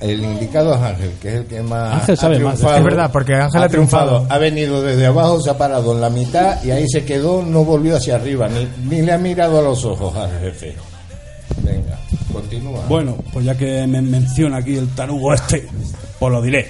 el 0.00 0.22
indicado 0.22 0.74
es 0.74 0.80
Ángel, 0.80 1.12
que 1.20 1.28
es 1.28 1.34
el 1.34 1.46
que 1.46 1.62
más 1.62 2.02
Ángel 2.02 2.16
sabe 2.16 2.36
ha 2.36 2.40
más, 2.40 2.54
triunfado. 2.54 2.76
es 2.78 2.84
verdad, 2.84 3.10
porque 3.12 3.34
Ángel 3.34 3.62
ha 3.62 3.68
triunfado. 3.68 4.26
Ha 4.28 4.38
venido 4.38 4.80
desde 4.82 5.06
abajo, 5.06 5.40
se 5.40 5.50
ha 5.50 5.58
parado 5.58 5.92
en 5.92 6.00
la 6.00 6.10
mitad 6.10 6.62
y 6.62 6.70
ahí 6.70 6.88
se 6.88 7.04
quedó, 7.04 7.42
no 7.42 7.64
volvió 7.64 7.96
hacia 7.96 8.14
arriba, 8.16 8.48
ni, 8.48 8.68
ni 8.88 9.02
le 9.02 9.12
ha 9.12 9.18
mirado 9.18 9.58
a 9.58 9.62
los 9.62 9.84
ojos 9.84 10.14
al 10.16 10.30
jefe. 10.40 10.76
Venga, 11.62 11.98
continúa. 12.32 12.84
Bueno, 12.88 13.16
pues 13.32 13.44
ya 13.44 13.56
que 13.56 13.86
me 13.86 14.00
menciona 14.00 14.58
aquí 14.58 14.76
el 14.76 14.88
tarugo 14.90 15.34
este, 15.34 15.66
pues 16.18 16.32
lo 16.32 16.40
diré. 16.42 16.68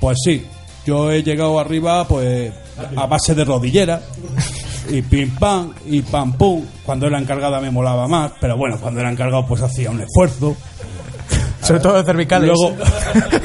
Pues 0.00 0.18
sí, 0.24 0.46
yo 0.86 1.10
he 1.12 1.22
llegado 1.22 1.60
arriba 1.60 2.06
pues 2.08 2.52
a 2.96 3.06
base 3.06 3.34
de 3.34 3.44
rodillera 3.44 4.00
y 4.88 5.02
pim 5.02 5.30
pam 5.38 5.72
y 5.86 6.02
pam 6.02 6.32
pum. 6.32 6.64
Cuando 6.84 7.06
era 7.06 7.18
encargada 7.18 7.60
me 7.60 7.70
molaba 7.70 8.08
más, 8.08 8.32
pero 8.40 8.56
bueno, 8.56 8.78
cuando 8.80 9.00
era 9.00 9.10
encargado 9.10 9.46
pues 9.46 9.60
hacía 9.62 9.90
un 9.90 10.00
esfuerzo. 10.00 10.56
Sobre 11.62 11.80
todo 11.80 11.96
de 11.96 12.04
cervicales. 12.04 12.48
Luego, 12.48 12.76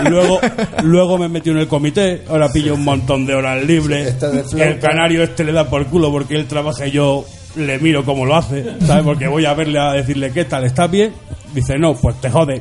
luego, 0.10 0.40
luego 0.84 1.18
me 1.18 1.30
metí 1.30 1.50
en 1.52 1.58
el 1.58 1.68
comité, 1.68 2.24
ahora 2.28 2.52
pillo 2.52 2.74
un 2.74 2.84
montón 2.84 3.26
de 3.26 3.36
horas 3.36 3.64
libres. 3.64 4.16
El 4.58 4.80
canario 4.80 5.24
este 5.24 5.44
le 5.44 5.52
da 5.52 5.70
por 5.70 5.86
culo 5.88 6.12
porque 6.12 6.36
él 6.36 6.48
trabaja 6.48 6.88
y 6.88 6.92
yo 6.92 7.26
le 7.56 7.80
miro 7.80 8.04
cómo 8.04 8.26
lo 8.26 8.36
hace, 8.36 8.66
¿sabes? 8.86 9.04
Porque 9.04 9.28
voy 9.28 9.46
a 9.46 9.54
verle 9.54 9.80
a 9.80 9.94
decirle, 9.94 10.32
¿qué 10.32 10.46
tal? 10.46 10.64
¿Estás 10.66 10.90
bien? 10.90 11.14
Dice, 11.54 11.78
no, 11.78 11.96
pues 11.96 12.20
te 12.22 12.30
jode. 12.30 12.60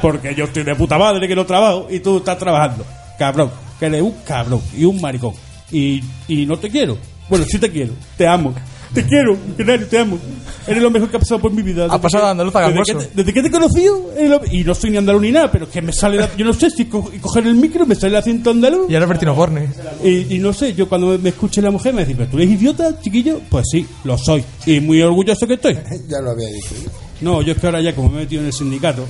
Porque 0.00 0.34
yo 0.34 0.44
estoy 0.44 0.64
de 0.64 0.74
puta 0.74 0.98
madre 0.98 1.26
que 1.26 1.34
no 1.34 1.46
trabajo 1.46 1.86
y 1.90 2.00
tú 2.00 2.18
estás 2.18 2.38
trabajando. 2.38 2.84
Cabrón, 3.18 3.50
que 3.78 3.86
eres 3.86 4.02
un 4.02 4.14
cabrón 4.26 4.60
y 4.76 4.84
un 4.84 5.00
maricón. 5.00 5.32
Y, 5.70 6.02
y 6.28 6.46
no 6.46 6.56
te 6.58 6.68
quiero. 6.70 6.98
Bueno, 7.28 7.44
sí 7.48 7.58
te 7.58 7.70
quiero, 7.70 7.92
te 8.16 8.26
amo. 8.26 8.54
Te 8.94 9.04
quiero, 9.06 9.36
canario, 9.56 9.86
te 9.86 9.98
amo. 9.98 10.18
Eres 10.66 10.82
lo 10.82 10.90
mejor 10.90 11.10
que 11.10 11.16
ha 11.16 11.20
pasado 11.20 11.40
por 11.40 11.50
mi 11.50 11.62
vida. 11.62 11.86
Ha 11.90 12.00
pasado 12.00 12.24
de 12.26 12.30
andaluz 12.32 12.54
a 12.54 12.68
desde 12.68 12.82
que 12.84 12.94
te- 12.94 13.10
desde 13.14 13.32
que 13.32 13.42
te 13.42 13.48
he 13.48 13.50
conocido, 13.50 14.10
y 14.52 14.62
no 14.64 14.74
soy 14.74 14.90
ni 14.90 14.96
andaluz 14.98 15.22
ni 15.22 15.32
nada, 15.32 15.50
pero 15.50 15.68
que 15.68 15.82
me 15.82 15.92
sale, 15.92 16.18
la- 16.18 16.36
yo 16.36 16.44
no 16.44 16.52
sé 16.52 16.70
si 16.70 16.84
co- 16.84 17.10
y 17.12 17.18
coger 17.18 17.46
el 17.46 17.54
micro 17.54 17.84
me 17.86 17.94
sale 17.94 18.08
el 18.08 18.16
acento 18.16 18.50
andaluz. 18.50 18.88
Y 18.90 18.94
ahora 18.94 19.06
Bertino 19.06 19.34
Borne. 19.34 19.68
Y, 20.04 20.36
y 20.36 20.38
no 20.38 20.52
sé, 20.52 20.74
yo 20.74 20.88
cuando 20.88 21.18
me 21.18 21.30
escuche 21.30 21.60
la 21.62 21.70
mujer 21.70 21.94
me 21.94 22.02
dice, 22.04 22.14
¿pero 22.16 22.30
tú 22.30 22.38
eres 22.38 22.50
idiota, 22.50 23.00
chiquillo? 23.00 23.40
Pues 23.48 23.64
sí, 23.72 23.84
lo 24.04 24.16
soy. 24.18 24.44
Y 24.66 24.78
muy 24.80 25.00
orgulloso 25.02 25.46
que 25.46 25.54
estoy. 25.54 25.76
Ya 26.08 26.20
lo 26.20 26.30
había 26.32 26.48
dicho. 26.48 26.74
No, 27.22 27.40
yo 27.42 27.52
es 27.54 27.58
que 27.58 27.66
ahora 27.66 27.80
ya 27.80 27.94
como 27.94 28.10
me 28.10 28.18
he 28.18 28.20
metido 28.20 28.42
en 28.42 28.46
el 28.48 28.52
sindicato 28.52 29.04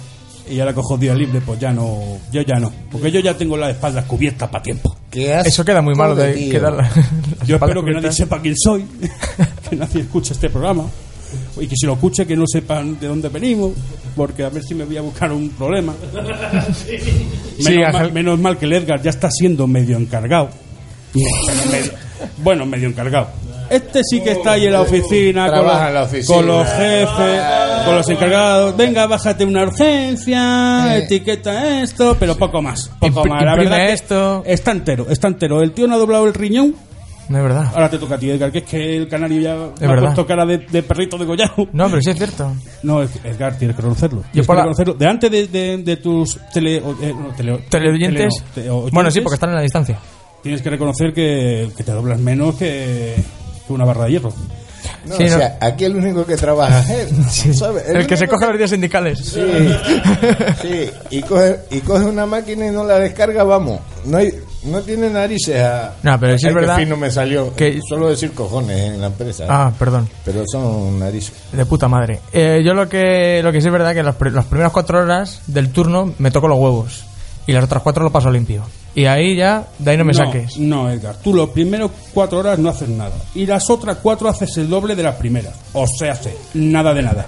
y 0.51 0.59
ahora 0.61 0.74
cojo 0.74 0.97
días 0.99 1.16
libres, 1.16 1.43
pues 1.45 1.59
ya 1.61 1.72
no, 1.72 2.18
yo 2.32 2.43
ya 2.43 2.59
no. 2.59 2.70
Porque 2.90 3.11
yo 3.11 3.20
ya 3.20 3.36
tengo 3.36 3.57
las 3.57 3.70
espaldas 3.70 4.05
cubiertas 4.07 4.49
para 4.49 4.62
tiempo. 4.62 4.97
¿Qué 5.11 5.34
asco 5.34 5.49
Eso 5.49 5.64
queda 5.64 5.82
muy 5.82 5.95
malo 5.95 6.14
de 6.14 6.32
tío. 6.32 6.51
quedar 6.53 6.72
la- 6.72 6.90
Yo 7.47 7.57
espero 7.57 7.84
que 7.84 7.90
nadie 7.93 8.12
sepa 8.12 8.40
quién 8.40 8.55
soy, 8.57 8.84
que 9.70 9.76
nadie 9.76 10.01
escuche 10.03 10.32
este 10.32 10.49
programa. 10.51 10.84
Y 11.59 11.66
que 11.66 11.76
si 11.76 11.86
lo 11.86 11.95
escuche, 11.95 12.26
que 12.26 12.36
no 12.36 12.45
sepan 12.47 12.99
de 13.01 13.07
dónde 13.09 13.28
venimos, 13.30 13.72
porque 14.14 14.45
a 14.45 14.51
ver 14.51 14.62
si 14.62 14.74
me 14.74 14.84
voy 14.84 14.99
a 14.99 15.03
buscar 15.03 15.32
un 15.32 15.49
problema. 15.51 15.95
Sí, 17.59 17.64
Menos, 17.64 17.93
mal, 17.93 18.12
menos 18.12 18.38
mal 18.38 18.59
que 18.59 18.64
el 18.66 18.72
Edgar 18.72 19.01
ya 19.03 19.11
está 19.11 19.30
siendo 19.30 19.66
medio 19.66 19.97
encargado. 19.97 20.51
Medio- 21.14 21.93
bueno, 22.38 22.66
medio 22.66 22.88
encargado. 22.88 23.28
Este 23.73 24.03
sí 24.05 24.20
que 24.20 24.33
está 24.33 24.53
ahí 24.53 24.66
en 24.66 24.73
la 24.73 24.83
oficina, 24.83 25.47
con 25.51 25.64
los, 25.66 25.81
en 25.81 25.95
la 25.95 26.03
oficina. 26.03 26.37
con 26.37 26.47
los 26.47 26.66
jefes, 26.68 27.41
con 27.85 27.95
los 27.97 28.09
encargados. 28.11 28.77
Venga, 28.77 29.07
bájate 29.07 29.45
una 29.45 29.62
urgencia, 29.64 30.97
Eh. 30.97 31.05
etiqueta 31.05 31.81
esto, 31.83 32.16
pero 32.18 32.37
poco 32.37 32.61
más. 32.62 32.91
Poco 33.01 33.25
más. 33.25 33.45
La 33.45 33.57
verdad 33.57 33.77
que 33.79 33.93
esto. 33.93 34.43
está 34.47 34.73
entero, 34.73 35.07
está 35.09 35.29
entero. 35.29 35.62
El 35.62 35.73
tío 35.73 35.87
no 35.87 35.95
ha 35.95 35.99
doblado 35.99 36.27
el 36.27 36.35
riñón. 36.35 36.75
No 37.29 37.39
es 37.39 37.45
verdad. 37.45 37.70
Ahora 37.73 37.89
te 37.89 37.99
toca 37.99 38.16
a 38.16 38.18
ti, 38.18 38.29
Edgar, 38.29 38.51
que 38.53 38.59
es 38.59 38.64
que 38.64 38.97
el 38.97 39.09
canario 39.09 39.41
ya 39.41 39.55
ha 39.89 39.97
puesto 40.01 40.27
cara 40.27 40.45
de, 40.45 40.59
de 40.59 40.83
perrito 40.83 41.16
degollado. 41.16 41.68
No, 41.73 41.89
pero 41.89 42.03
sí 42.03 42.11
es 42.11 42.16
cierto. 42.16 42.53
No, 42.83 43.01
Edgar, 43.03 43.57
tienes 43.57 43.75
que 43.77 43.81
reconocerlo. 43.83 44.23
Que 44.33 44.41
la- 44.43 44.55
reconocerlo. 44.57 44.95
De 44.95 45.07
antes 45.07 45.31
de, 45.31 45.47
de- 45.47 45.79
de 45.79 45.97
tus 45.97 46.39
tele, 46.53 46.77
eh, 46.79 46.83
no, 47.16 47.29
tele- 47.35 47.64
Teleoyentes. 47.70 48.35
tele- 48.35 48.45
no, 48.45 48.62
te- 48.64 48.70
oyentes, 48.70 48.93
Bueno, 48.93 49.11
sí, 49.11 49.20
porque 49.20 49.35
están 49.37 49.51
en 49.51 49.57
la 49.57 49.62
distancia. 49.62 49.99
Tienes 50.43 50.61
que 50.61 50.70
reconocer 50.70 51.14
que, 51.14 51.70
que 51.77 51.85
te 51.85 51.93
doblas 51.93 52.18
menos 52.18 52.57
que, 52.57 53.14
que 53.66 53.72
una 53.72 53.84
barra 53.84 54.04
de 54.06 54.10
hierro. 54.12 54.32
No, 55.04 55.16
Sí, 55.16 55.24
o 55.24 55.30
no. 55.30 55.36
sea, 55.36 55.58
aquí 55.60 55.84
el 55.84 55.96
único 55.96 56.24
que 56.26 56.36
trabaja 56.36 56.80
es 56.80 56.90
él. 56.90 57.54
¿sabes? 57.54 57.88
El 57.88 58.06
que 58.06 58.16
se 58.16 58.26
coge 58.26 58.46
los 58.46 58.58
días 58.58 58.70
sindicales. 58.70 59.18
Sí, 59.20 59.40
sí, 60.60 60.90
y 61.10 61.22
coge, 61.22 61.60
y 61.70 61.80
coge 61.80 62.04
una 62.04 62.26
máquina 62.26 62.66
y 62.66 62.70
no 62.70 62.84
la 62.84 62.98
descarga, 62.98 63.42
vamos. 63.44 63.80
No 64.04 64.18
hay, 64.18 64.32
no 64.64 64.80
tiene 64.82 65.08
narices 65.10 65.60
a. 65.62 65.94
No, 66.02 66.18
pero 66.18 66.36
sí 66.38 66.48
es 66.48 66.54
verdad 66.54 66.76
fino 66.76 66.96
me 66.96 67.10
salió. 67.10 67.54
que- 67.54 67.80
Solo 67.88 68.08
decir 68.10 68.32
cojones 68.32 68.78
en 68.94 69.00
la 69.00 69.08
empresa. 69.08 69.44
Ah, 69.48 69.72
perdón. 69.78 70.08
Pero 70.24 70.44
son 70.50 70.98
narices. 70.98 71.32
De 71.52 71.64
puta 71.66 71.88
madre. 71.88 72.20
Eh, 72.32 72.62
yo 72.64 72.74
lo 72.74 72.88
que, 72.88 73.40
lo 73.42 73.52
que 73.52 73.60
sí 73.60 73.68
es 73.68 73.72
verdad 73.72 73.94
que 73.94 74.02
las, 74.02 74.16
las 74.32 74.44
primeras 74.46 74.72
cuatro 74.72 74.98
horas 75.00 75.42
del 75.46 75.70
turno 75.70 76.12
me 76.18 76.30
toco 76.30 76.48
los 76.48 76.58
huevos. 76.58 77.04
Y 77.47 77.53
las 77.53 77.64
otras 77.64 77.82
cuatro 77.82 78.05
lo 78.05 78.12
paso 78.12 78.30
limpio. 78.30 78.62
Y 78.95 79.07
ahí 79.07 79.36
ya, 79.36 79.66
de 79.78 79.90
ahí 79.90 79.97
no 79.97 80.05
me 80.05 80.14
saques. 80.14 80.59
No, 80.59 80.90
Edgar, 80.90 81.16
tú 81.16 81.34
los 81.34 81.49
primeros 81.51 81.90
cuatro 82.12 82.38
horas 82.38 82.59
no 82.59 82.68
haces 82.68 82.88
nada. 82.88 83.14
Y 83.34 83.47
las 83.47 83.68
otras 83.70 83.99
cuatro 84.03 84.28
haces 84.28 84.57
el 84.59 84.68
doble 84.68 84.95
de 84.95 85.03
las 85.03 85.16
primeras. 85.16 85.55
O 85.72 85.86
sea, 85.86 86.12
hace 86.12 86.36
nada 86.55 86.93
de 86.93 87.03
nada. 87.03 87.26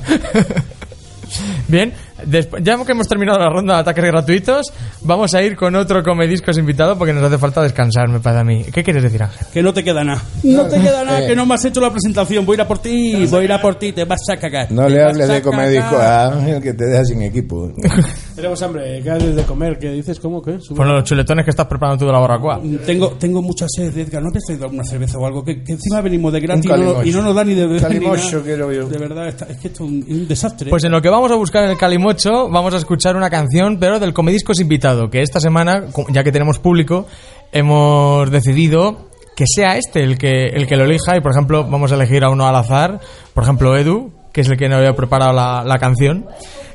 Bien, 1.68 1.92
Después, 2.24 2.62
ya 2.64 2.76
que 2.84 2.92
hemos 2.92 3.08
terminado 3.08 3.38
la 3.38 3.48
ronda 3.50 3.74
de 3.74 3.80
ataques 3.80 4.04
gratuitos, 4.04 4.72
vamos 5.02 5.34
a 5.34 5.42
ir 5.42 5.56
con 5.56 5.74
otro 5.74 6.02
comediscos 6.02 6.56
invitado 6.58 6.96
porque 6.96 7.12
nos 7.12 7.22
hace 7.24 7.38
falta 7.38 7.62
descansar, 7.62 8.08
me 8.08 8.20
parece 8.20 8.40
a 8.40 8.44
mí. 8.44 8.64
¿Qué 8.72 8.84
quieres 8.84 9.02
decir, 9.02 9.22
Ángel? 9.22 9.46
Que 9.52 9.62
no 9.62 9.72
te 9.74 9.82
queda 9.82 10.04
nada. 10.04 10.22
No 10.44 10.64
te 10.66 10.80
queda 10.80 11.04
nada, 11.04 11.24
Eh. 11.24 11.28
que 11.28 11.34
no 11.36 11.44
me 11.44 11.54
has 11.54 11.64
hecho 11.64 11.80
la 11.80 11.90
presentación. 11.90 12.46
Voy 12.46 12.54
a 12.54 12.56
ir 12.56 12.60
a 12.62 12.68
por 12.68 12.78
ti, 12.78 13.26
voy 13.26 13.40
a 13.40 13.44
ir 13.44 13.52
a 13.52 13.60
por 13.60 13.74
ti, 13.76 13.92
te 13.92 14.04
vas 14.04 14.20
a 14.32 14.36
cagar. 14.36 14.70
No 14.70 14.84
Te 14.84 14.90
le 14.90 15.02
hables 15.02 15.28
de 15.28 15.42
comedisco 15.42 15.96
a 15.96 16.26
Ángel 16.28 16.62
que 16.62 16.72
te 16.74 16.84
deja 16.86 17.04
sin 17.04 17.22
equipo. 17.22 17.72
Tenemos 18.36 18.62
hambre, 18.62 19.00
¿qué 19.02 19.10
haces 19.10 19.34
de 19.36 19.42
comer? 19.42 19.78
¿Qué 19.78 19.90
dices? 19.90 20.18
¿Cómo? 20.20 20.40
¿Qué? 20.42 20.58
Por 20.74 20.86
los 20.86 21.04
chuletones 21.04 21.44
que 21.44 21.50
estás 21.50 21.66
preparando 21.66 21.98
tú 21.98 22.06
de 22.06 22.12
la 22.12 22.18
barbacoa. 22.20 22.60
Tengo, 22.86 23.10
tengo 23.12 23.42
mucha 23.42 23.66
sed, 23.68 23.96
Edgar. 23.96 24.22
¿No 24.22 24.28
habéis 24.28 24.44
traído 24.44 24.64
alguna 24.64 24.84
cerveza 24.84 25.18
o 25.18 25.26
algo? 25.26 25.44
Que, 25.44 25.62
que 25.62 25.72
encima 25.72 26.00
venimos 26.00 26.32
de 26.32 26.40
gratis 26.40 26.64
y 26.64 26.68
no, 26.68 27.04
y 27.04 27.10
no 27.10 27.22
nos 27.22 27.34
da 27.34 27.44
ni 27.44 27.54
de 27.54 27.66
beber 27.66 27.82
Calimocho 27.82 28.42
quiero 28.42 28.72
yo. 28.72 28.86
De 28.88 28.98
verdad, 28.98 29.28
está- 29.28 29.46
es 29.46 29.56
que 29.58 29.68
esto 29.68 29.84
es 29.84 29.90
un, 29.90 30.04
un 30.08 30.28
desastre. 30.28 30.70
Pues 30.70 30.84
en 30.84 30.92
lo 30.92 31.00
que 31.02 31.08
vamos 31.08 31.30
a 31.30 31.34
buscar 31.36 31.64
en 31.64 31.70
el 31.70 31.76
Calimocho, 31.78 32.03
vamos 32.50 32.74
a 32.74 32.76
escuchar 32.78 33.16
una 33.16 33.30
canción, 33.30 33.78
pero 33.78 33.98
del 33.98 34.12
comediscos 34.12 34.60
invitado, 34.60 35.10
que 35.10 35.22
esta 35.22 35.40
semana, 35.40 35.84
ya 36.10 36.22
que 36.24 36.32
tenemos 36.32 36.58
público, 36.58 37.06
hemos 37.52 38.30
decidido 38.30 39.08
que 39.36 39.44
sea 39.46 39.76
este 39.76 40.00
el 40.04 40.16
que, 40.18 40.44
el 40.46 40.66
que 40.66 40.76
lo 40.76 40.84
elija 40.84 41.16
y, 41.16 41.20
por 41.20 41.32
ejemplo, 41.32 41.64
vamos 41.64 41.90
a 41.92 41.96
elegir 41.96 42.22
a 42.24 42.30
uno 42.30 42.46
al 42.46 42.54
azar, 42.56 43.00
por 43.32 43.42
ejemplo, 43.44 43.76
Edu, 43.76 44.12
que 44.32 44.42
es 44.42 44.48
el 44.48 44.56
que 44.56 44.68
nos 44.68 44.78
había 44.78 44.94
preparado 44.94 45.32
la, 45.32 45.64
la 45.64 45.78
canción, 45.78 46.26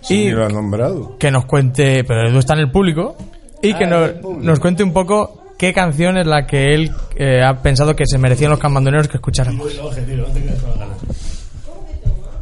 Sí, 0.02 0.24
y 0.26 0.32
lo 0.32 0.46
has 0.46 0.54
nombrado. 0.54 1.18
que 1.18 1.30
nos 1.32 1.46
cuente, 1.46 2.04
pero 2.06 2.28
Edu 2.30 2.40
está 2.40 2.54
en 2.54 2.60
el 2.62 2.72
público, 2.72 3.16
y 3.62 3.74
que 3.74 3.86
Ah, 3.86 3.88
nos, 3.90 4.10
el 4.10 4.20
público. 4.20 4.44
nos 4.46 4.60
cuente 4.60 4.84
un 4.84 4.94
poco 4.94 5.44
qué 5.58 5.74
canción 5.74 6.18
es 6.18 6.26
la 6.28 6.46
que 6.48 6.74
él 6.74 6.92
eh, 7.18 7.42
ha 7.44 7.62
pensado 7.62 7.96
que 7.96 8.06
se 8.06 8.18
merecían 8.18 8.52
los 8.52 8.60
cambandoneros 8.60 9.08
que 9.10 9.18
escucháramos. 9.18 9.74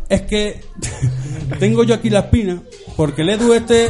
Es 0.10 0.22
que 0.24 0.62
tengo 1.60 1.84
yo 1.84 1.95
aquí 1.95 2.10
la 2.10 2.20
espina, 2.20 2.62
porque 2.95 3.22
el 3.22 3.30
Edu 3.30 3.53
este, 3.53 3.89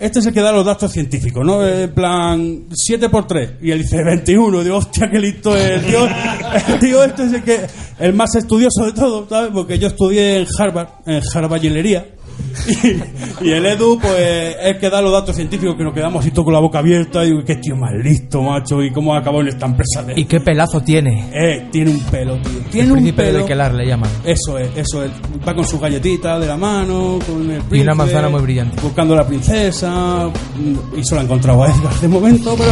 este 0.00 0.18
es 0.18 0.26
el 0.26 0.32
que 0.32 0.40
da 0.40 0.52
los 0.52 0.64
datos 0.64 0.92
científicos, 0.92 1.44
¿no? 1.44 1.66
En 1.66 1.92
plan, 1.92 2.64
7 2.72 3.08
por 3.08 3.26
3 3.26 3.52
y 3.62 3.70
él 3.70 3.82
dice 3.82 4.02
21. 4.02 4.64
Digo, 4.64 4.76
hostia, 4.76 5.10
qué 5.10 5.18
listo 5.18 5.56
es. 5.56 5.82
El 5.82 5.86
tío, 5.86 6.08
el 6.68 6.78
tío 6.78 7.04
este 7.04 7.24
es 7.24 7.32
el, 7.34 7.42
que, 7.42 7.66
el 7.98 8.14
más 8.14 8.34
estudioso 8.34 8.86
de 8.86 8.92
todo, 8.92 9.28
¿sabes? 9.28 9.50
Porque 9.52 9.78
yo 9.78 9.88
estudié 9.88 10.40
en 10.40 10.46
Harvard, 10.58 10.88
en 11.06 11.20
Harvardilería. 11.34 12.06
Y, 13.40 13.48
y 13.48 13.52
el 13.52 13.64
Edu, 13.66 13.98
pues, 13.98 14.12
es 14.18 14.56
el 14.62 14.78
que 14.78 14.90
da 14.90 15.00
los 15.02 15.12
datos 15.12 15.34
científicos, 15.34 15.76
que 15.76 15.84
nos 15.84 15.94
quedamos 15.94 16.20
así 16.20 16.30
todo 16.30 16.44
con 16.46 16.54
la 16.54 16.60
boca 16.60 16.78
abierta. 16.78 17.24
Y 17.24 17.28
digo, 17.30 17.42
qué 17.44 17.56
tío 17.56 17.74
más 17.76 17.92
listo, 18.02 18.42
macho, 18.42 18.82
y 18.82 18.90
cómo 18.92 19.14
acabó 19.14 19.40
en 19.40 19.48
esta 19.48 19.66
empresa 19.66 20.02
de. 20.02 20.18
¿Y 20.20 20.24
qué 20.24 20.40
pelazo 20.40 20.80
tiene? 20.82 21.30
Eh, 21.32 21.68
tiene 21.70 21.90
un 21.90 22.00
pelo, 22.00 22.36
tío. 22.40 22.58
El 22.58 22.64
Tiene 22.70 22.88
un 22.88 22.94
príncipe 22.94 23.22
pelo. 23.24 23.38
de 23.38 23.44
Kelar 23.44 23.74
le 23.74 23.86
llaman. 23.86 24.10
Eso 24.24 24.58
es, 24.58 24.68
eso 24.76 25.04
es. 25.04 25.10
Va 25.46 25.54
con 25.54 25.66
su 25.66 25.78
galletita 25.78 26.38
de 26.38 26.46
la 26.46 26.56
mano, 26.56 27.18
con 27.26 27.42
el 27.42 27.50
Y 27.50 27.54
una 27.54 27.68
príncipe, 27.68 27.94
manzana 27.94 28.28
muy 28.28 28.42
brillante. 28.42 28.80
Buscando 28.82 29.14
a 29.14 29.18
la 29.18 29.26
princesa. 29.26 30.28
mm, 30.28 30.98
Y 30.98 31.04
solo 31.04 31.20
ha 31.22 31.24
encontrado 31.24 31.62
a 31.62 31.66
Edgar 31.68 31.94
de 32.00 32.08
momento, 32.08 32.54
pero. 32.58 32.70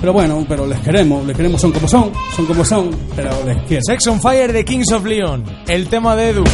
Pero 0.00 0.14
bueno, 0.14 0.46
pero 0.48 0.66
les 0.66 0.80
queremos, 0.80 1.26
les 1.26 1.36
queremos, 1.36 1.60
son 1.60 1.72
como 1.72 1.86
son, 1.86 2.10
son 2.34 2.46
como 2.46 2.64
son, 2.64 2.88
pero 3.14 3.30
les 3.44 3.58
quiero. 3.64 3.82
Sex 3.86 4.06
on 4.06 4.18
Fire 4.18 4.50
de 4.50 4.64
Kings 4.64 4.90
of 4.92 5.04
Leon, 5.04 5.44
el 5.68 5.88
tema 5.88 6.16
de 6.16 6.30
Edu. 6.30 6.44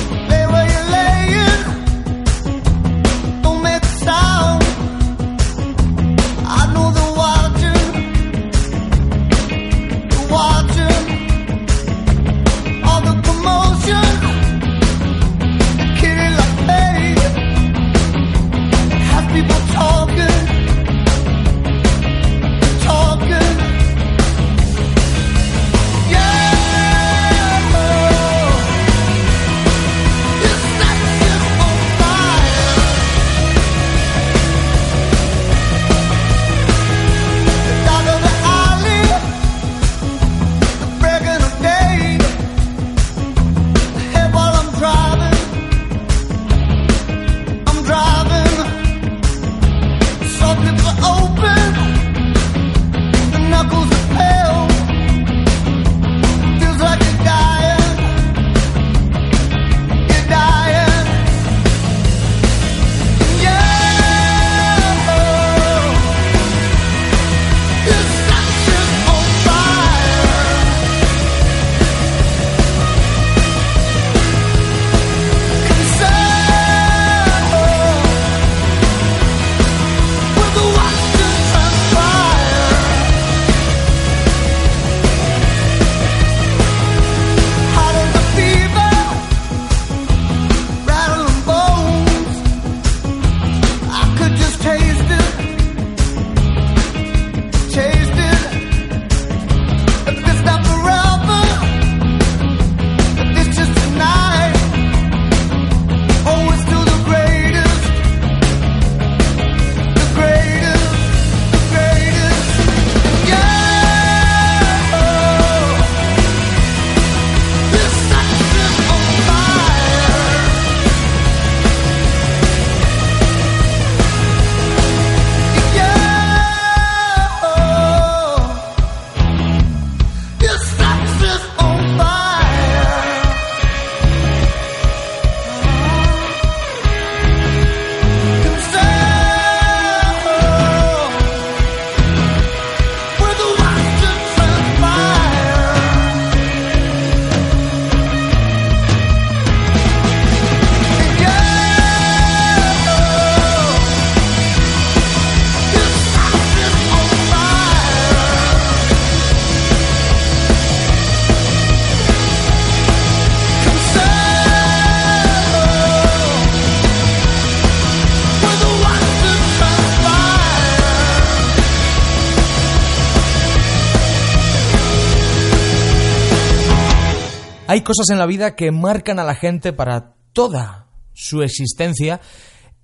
Hay 177.68 177.80
cosas 177.80 178.10
en 178.10 178.18
la 178.18 178.26
vida 178.26 178.54
que 178.54 178.70
marcan 178.70 179.18
a 179.18 179.24
la 179.24 179.34
gente 179.34 179.72
para 179.72 180.14
toda 180.32 180.86
su 181.12 181.42
existencia 181.42 182.20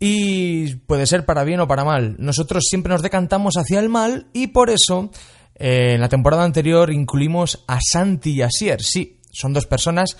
y 0.00 0.74
puede 0.74 1.06
ser 1.06 1.24
para 1.24 1.44
bien 1.44 1.60
o 1.60 1.68
para 1.68 1.84
mal. 1.84 2.16
Nosotros 2.18 2.64
siempre 2.68 2.92
nos 2.92 3.02
decantamos 3.02 3.54
hacia 3.56 3.78
el 3.78 3.88
mal 3.88 4.26
y 4.32 4.48
por 4.48 4.70
eso 4.70 5.10
eh, 5.54 5.92
en 5.94 6.00
la 6.00 6.08
temporada 6.08 6.42
anterior 6.42 6.92
incluimos 6.92 7.62
a 7.68 7.78
Santi 7.80 8.32
y 8.32 8.42
a 8.42 8.48
Sier. 8.50 8.82
Sí, 8.82 9.20
son 9.30 9.52
dos 9.52 9.66
personas 9.66 10.16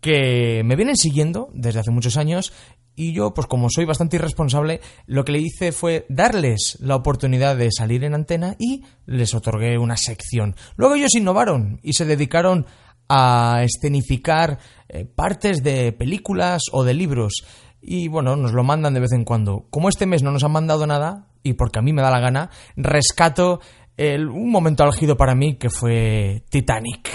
que 0.00 0.62
me 0.64 0.76
vienen 0.76 0.96
siguiendo 0.96 1.50
desde 1.52 1.80
hace 1.80 1.90
muchos 1.90 2.16
años 2.16 2.54
y 2.94 3.12
yo, 3.12 3.34
pues 3.34 3.46
como 3.46 3.68
soy 3.68 3.84
bastante 3.84 4.16
irresponsable, 4.16 4.80
lo 5.04 5.26
que 5.26 5.32
le 5.32 5.40
hice 5.40 5.72
fue 5.72 6.06
darles 6.08 6.78
la 6.80 6.96
oportunidad 6.96 7.54
de 7.54 7.70
salir 7.70 8.04
en 8.04 8.14
antena 8.14 8.56
y 8.58 8.84
les 9.04 9.34
otorgué 9.34 9.76
una 9.76 9.98
sección. 9.98 10.56
Luego 10.76 10.94
ellos 10.94 11.14
innovaron 11.14 11.78
y 11.82 11.92
se 11.92 12.06
dedicaron 12.06 12.64
a 13.08 13.62
escenificar 13.62 14.58
eh, 14.88 15.04
partes 15.04 15.62
de 15.62 15.92
películas 15.92 16.62
o 16.72 16.84
de 16.84 16.94
libros. 16.94 17.34
Y 17.80 18.08
bueno, 18.08 18.34
nos 18.36 18.52
lo 18.52 18.64
mandan 18.64 18.94
de 18.94 19.00
vez 19.00 19.12
en 19.12 19.24
cuando. 19.24 19.66
Como 19.70 19.88
este 19.88 20.06
mes 20.06 20.22
no 20.22 20.32
nos 20.32 20.42
han 20.44 20.52
mandado 20.52 20.86
nada, 20.86 21.26
y 21.42 21.52
porque 21.54 21.78
a 21.78 21.82
mí 21.82 21.92
me 21.92 22.02
da 22.02 22.10
la 22.10 22.20
gana, 22.20 22.50
rescato 22.76 23.60
el- 23.96 24.28
un 24.28 24.50
momento 24.50 24.82
álgido 24.82 25.16
para 25.16 25.34
mí 25.34 25.56
que 25.56 25.70
fue 25.70 26.44
Titanic. 26.50 27.08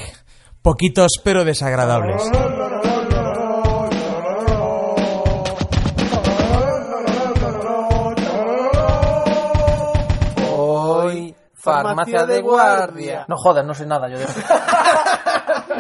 Poquitos 0.62 1.12
pero 1.24 1.44
desagradables. 1.44 2.22
Hoy, 10.58 11.36
farmacia 11.54 12.26
de 12.26 12.42
guardia. 12.42 13.26
No 13.28 13.36
jodas, 13.38 13.66
no 13.66 13.74
sé 13.74 13.86
nada 13.86 14.08
yo 14.10 14.18
de 14.18 14.26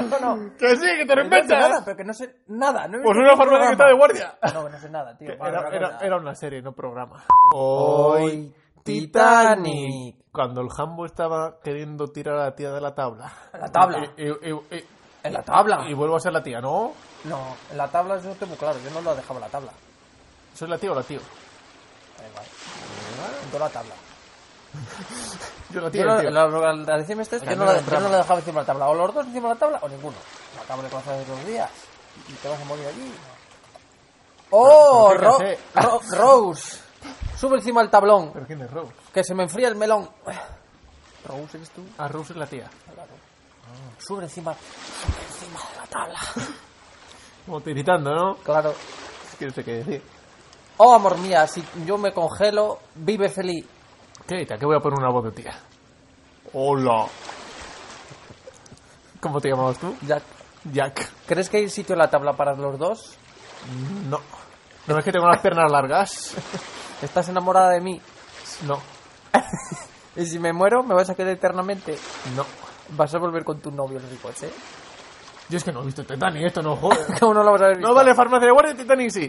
eso. 0.06 0.38
Que 0.60 0.76
sí, 0.76 0.86
que 0.97 1.06
te 1.06 1.16
lo 1.16 1.24
No 1.24 1.30
sé 1.30 1.36
inventas. 1.38 1.60
nada, 1.70 1.82
pero 1.86 1.97
que 1.97 2.04
no 2.04 2.14
sé 2.14 2.36
nada. 2.47 2.88
No 2.88 2.99
Pues 3.04 3.18
una 3.18 3.36
farmacia 3.38 3.66
que 3.68 3.72
está 3.74 3.88
de 3.88 3.93
guardia. 3.93 4.38
No, 4.54 4.66
que 4.66 4.70
no 4.72 4.80
sé 4.80 4.89
nada, 4.89 5.18
tío. 5.18 5.32
Era, 5.34 5.70
era- 5.72 5.97
era 6.02 6.18
una 6.18 6.36
serie, 6.36 6.62
no 6.62 6.72
programa. 6.74 7.24
Hoy, 7.54 8.54
Titanic. 8.84 10.16
Cuando 10.32 10.62
el 10.62 10.70
Hambo 10.78 11.06
estaba 11.06 11.60
queriendo 11.62 12.08
tirar 12.08 12.36
a 12.38 12.45
la 12.45 12.56
tía 12.56 12.72
de 12.72 12.80
la 12.82 12.95
tabla. 12.95 13.32
¿La 13.54 13.70
tabla? 13.72 14.12
¿En 14.18 15.34
la 15.34 15.43
tabla? 15.43 15.86
y 15.89 15.93
vuelvo 15.93 16.16
a 16.16 16.20
ser 16.20 16.34
la 16.34 16.41
tía, 16.41 16.60
¿no? 16.62 16.93
No, 17.26 17.56
en 17.70 17.78
la 17.78 17.88
tabla 17.89 18.16
eso 18.16 18.34
tengo 18.39 18.56
claro. 18.56 18.80
Yo 18.84 18.89
no 18.91 19.02
lo 19.02 19.14
dejaba 19.16 19.36
en 19.39 19.41
la 19.41 19.49
tabla. 19.49 19.72
¿Soy 20.54 20.68
la 20.68 20.78
tía 20.78 20.91
o 20.91 20.95
la 20.95 21.04
tío? 21.04 21.20
Da 21.20 22.28
igual. 22.28 22.45
En 23.43 23.52
toda 23.52 23.66
la 23.68 23.72
tabla. 23.72 23.93
Yo 25.69 25.82
la 25.82 25.91
tía 25.91 26.01
Yo 26.01 26.07
la, 26.07 26.13
la, 26.13 26.22
este, 26.22 27.45
yo 27.45 27.55
no, 27.55 27.65
la, 27.65 27.82
yo 27.82 27.99
no 27.99 28.09
la 28.09 28.17
dejaba 28.17 28.39
encima 28.39 28.61
de 28.61 28.67
la 28.67 28.74
tabla. 28.74 28.88
O 28.89 28.93
los 28.95 29.13
dos 29.13 29.26
encima 29.26 29.49
de 29.49 29.53
la 29.55 29.59
tabla 29.59 29.80
o 29.82 29.89
ninguno. 29.89 30.17
La 30.57 30.63
tabla 30.63 30.84
de 30.84 30.89
cosas 30.89 31.17
de 31.17 31.26
dos 31.26 31.45
días. 31.45 31.69
Y 32.28 32.34
te 32.34 32.49
vas 32.49 32.61
a 32.61 32.65
morir 32.65 32.86
allí. 32.88 33.13
¡Oh! 34.51 35.09
¿Pero 35.17 35.19
qué 35.19 35.26
Ro- 35.26 35.36
hace? 35.36 35.59
Ro- 36.15 36.17
Rose. 36.17 36.80
Sube 37.38 37.57
encima 37.57 37.82
del 37.82 37.89
tablón. 37.89 38.32
¿Pero 38.34 38.45
quién 38.45 38.61
es 38.61 38.72
Rose? 38.72 38.93
Que 39.13 39.24
se 39.24 39.34
me 39.34 39.43
enfría 39.43 39.67
el 39.69 39.76
melón. 39.76 40.09
Rose, 41.26 41.57
¿eres 41.57 41.69
tú? 41.72 41.84
Ah, 41.97 42.07
Rose 42.07 42.34
es 42.34 42.38
la 42.39 42.45
tía. 42.47 42.69
Sube 43.97 44.24
encima, 44.24 44.53
sube 44.53 45.26
encima 45.28 45.59
de 45.72 45.78
la 45.78 45.88
tabla. 45.88 46.19
Como 47.45 47.61
tiritando, 47.61 48.13
¿no? 48.13 48.36
Claro. 48.38 48.72
Es 48.72 49.38
que 49.38 49.45
no 49.45 49.53
sé 49.53 49.63
qué 49.63 49.74
decir. 49.76 50.03
Oh, 50.78 50.93
amor 50.93 51.17
mía, 51.17 51.47
si 51.47 51.63
yo 51.86 51.97
me 51.97 52.13
congelo, 52.13 52.80
vive 52.95 53.30
feliz. 53.30 53.65
¿Qué? 54.28 54.47
¿A 54.53 54.57
qué 54.57 54.65
voy 54.65 54.76
a 54.76 54.80
poner 54.80 54.99
una 54.99 55.09
voz 55.09 55.26
de 55.26 55.32
tía? 55.32 55.53
Hola. 56.53 57.05
¿Cómo 59.19 59.39
te 59.39 59.49
llamabas 59.49 59.78
tú? 59.78 59.95
Jack. 60.01 60.24
Jack. 60.72 61.09
¿Crees 61.26 61.49
que 61.49 61.57
hay 61.57 61.69
sitio 61.69 61.93
en 61.93 61.99
la 61.99 62.09
tabla 62.09 62.34
para 62.34 62.53
los 62.55 62.78
dos? 62.78 63.17
No. 64.09 64.19
¿No 64.88 64.97
es 64.97 65.05
que 65.05 65.11
tengo 65.11 65.28
las 65.28 65.41
piernas 65.41 65.72
largas? 65.72 66.36
¿Estás 67.01 67.30
enamorada 67.30 67.69
de 67.72 67.82
mí? 67.82 68.01
No. 68.65 68.80
¿Y 70.15 70.26
si 70.26 70.39
me 70.39 70.53
muero, 70.53 70.84
me 70.84 70.95
vas 70.95 71.09
a 71.09 71.15
querer 71.15 71.38
eternamente? 71.38 71.97
No. 72.36 72.45
Vas 72.89 73.13
a 73.15 73.19
volver 73.19 73.43
con 73.43 73.59
tu 73.59 73.72
novio 73.72 73.97
el 73.97 74.09
ricoche. 74.09 74.49
Yo 75.49 75.57
es 75.57 75.63
que 75.63 75.72
no 75.72 75.82
he 75.82 75.86
visto 75.86 76.03
Titanic, 76.03 76.45
esto 76.47 76.61
no 76.61 76.76
joder. 76.76 77.05
¿Cómo 77.19 77.34
no 77.34 77.43
lo 77.43 77.51
vas 77.51 77.61
a 77.61 77.67
ver 77.67 77.78
visto? 77.78 77.89
No 77.89 77.95
vale 77.95 78.15
farmacia 78.15 78.47
de 78.47 78.53
guardia, 78.53 78.76
Titanic 78.76 79.09
sí. 79.11 79.28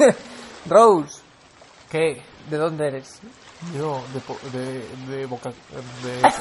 Rose, 0.68 1.20
¿Qué? 1.90 2.22
¿de 2.50 2.56
dónde 2.56 2.88
eres? 2.88 3.20
Yo, 3.72 4.02
de, 4.52 4.58
de, 4.58 4.88
de 5.16 5.26
boca... 5.26 5.50
De, 6.02 6.32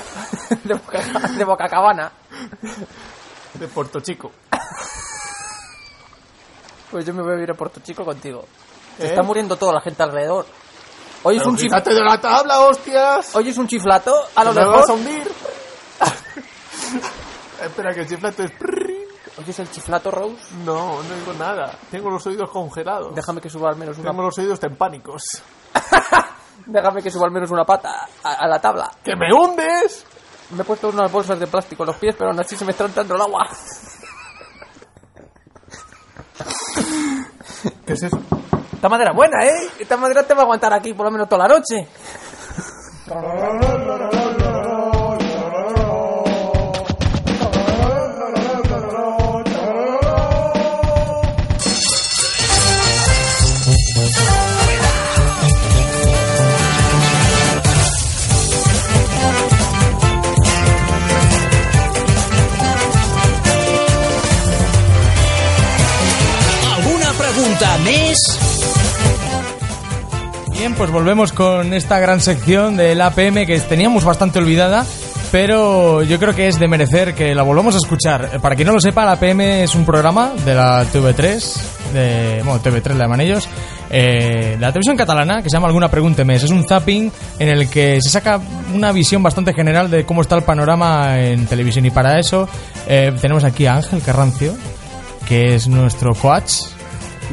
De 0.64 0.74
Boca, 0.74 1.00
de 1.30 1.44
Boca 1.46 1.70
Cabana. 1.70 2.12
de 3.54 3.68
Puerto 3.68 4.00
Chico. 4.02 4.32
Pues 6.92 7.06
yo 7.06 7.14
me 7.14 7.24
voy 7.24 7.40
a 7.40 7.44
ir 7.44 7.52
a 7.52 7.56
Puerto 7.56 7.80
Chico 7.82 8.04
contigo. 8.06 8.46
Se 8.98 9.06
¿Eh? 9.06 9.10
está 9.10 9.24
muriendo 9.24 9.56
toda 9.56 9.74
la 9.74 9.82
gente 9.82 10.04
alrededor. 10.04 10.46
Hoy 11.24 11.38
es 11.38 11.46
un 11.46 11.56
chif- 11.58 11.62
quítate 11.64 11.94
de 11.94 12.02
la 12.04 12.20
tabla, 12.20 12.60
hostias. 12.62 13.34
Hoy 13.36 13.50
es 13.50 13.58
un 13.58 13.68
chiflato, 13.68 14.14
a 14.36 14.44
lo 14.44 14.54
¿Me 14.54 14.60
mejor. 14.60 14.76
vas 14.82 14.90
a 14.90 14.94
hundir? 14.94 15.24
Espera, 17.64 17.94
que 17.94 18.02
el 18.02 18.08
chiflato 18.10 18.44
es... 18.44 18.52
Hoy 19.38 19.46
es 19.48 19.60
el 19.60 19.72
chiflato, 19.72 20.12
Rose. 20.12 20.36
No, 20.66 21.02
no 21.02 21.16
digo 21.16 21.34
nada. 21.40 21.78
Tengo 21.90 22.10
los 22.12 22.26
oídos 22.28 22.50
congelados. 22.52 23.16
Déjame 23.16 23.40
que 23.42 23.50
suba 23.50 23.70
al 23.70 23.78
menos 23.78 23.98
una 23.98 24.10
Tengo 24.12 24.22
los 24.24 24.38
oídos 24.38 24.60
tempánicos. 24.60 25.24
Déjame 26.66 27.02
que 27.02 27.12
suba 27.12 27.26
al 27.26 27.32
menos 27.32 27.52
una 27.52 27.66
pata 27.66 28.08
a, 28.24 28.34
a 28.34 28.48
la 28.48 28.60
tabla. 28.60 28.90
¡Que 29.04 29.16
me 29.16 29.32
hundes! 29.34 30.06
Me 30.52 30.62
he 30.62 30.66
puesto 30.66 30.90
unas 30.90 31.12
bolsas 31.12 31.40
de 31.40 31.48
plástico 31.48 31.84
en 31.84 31.88
los 31.88 31.96
pies, 31.98 32.16
pero 32.18 32.30
aún 32.30 32.40
así 32.40 32.56
se 32.56 32.66
me 32.66 32.72
está 32.72 32.86
entrando 32.86 33.16
el 33.16 33.22
agua. 33.22 33.48
¿Qué 37.86 37.94
es 37.94 38.04
eso? 38.04 38.20
Esta 38.74 38.90
madera 38.90 39.14
buena, 39.14 39.46
¿eh? 39.46 39.70
Esta 39.80 39.98
madera 39.98 40.24
te 40.24 40.34
va 40.34 40.42
a 40.42 40.44
aguantar 40.44 40.74
aquí 40.74 40.94
por 40.94 41.06
lo 41.06 41.12
menos 41.12 41.30
toda 41.30 41.48
la 41.48 41.56
noche. 41.56 41.88
¿Alguna 67.54 67.68
pregunta 67.68 67.78
més? 67.84 68.18
Bien, 70.58 70.74
pues 70.74 70.90
volvemos 70.90 71.32
con 71.34 71.74
esta 71.74 72.00
gran 72.00 72.20
sección 72.20 72.76
del 72.76 73.00
APM 73.00 73.46
que 73.46 73.60
teníamos 73.60 74.04
bastante 74.04 74.40
olvidada, 74.40 74.86
pero 75.32 76.02
yo 76.02 76.20
creo 76.20 76.34
que 76.34 76.48
es 76.48 76.58
de 76.58 76.68
merecer 76.68 77.14
que 77.14 77.36
la 77.36 77.44
volvamos 77.44 77.76
a 77.76 77.78
escuchar. 77.78 78.42
Para 78.42 78.56
quien 78.56 78.68
no 78.68 78.74
lo 78.74 78.80
sepa, 78.80 79.06
la 79.06 79.14
APM 79.14 79.42
es 79.42 79.76
un 79.76 79.86
programa 79.86 80.34
de 80.46 80.56
la 80.56 80.84
TV3, 80.86 81.58
de, 81.94 82.42
bueno, 82.44 82.60
TV3 82.64 82.94
le 82.94 83.00
llaman 83.00 83.22
ellos, 83.22 83.48
eh, 83.90 84.54
de 84.56 84.60
la 84.60 84.72
televisión 84.72 84.98
catalana, 84.98 85.44
que 85.44 85.50
se 85.50 85.56
llama 85.56 85.68
Alguna 85.68 85.90
Pregunta 85.90 86.24
Mes. 86.24 86.44
Es 86.44 86.52
un 86.52 86.66
zapping 86.68 87.12
en 87.38 87.50
el 87.50 87.70
que 87.70 88.02
se 88.02 88.10
saca 88.10 88.40
una 88.74 88.92
visión 88.92 89.22
bastante 89.22 89.54
general 89.54 89.92
de 89.92 90.06
cómo 90.06 90.22
está 90.22 90.36
el 90.36 90.44
panorama 90.44 91.20
en 91.20 91.46
televisión 91.46 91.86
y 91.86 91.92
para 91.92 92.18
eso 92.20 92.50
eh, 92.88 93.14
tenemos 93.22 93.44
aquí 93.44 93.68
a 93.68 93.76
Ángel 93.76 94.02
Carrancio, 94.02 94.56
que 95.28 95.54
es 95.54 95.68
nuestro 95.68 96.16
coach. 96.16 96.73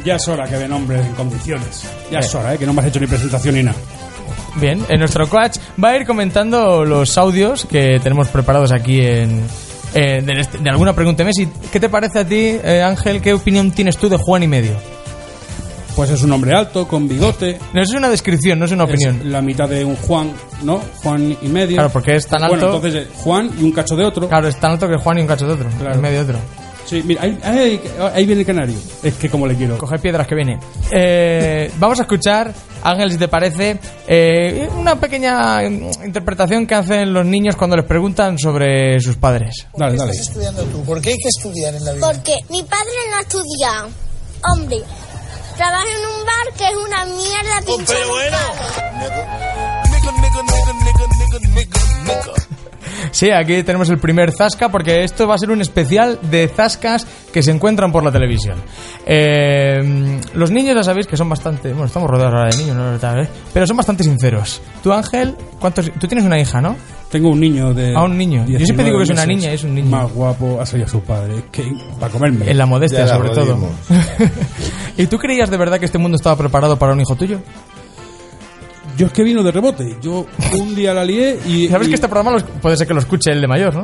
Ya 0.05 0.15
es 0.15 0.27
hora 0.27 0.45
que 0.47 0.57
den 0.57 0.69
nombres 0.69 1.05
en 1.05 1.13
condiciones. 1.13 1.83
Ya 2.11 2.19
Eh. 2.19 2.21
es 2.21 2.35
hora, 2.35 2.53
¿eh? 2.53 2.57
que 2.57 2.65
no 2.65 2.73
me 2.73 2.81
has 2.81 2.87
hecho 2.87 2.99
ni 2.99 3.07
presentación 3.07 3.55
ni 3.55 3.63
nada. 3.63 3.77
Bien, 4.55 4.83
en 4.89 4.99
nuestro 4.99 5.29
coach 5.29 5.57
va 5.81 5.89
a 5.89 5.95
ir 5.97 6.05
comentando 6.05 6.83
los 6.83 7.17
audios 7.17 7.65
que 7.65 7.99
tenemos 8.03 8.27
preparados 8.29 8.71
aquí 8.73 8.99
en, 8.99 9.43
eh, 9.93 10.21
de, 10.21 10.59
de 10.59 10.69
alguna 10.69 10.93
pregunta 10.93 11.23
Messi. 11.23 11.47
¿Qué 11.71 11.79
te 11.79 11.87
parece 11.89 12.19
a 12.19 12.25
ti, 12.27 12.57
eh, 12.63 12.81
Ángel? 12.85 13.21
¿Qué 13.21 13.33
opinión 13.33 13.71
tienes 13.71 13.97
tú 13.97 14.09
de 14.09 14.17
Juan 14.17 14.43
y 14.43 14.47
medio? 14.47 14.73
Pues 15.95 16.09
es 16.09 16.21
un 16.23 16.31
hombre 16.31 16.53
alto, 16.55 16.87
con 16.87 17.07
bigote. 17.07 17.59
No, 17.73 17.81
eso 17.81 17.91
es 17.93 17.97
una 17.97 18.09
descripción, 18.09 18.57
no 18.59 18.65
es 18.65 18.71
una 18.71 18.85
opinión. 18.85 19.17
Es 19.19 19.25
la 19.25 19.41
mitad 19.41 19.67
de 19.69 19.83
un 19.83 19.95
Juan, 19.97 20.31
¿no? 20.63 20.81
Juan 21.03 21.35
y 21.41 21.47
medio. 21.47 21.75
Claro, 21.75 21.89
porque 21.89 22.15
es 22.15 22.27
tan 22.27 22.39
Bueno, 22.47 22.53
alto- 22.65 22.75
entonces 22.77 23.03
eh, 23.03 23.09
Juan 23.17 23.51
y 23.59 23.63
un 23.63 23.71
cacho 23.73 23.95
de 23.97 24.05
otro. 24.05 24.27
Claro, 24.29 24.47
es 24.47 24.55
tan 24.57 24.71
alto 24.71 24.87
que 24.87 24.95
Juan 24.97 25.17
y 25.17 25.21
un 25.21 25.27
cacho 25.27 25.47
de 25.47 25.53
otro, 25.53 25.69
Claro. 25.79 26.01
medio 26.01 26.23
de 26.25 26.31
otro. 26.31 26.39
Sí, 26.91 27.01
mira, 27.05 27.21
ahí, 27.21 27.39
ahí- 27.41 27.81
ahí 28.13 28.25
viene 28.25 28.41
el 28.41 28.45
canario. 28.45 28.75
Es 29.01 29.13
que 29.13 29.29
como 29.29 29.47
le 29.47 29.55
quiero. 29.55 29.77
Coge 29.77 29.97
piedras 29.97 30.27
que 30.27 30.35
viene. 30.35 30.59
Eh, 30.91 31.71
vamos 31.79 31.97
a 31.99 32.01
escuchar, 32.01 32.53
Ángel, 32.83 33.09
si 33.13 33.17
te 33.17 33.29
parece, 33.29 33.79
eh, 34.07 34.67
una 34.77 34.99
pequeña 34.99 35.63
interpretación 35.63 36.67
que 36.67 36.75
hacen 36.75 37.13
los 37.13 37.25
niños 37.25 37.55
cuando 37.55 37.77
les 37.77 37.85
preguntan 37.85 38.37
sobre 38.37 38.99
sus 38.99 39.15
padres. 39.15 39.67
Dale, 39.73 39.95
dale. 39.95 40.11
estudiando 40.11 40.63
tú? 40.65 40.83
¿Por 40.83 40.99
qué 40.99 41.11
hay 41.11 41.17
que 41.17 41.29
estudiar 41.29 41.73
en 41.75 41.85
la 41.85 41.93
vida? 41.93 42.05
Porque 42.11 42.35
mi 42.49 42.61
padre 42.63 42.91
no 43.09 43.15
ha 43.15 43.21
estudiado. 43.21 43.89
Hombre, 44.53 44.77
trabaja 45.55 45.85
en 45.85 46.19
un 46.19 46.25
bar 46.25 46.53
que 46.57 46.65
es 46.65 46.75
una 46.75 47.05
mierda 47.05 47.61
pinchar 47.65 47.97
un 48.05 48.11
palo. 48.31 49.41
Sí, 53.11 53.31
aquí 53.31 53.63
tenemos 53.63 53.89
el 53.89 53.97
primer 53.97 54.31
Zasca 54.31 54.69
porque 54.69 55.03
esto 55.03 55.27
va 55.27 55.35
a 55.35 55.37
ser 55.37 55.51
un 55.51 55.61
especial 55.61 56.19
de 56.21 56.47
Zascas 56.47 57.05
que 57.33 57.41
se 57.41 57.51
encuentran 57.51 57.91
por 57.91 58.03
la 58.03 58.11
televisión. 58.11 58.57
Eh, 59.05 60.19
los 60.33 60.51
niños 60.51 60.75
ya 60.75 60.83
sabéis 60.83 61.07
que 61.07 61.17
son 61.17 61.29
bastante... 61.29 61.69
Bueno, 61.69 61.85
estamos 61.85 62.09
rodeados 62.09 62.33
ahora 62.35 62.49
de 62.49 62.57
niños, 62.57 62.75
¿no? 62.75 62.99
Tal, 62.99 63.25
¿eh? 63.25 63.29
Pero 63.53 63.65
son 63.65 63.77
bastante 63.77 64.03
sinceros. 64.03 64.61
Tú, 64.83 64.91
Ángel, 64.91 65.35
¿cuántos... 65.59 65.91
Tú 65.91 66.07
tienes 66.07 66.25
una 66.25 66.39
hija, 66.39 66.61
¿no? 66.61 66.75
Tengo 67.11 67.29
un 67.29 67.41
niño 67.41 67.73
de. 67.73 67.93
Ah, 67.93 68.05
un 68.05 68.17
niño. 68.17 68.45
Yo 68.47 68.57
siempre 68.57 68.85
19 68.85 68.89
digo 68.89 68.97
que 68.99 69.03
es 69.03 69.09
una 69.09 69.25
niña, 69.25 69.51
es 69.51 69.63
un 69.65 69.75
niño. 69.75 69.89
Más 69.89 70.13
guapo 70.13 70.61
ha 70.61 70.65
salido 70.65 70.87
su 70.87 71.01
padre. 71.01 71.43
Que. 71.51 71.69
Para 71.99 72.09
comerme. 72.09 72.49
En 72.49 72.57
la 72.57 72.65
modestia, 72.65 72.99
Ya 72.99 73.05
la 73.05 73.15
sobre 73.17 73.29
todo. 73.31 73.57
¿Y 74.97 75.07
tú 75.07 75.17
creías 75.17 75.49
de 75.49 75.57
verdad 75.57 75.77
que 75.77 75.85
este 75.85 75.97
mundo 75.97 76.15
estaba 76.15 76.37
preparado 76.37 76.79
para 76.79 76.93
un 76.93 77.01
hijo 77.01 77.17
tuyo? 77.17 77.41
Yo 79.01 79.07
es 79.07 79.13
que 79.13 79.23
vino 79.23 79.41
de 79.41 79.51
rebote. 79.51 79.97
Yo 79.99 80.27
un 80.59 80.75
día 80.75 80.93
la 80.93 81.03
lié 81.03 81.39
y. 81.47 81.67
Sabes 81.69 81.87
y- 81.87 81.89
que 81.89 81.95
este 81.95 82.07
programa 82.07 82.33
los- 82.33 82.43
puede 82.43 82.77
ser 82.77 82.85
que 82.85 82.93
lo 82.93 82.99
escuche 82.99 83.31
el 83.31 83.41
de 83.41 83.47
mayor, 83.47 83.73
¿no? 83.73 83.81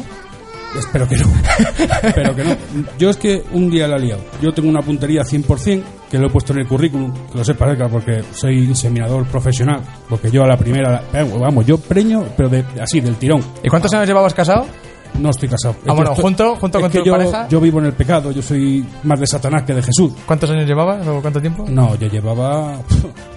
Espero 0.78 1.08
que 1.08 1.18
no. 1.18 1.26
Espero 2.04 2.36
que 2.36 2.44
no. 2.44 2.56
Yo 3.00 3.10
es 3.10 3.18
que 3.18 3.44
un 3.52 3.68
día 3.72 3.88
la 3.88 3.96
he 3.96 4.00
liado. 4.00 4.22
Yo 4.44 4.54
tengo 4.54 4.70
una 4.70 4.84
puntería 4.84 5.24
100% 5.24 5.82
que 6.12 6.20
lo 6.20 6.28
he 6.28 6.30
puesto 6.30 6.54
en 6.54 6.60
el 6.60 6.68
currículum, 6.68 7.12
que 7.32 7.36
lo 7.36 7.42
Edgar, 7.42 7.90
porque 7.90 8.24
soy 8.32 8.60
inseminador 8.66 9.26
profesional. 9.26 9.82
Porque 10.08 10.30
yo 10.30 10.44
a 10.44 10.48
la 10.48 10.56
primera, 10.56 11.02
vamos, 11.12 11.66
yo 11.66 11.80
preño, 11.80 12.24
pero 12.38 12.48
de, 12.50 12.64
así, 12.80 13.00
del 13.02 13.16
tirón. 13.16 13.42
¿Y 13.64 13.70
cuántos 13.70 13.92
años 13.96 14.08
llevabas 14.08 14.36
casado? 14.36 14.68
No 15.20 15.30
estoy 15.32 15.50
casado. 15.50 15.76
Ah, 15.80 15.84
Yo 15.88 15.96
bueno, 15.96 16.12
estoy- 16.12 16.24
junto- 16.24 16.56
junto 16.56 16.80
con 16.82 16.92
tu 16.92 17.04
yo, 17.04 17.12
pareja. 17.14 17.48
Yo 17.50 17.60
vivo 17.60 17.80
en 17.80 17.86
el 17.86 17.94
pecado, 17.94 18.32
yo 18.32 18.42
soy 18.42 18.86
más 19.04 19.20
de 19.20 19.28
Satanás 19.28 19.64
que 19.64 19.74
de 19.74 19.82
Jesús. 19.82 20.12
¿Cuántos 20.26 20.50
años 20.50 20.66
llevabas 20.68 21.06
o 21.08 21.22
cuánto 21.22 21.42
tiempo? 21.42 21.66
No, 21.68 21.96
yo 21.96 22.08
llevaba. 22.08 22.78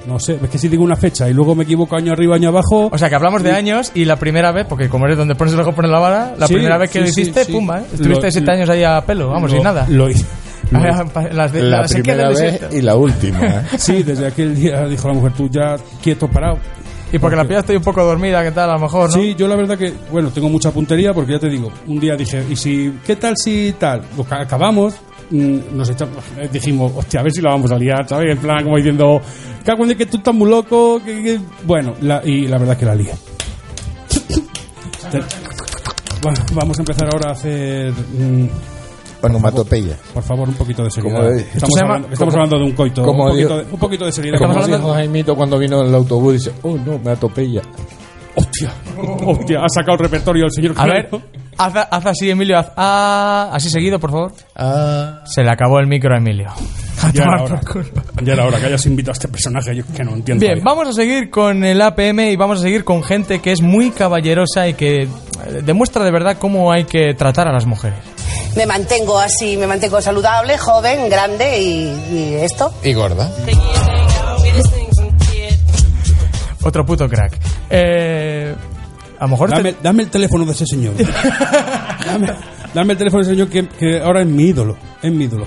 No 0.06 0.18
sé, 0.18 0.38
es 0.42 0.48
que 0.50 0.58
si 0.58 0.68
digo 0.68 0.82
una 0.84 0.96
fecha 0.96 1.28
y 1.28 1.32
luego 1.34 1.54
me 1.54 1.64
equivoco 1.64 1.96
año 1.96 2.12
arriba, 2.12 2.36
año 2.36 2.48
abajo. 2.48 2.88
O 2.92 2.98
sea, 2.98 3.08
que 3.08 3.14
hablamos 3.14 3.42
de 3.42 3.52
años 3.52 3.92
y 3.94 4.04
la 4.04 4.16
primera 4.16 4.52
vez, 4.52 4.66
porque 4.68 4.88
como 4.88 5.06
eres 5.06 5.18
donde 5.18 5.34
pones 5.34 5.54
el 5.54 5.60
ojo, 5.60 5.72
pones 5.72 5.90
la 5.90 5.98
vara, 5.98 6.34
la 6.38 6.46
Sí, 6.46 6.54
primera 6.54 6.78
vez 6.78 6.90
que 6.90 6.98
sí, 6.98 7.04
lo 7.04 7.08
hiciste, 7.10 7.44
sí. 7.44 7.52
pumba, 7.52 7.80
¿eh? 7.80 7.84
Estuviste 7.92 8.26
Lo- 8.26 8.30
siete 8.30 8.52
años 8.52 8.68
ahí 8.68 8.82
a 8.84 9.00
pelo, 9.04 9.28
vamos, 9.28 9.50
lo- 9.50 9.56
sin 9.56 9.64
nada. 9.64 9.86
Lo 9.88 10.08
hice. 10.10 10.24
Ah, 10.72 11.04
Las 11.32 11.52
de, 11.52 11.62
La 11.64 11.82
primera 11.88 12.28
vez 12.28 12.60
y 12.70 12.80
la 12.80 12.94
última. 12.94 13.44
¿eh? 13.44 13.62
Sí, 13.76 14.04
desde 14.04 14.28
aquel 14.28 14.54
día 14.54 14.86
dijo 14.86 15.08
la 15.08 15.14
mujer, 15.14 15.32
tú 15.32 15.48
ya 15.50 15.74
quieto, 16.00 16.28
parado. 16.28 16.58
Y 17.12 17.18
porque 17.18 17.36
la 17.36 17.44
pillaste 17.44 17.76
un 17.76 17.82
poco 17.82 18.04
dormida, 18.04 18.42
¿qué 18.44 18.52
tal? 18.52 18.70
A 18.70 18.74
lo 18.74 18.80
mejor, 18.80 19.08
¿no? 19.10 19.14
Sí, 19.16 19.34
yo 19.36 19.48
la 19.48 19.56
verdad 19.56 19.76
que, 19.76 19.92
bueno, 20.12 20.30
tengo 20.30 20.48
mucha 20.48 20.70
puntería 20.70 21.12
porque 21.12 21.32
ya 21.32 21.38
te 21.40 21.48
digo, 21.48 21.72
un 21.88 21.98
día 21.98 22.14
dije, 22.14 22.44
¿y 22.48 22.54
si, 22.54 22.94
qué 23.04 23.16
tal 23.16 23.34
si 23.36 23.74
tal? 23.78 24.02
Pues 24.14 24.28
ca- 24.28 24.42
acabamos, 24.42 24.94
mm, 25.30 25.58
nos 25.72 25.90
echamos, 25.90 26.18
eh, 26.38 26.48
dijimos, 26.52 26.92
hostia, 26.94 27.18
a 27.18 27.22
ver 27.24 27.32
si 27.32 27.40
la 27.42 27.50
vamos 27.50 27.72
a 27.72 27.76
liar, 27.76 28.06
¿sabes? 28.08 28.30
En 28.30 28.38
plan, 28.38 28.62
como 28.62 28.76
diciendo, 28.76 29.20
cago 29.64 29.84
en 29.84 29.98
que 29.98 30.06
tú 30.06 30.18
estás 30.18 30.32
muy 30.34 30.48
loco, 30.48 31.00
que, 31.04 31.20
que-". 31.22 31.40
bueno, 31.64 31.94
la- 32.00 32.22
y 32.24 32.46
la 32.46 32.58
verdad 32.58 32.76
que 32.76 32.84
la 32.86 32.94
lié. 32.94 33.10
Bueno, 36.22 36.38
vamos 36.52 36.78
a 36.78 36.82
empezar 36.82 37.08
ahora 37.12 37.30
a 37.30 37.32
hacer, 37.32 37.92
mm, 37.92 38.46
Onomatopeya. 39.22 39.96
por 40.14 40.22
favor, 40.22 40.48
un 40.48 40.54
poquito 40.54 40.82
de 40.84 40.90
seriedad. 40.90 41.18
Como- 41.18 41.30
Estamos, 41.30 41.54
Esto 41.54 41.66
se 41.66 41.80
llama- 41.80 41.94
hablando, 41.94 42.12
estamos 42.12 42.34
como- 42.34 42.44
hablando 42.44 42.58
de 42.64 42.70
un 42.70 42.76
coito, 42.76 43.02
como 43.02 43.24
un, 43.24 43.30
poquito 43.30 43.56
de, 43.58 43.62
un 43.72 43.78
poquito 43.78 44.04
de 44.06 44.12
seriedad. 44.12 44.34
Estamos 44.36 44.56
hablando- 44.56 44.76
dijo 44.78 44.94
Jaimito 44.94 45.36
cuando 45.36 45.58
vino 45.58 45.80
en 45.82 45.88
el 45.88 45.94
autobús, 45.94 46.32
dice, 46.34 46.52
oh 46.62 46.76
no, 46.76 46.98
me 46.98 47.10
atropella. 47.10 47.62
Hostia, 48.34 48.72
hostia, 49.26 49.58
ha 49.60 49.68
sacado 49.68 49.94
el 49.94 49.98
repertorio 50.00 50.44
el 50.46 50.52
señor 50.52 50.74
A 50.76 50.86
ver, 50.86 51.08
haz, 51.58 51.74
haz 51.90 52.06
así, 52.06 52.30
Emilio, 52.30 52.58
haz 52.58 52.70
ah, 52.76 53.50
así 53.52 53.68
seguido, 53.68 53.98
por 53.98 54.10
favor. 54.10 54.32
Ah, 54.54 55.22
Se 55.26 55.42
le 55.42 55.50
acabó 55.50 55.78
el 55.80 55.86
micro 55.88 56.14
a 56.14 56.18
Emilio. 56.18 56.48
A 57.02 57.10
Ya 57.12 57.24
era 57.24 57.36
tomar 57.44 57.52
hora. 57.52 57.60
Ya 58.22 58.32
era 58.34 58.46
hora 58.46 58.58
que 58.60 58.66
hayas 58.66 58.86
invitado 58.86 59.12
a 59.12 59.14
este 59.14 59.28
personaje, 59.28 59.74
yo 59.74 59.82
que 59.94 60.04
no 60.04 60.12
entiendo. 60.12 60.44
Bien, 60.46 60.62
vamos 60.62 60.88
a 60.88 60.92
seguir 60.92 61.28
con 61.28 61.64
el 61.64 61.82
APM 61.82 62.30
y 62.30 62.36
vamos 62.36 62.60
a 62.60 62.62
seguir 62.62 62.84
con 62.84 63.02
gente 63.02 63.40
que 63.40 63.52
es 63.52 63.60
muy 63.62 63.90
caballerosa 63.90 64.68
y 64.68 64.74
que 64.74 65.02
eh, 65.02 65.08
demuestra 65.64 66.04
de 66.04 66.12
verdad 66.12 66.36
cómo 66.38 66.70
hay 66.72 66.84
que 66.84 67.14
tratar 67.14 67.48
a 67.48 67.52
las 67.52 67.66
mujeres. 67.66 67.98
Me 68.56 68.66
mantengo 68.66 69.18
así, 69.18 69.56
me 69.56 69.66
mantengo 69.66 70.00
saludable, 70.02 70.58
joven, 70.58 71.08
grande 71.08 71.60
y, 71.60 71.84
y 72.12 72.34
esto. 72.42 72.72
y 72.82 72.92
gorda. 72.92 73.30
Otro 76.62 76.84
puto 76.84 77.08
crack. 77.08 77.38
Eh, 77.70 78.54
a 79.18 79.24
lo 79.24 79.28
mejor... 79.28 79.48
te- 79.50 79.56
Dame, 79.56 79.74
dame 79.82 80.02
el 80.02 80.10
teléfono 80.10 80.44
de 80.44 80.52
ese 80.52 80.66
señor. 80.66 80.94
dame, 82.04 82.28
dame 82.74 82.92
el 82.92 82.98
teléfono 82.98 83.22
de 83.24 83.30
ese 83.32 83.34
señor 83.34 83.48
que, 83.48 83.66
que 83.68 84.00
ahora 84.00 84.20
es 84.20 84.26
mi 84.26 84.44
ídolo. 84.48 84.76
Es 85.02 85.10
mi 85.12 85.24
ídolo. 85.24 85.46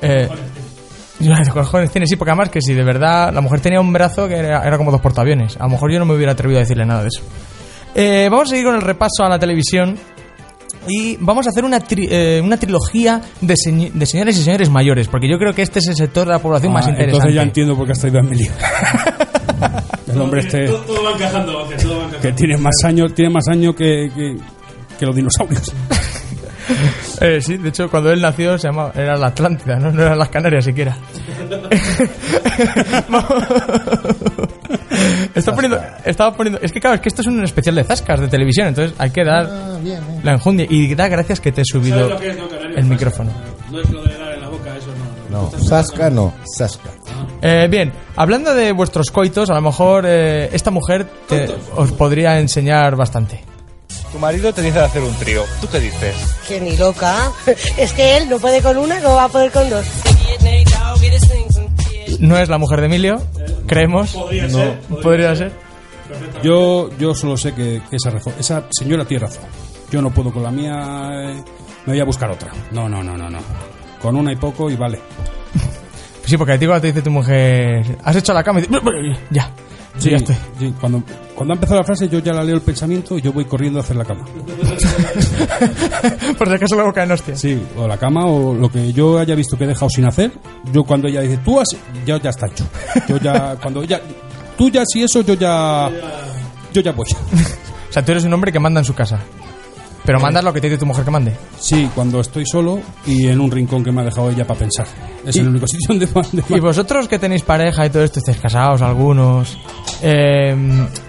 Eh, 0.00 0.28
yo, 1.20 1.32
¿qué 1.44 1.50
cojones 1.50 1.90
tiene? 1.90 2.06
Sí, 2.06 2.16
porque 2.16 2.30
además 2.30 2.48
que 2.48 2.60
si 2.62 2.72
de 2.72 2.84
verdad 2.84 3.32
la 3.34 3.40
mujer 3.42 3.60
tenía 3.60 3.80
un 3.80 3.92
brazo 3.92 4.26
que 4.26 4.36
era, 4.36 4.62
era 4.66 4.78
como 4.78 4.90
dos 4.90 5.00
portaaviones. 5.00 5.56
A 5.58 5.64
lo 5.64 5.70
mejor 5.70 5.92
yo 5.92 5.98
no 5.98 6.06
me 6.06 6.14
hubiera 6.14 6.32
atrevido 6.32 6.58
a 6.58 6.62
decirle 6.62 6.86
nada 6.86 7.02
de 7.02 7.08
eso. 7.08 7.22
Eh, 7.94 8.28
vamos 8.30 8.48
a 8.48 8.50
seguir 8.50 8.64
con 8.64 8.74
el 8.76 8.82
repaso 8.82 9.24
a 9.24 9.28
la 9.28 9.38
televisión. 9.38 9.98
Y 10.88 11.16
vamos 11.20 11.46
a 11.46 11.50
hacer 11.50 11.64
una, 11.64 11.78
tri- 11.80 12.08
eh, 12.10 12.40
una 12.44 12.56
trilogía 12.56 13.20
de, 13.40 13.54
señ- 13.54 13.92
de 13.92 14.06
señores 14.06 14.36
y 14.38 14.42
señores 14.44 14.68
mayores, 14.70 15.08
porque 15.08 15.28
yo 15.28 15.38
creo 15.38 15.52
que 15.54 15.62
este 15.62 15.78
es 15.78 15.88
el 15.88 15.94
sector 15.96 16.26
de 16.26 16.32
la 16.34 16.38
población 16.40 16.72
más 16.72 16.86
Ah, 16.86 16.90
interesante. 16.90 17.16
entonces 17.16 17.34
ya 17.34 17.42
entiendo 17.42 17.76
por 17.76 17.86
qué 17.86 17.92
has 17.92 18.00
traído 18.00 18.18
a 18.18 18.22
Emilio. 18.22 18.52
el 20.12 20.20
hombre 20.20 20.40
este 20.40 20.66
Todo 20.66 21.04
va 21.04 21.12
encajando, 21.12 21.62
Ángel, 21.64 21.76
todo 21.78 21.92
va 21.98 22.04
encajando. 22.04 22.20
que 22.20 22.32
tiene 22.32 22.56
más 22.58 22.74
años, 22.84 23.14
tiene 23.14 23.30
más 23.32 23.48
años 23.48 23.74
que, 23.74 24.10
que, 24.14 24.36
que 24.98 25.06
los 25.06 25.14
dinosaurios. 25.16 25.72
Eh, 27.20 27.42
sí, 27.42 27.58
de 27.58 27.68
hecho, 27.68 27.90
cuando 27.90 28.10
él 28.10 28.22
nació 28.22 28.56
se 28.56 28.68
llamaba, 28.68 28.90
era 28.96 29.18
la 29.18 29.26
Atlántida, 29.26 29.76
¿no? 29.76 29.92
no 29.92 30.00
eran 30.02 30.18
las 30.18 30.30
Canarias 30.30 30.64
siquiera. 30.64 30.96
Está 35.34 35.54
poniendo, 35.54 35.80
estaba 36.04 36.32
poniendo, 36.34 36.60
es 36.62 36.70
que 36.72 36.80
claro, 36.80 36.94
es 36.96 37.00
que 37.00 37.08
esto 37.08 37.22
es 37.22 37.26
un 37.28 37.42
especial 37.42 37.74
de 37.74 37.84
zascas 37.84 38.20
de 38.20 38.28
televisión, 38.28 38.68
entonces 38.68 38.94
hay 38.98 39.10
que 39.10 39.24
dar 39.24 39.48
la 40.22 40.32
enjundia. 40.32 40.66
Y 40.68 40.94
da 40.94 41.08
gracias 41.08 41.40
que 41.40 41.50
te 41.52 41.62
he 41.62 41.64
subido 41.64 41.96
¿Sabes 42.08 42.10
lo 42.14 42.18
que 42.20 42.30
es, 42.30 42.36
no, 42.38 42.48
Canario? 42.48 42.76
el 42.78 42.84
micrófono. 42.84 43.30
No 43.70 43.80
es 43.80 43.90
lo 43.90 44.02
de 44.04 44.16
dar 44.18 44.32
en 44.34 44.40
la 44.40 44.48
boca, 44.48 44.76
eso 44.76 44.86
no. 45.30 45.50
No, 45.50 45.50
Sasca 45.58 46.10
no, 46.10 46.32
Sasca. 46.56 46.90
Eh, 47.42 47.66
bien, 47.70 47.92
hablando 48.16 48.54
de 48.54 48.70
vuestros 48.72 49.10
coitos, 49.10 49.50
a 49.50 49.54
lo 49.54 49.62
mejor 49.62 50.04
eh, 50.06 50.48
esta 50.52 50.70
mujer 50.70 51.06
te- 51.28 51.48
os 51.74 51.90
podría 51.92 52.38
enseñar 52.38 52.94
bastante. 52.94 53.42
Tu 54.12 54.18
marido 54.20 54.54
te 54.54 54.62
dice 54.62 54.78
de 54.78 54.84
hacer 54.84 55.02
un 55.02 55.14
trío. 55.16 55.42
¿Tú 55.60 55.66
qué 55.68 55.80
dices? 55.80 56.14
Que 56.46 56.60
ni 56.60 56.76
loca. 56.76 57.32
Es 57.76 57.92
que 57.92 58.16
él 58.16 58.28
no 58.30 58.38
puede 58.38 58.62
con 58.62 58.76
una, 58.78 59.00
no 59.00 59.14
va 59.16 59.24
a 59.24 59.28
poder 59.28 59.50
con 59.50 59.68
dos. 59.68 59.84
No 62.20 62.36
es 62.38 62.48
la 62.48 62.58
mujer 62.58 62.80
de 62.80 62.86
Emilio, 62.86 63.22
creemos. 63.66 64.12
Podría 64.12 64.44
No, 64.48 64.58
ser, 64.58 64.80
podría 65.02 65.36
ser. 65.36 65.52
Yo, 66.42 66.90
yo 66.98 67.14
solo 67.14 67.36
sé 67.36 67.54
que, 67.54 67.80
que 67.88 67.96
esa, 67.96 68.10
razón- 68.10 68.34
esa 68.38 68.64
señora 68.70 69.04
tiene 69.04 69.24
razón. 69.26 69.44
Yo 69.90 70.02
no 70.02 70.10
puedo 70.10 70.32
con 70.32 70.42
la 70.42 70.50
mía, 70.50 70.72
eh, 71.30 71.42
me 71.86 71.92
voy 71.92 72.00
a 72.00 72.04
buscar 72.04 72.30
otra. 72.30 72.50
No, 72.72 72.88
no, 72.88 73.02
no, 73.02 73.16
no, 73.16 73.30
no. 73.30 73.38
Con 74.00 74.16
una 74.16 74.32
y 74.32 74.36
poco 74.36 74.70
y 74.70 74.76
vale. 74.76 74.98
Sí, 76.26 76.36
porque 76.36 76.52
a 76.54 76.58
ti 76.58 76.66
cuando 76.66 76.82
te 76.82 76.86
dice 76.88 77.02
tu 77.02 77.10
mujer, 77.10 77.98
has 78.02 78.16
hecho 78.16 78.32
la 78.32 78.42
cama 78.42 78.60
y 78.60 78.62
dices, 78.66 78.82
ya, 79.30 79.50
sí, 79.98 80.10
cuando, 80.80 81.02
cuando 81.34 81.54
ha 81.54 81.56
empezado 81.56 81.80
la 81.80 81.84
frase, 81.84 82.08
yo 82.08 82.18
ya 82.18 82.32
la 82.32 82.44
leo 82.44 82.56
el 82.56 82.62
pensamiento 82.62 83.18
y 83.18 83.22
yo 83.22 83.32
voy 83.32 83.44
corriendo 83.44 83.78
a 83.78 83.82
hacer 83.82 83.96
la 83.96 84.04
cama. 84.04 84.24
Por 86.38 86.48
si 86.48 86.54
acaso 86.54 86.74
luego 86.74 86.92
caen 86.92 87.12
hostias. 87.12 87.40
Sí, 87.40 87.60
o 87.76 87.86
la 87.86 87.96
cama 87.96 88.26
o 88.26 88.54
lo 88.54 88.70
que 88.70 88.92
yo 88.92 89.18
haya 89.18 89.34
visto 89.34 89.56
que 89.56 89.64
he 89.64 89.68
dejado 89.68 89.90
sin 89.90 90.06
hacer. 90.06 90.32
Yo 90.72 90.84
cuando 90.84 91.08
ella 91.08 91.22
dice, 91.22 91.38
tú 91.38 91.60
has. 91.60 91.68
Ya, 92.06 92.20
ya 92.20 92.30
está 92.30 92.46
hecho. 92.46 92.66
Yo 93.08 93.18
ya. 93.18 93.56
Cuando 93.62 93.82
ella. 93.82 94.00
Tú 94.56 94.70
ya, 94.70 94.84
si 94.86 95.02
eso, 95.02 95.22
yo 95.22 95.34
ya. 95.34 95.90
Yo 96.72 96.80
ya 96.80 96.92
voy. 96.92 97.06
O 97.88 97.92
sea, 97.92 98.04
tú 98.04 98.12
eres 98.12 98.24
un 98.24 98.32
hombre 98.32 98.52
que 98.52 98.60
manda 98.60 98.80
en 98.80 98.84
su 98.84 98.94
casa. 98.94 99.20
Pero 100.04 100.20
mandas 100.20 100.44
lo 100.44 100.52
que 100.52 100.60
te 100.60 100.68
dice 100.68 100.78
tu 100.78 100.86
mujer 100.86 101.04
que 101.04 101.10
mande. 101.10 101.32
Sí, 101.58 101.88
cuando 101.94 102.20
estoy 102.20 102.44
solo 102.46 102.80
y 103.06 103.26
en 103.28 103.40
un 103.40 103.50
rincón 103.50 103.82
que 103.82 103.90
me 103.90 104.02
ha 104.02 104.04
dejado 104.04 104.30
ella 104.30 104.46
para 104.46 104.60
pensar. 104.60 104.86
Es 105.24 105.36
el 105.36 105.48
único 105.48 105.66
sitio 105.68 105.86
donde. 105.88 106.06
donde- 106.06 106.44
Y 106.48 106.60
vosotros 106.60 107.08
que 107.08 107.18
tenéis 107.18 107.42
pareja 107.42 107.86
y 107.86 107.90
todo 107.90 108.04
esto, 108.04 108.18
estáis 108.18 108.38
casados 108.38 108.82
algunos, 108.82 109.56
eh, 110.02 110.54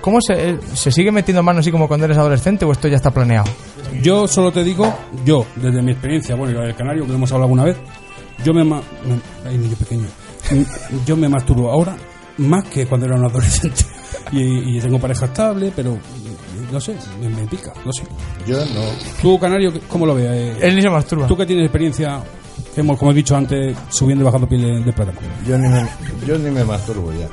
¿cómo 0.02 0.22
se, 0.22 0.60
se 0.74 0.92
sigue 0.92 1.12
metiendo 1.12 1.44
mano 1.44 1.60
así 1.60 1.72
como 1.72 1.88
cuando 1.88 2.06
eres 2.06 2.18
adolescente 2.18 2.64
o 2.66 2.72
esto 2.72 2.88
ya 2.88 2.96
está 2.96 3.12
planeado? 3.12 3.46
Yo 4.02 4.28
solo 4.28 4.52
te 4.52 4.64
digo, 4.64 4.94
yo, 5.26 5.46
desde 5.58 5.82
mi 5.82 5.92
experiencia, 5.92 6.36
bueno, 6.36 6.60
del 6.62 6.76
canario, 6.76 7.06
que 7.06 7.14
hemos 7.14 7.32
hablado 7.32 7.46
alguna 7.46 7.64
vez, 7.66 7.78
yo 8.44 8.54
me. 8.54 8.64
me 8.64 8.82
ay, 9.46 9.58
niño 9.58 9.76
pequeño. 9.76 10.06
Mm, 10.52 11.06
Yo 11.06 11.18
me 11.18 11.28
masturbo 11.28 11.70
ahora 11.72 11.96
más 12.38 12.64
que 12.66 12.86
cuando 12.86 13.08
era 13.08 13.18
un 13.18 13.26
adolescente. 13.26 13.84
Y, 14.32 14.78
y 14.78 14.80
tengo 14.80 14.98
pareja 14.98 15.26
estable, 15.26 15.72
pero. 15.76 16.00
No 16.76 16.82
sé, 16.82 16.94
me, 17.22 17.30
me 17.30 17.48
pica, 17.48 17.72
no 17.86 17.92
sé. 17.94 18.04
Yo 18.46 18.58
no. 18.58 18.82
Tú, 19.22 19.40
canario, 19.40 19.72
¿cómo 19.88 20.06
lo 20.06 20.14
ves? 20.14 20.26
Eh, 20.30 20.58
Él 20.60 20.76
ni 20.76 20.82
se 20.82 20.90
masturba. 20.90 21.26
Tú 21.26 21.38
que 21.38 21.46
tienes 21.46 21.64
experiencia, 21.64 22.20
hemos, 22.76 23.00
como 23.00 23.12
he 23.12 23.14
dicho 23.14 23.34
antes, 23.34 23.78
subiendo 23.88 24.24
y 24.24 24.26
bajando 24.26 24.46
piel 24.46 24.62
de, 24.62 24.84
de 24.84 24.92
plátano. 24.92 25.18
Yo 25.48 25.58
ni 25.58 25.70
me, 25.70 25.88
yo 26.28 26.38
ni 26.38 26.52
me 26.52 26.66
masturbo 26.66 27.14
ya. 27.14 27.30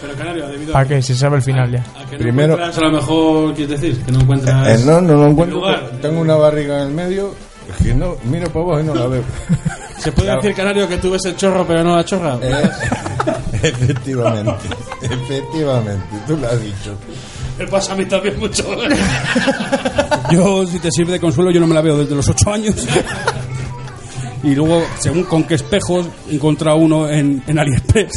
Pero 0.00 0.14
Canario, 0.14 0.48
debido 0.48 0.70
a 0.70 0.72
¿Para 0.72 0.88
qué? 0.88 1.02
Se 1.02 1.14
sabe 1.14 1.36
el 1.36 1.42
final 1.42 1.70
ya. 1.70 1.80
a 1.94 2.06
que 2.08 2.16
no 2.16 2.22
Primero- 2.22 2.54
encuentras, 2.54 2.78
a 2.78 2.80
lo 2.86 2.92
mejor, 2.92 3.54
quieres 3.54 3.80
decir, 3.82 4.02
que 4.02 4.12
no 4.12 4.20
encuentras... 4.20 4.80
Eh, 4.80 4.84
no, 4.86 5.00
no 5.02 5.12
lo 5.12 5.24
el 5.26 5.30
encuentro. 5.32 5.58
lugar. 5.58 5.90
Tengo 6.00 6.20
una 6.22 6.36
barriga 6.36 6.80
en 6.80 6.88
el 6.88 6.94
medio 6.94 7.34
que 7.82 7.92
no, 7.92 8.16
miro 8.24 8.46
para 8.50 8.64
abajo 8.64 8.80
y 8.80 8.84
no 8.84 8.94
la 8.94 9.06
veo. 9.08 9.22
¿Se 9.98 10.10
puede 10.12 10.28
Claro. 10.28 10.40
decir, 10.40 10.56
Canario, 10.56 10.88
que 10.88 10.96
tú 10.96 11.10
ves 11.10 11.22
el 11.26 11.36
chorro 11.36 11.66
pero 11.66 11.84
no 11.84 11.96
la 11.96 12.04
chorra? 12.06 12.38
Eh, 12.40 12.70
efectivamente, 13.62 14.68
efectivamente, 15.02 16.16
tú 16.26 16.36
lo 16.38 16.46
has 16.48 16.62
dicho. 16.62 16.96
Me 17.58 17.66
pasa 17.66 17.92
a 17.92 17.96
mí 17.96 18.04
también 18.06 18.38
mucho. 18.38 18.64
Yo, 20.30 20.66
si 20.66 20.78
te 20.78 20.90
sirve 20.90 21.12
de 21.12 21.20
consuelo, 21.20 21.50
yo 21.50 21.58
no 21.58 21.66
me 21.66 21.74
la 21.74 21.80
veo 21.80 21.96
desde 21.98 22.14
los 22.14 22.28
8 22.28 22.52
años. 22.52 22.74
Y 24.42 24.54
luego, 24.54 24.84
según 24.98 25.24
con 25.24 25.44
qué 25.44 25.54
espejos, 25.54 26.06
he 26.30 26.34
encontrado 26.34 26.76
uno 26.76 27.08
en, 27.08 27.42
en 27.46 27.58
AliExpress 27.58 28.12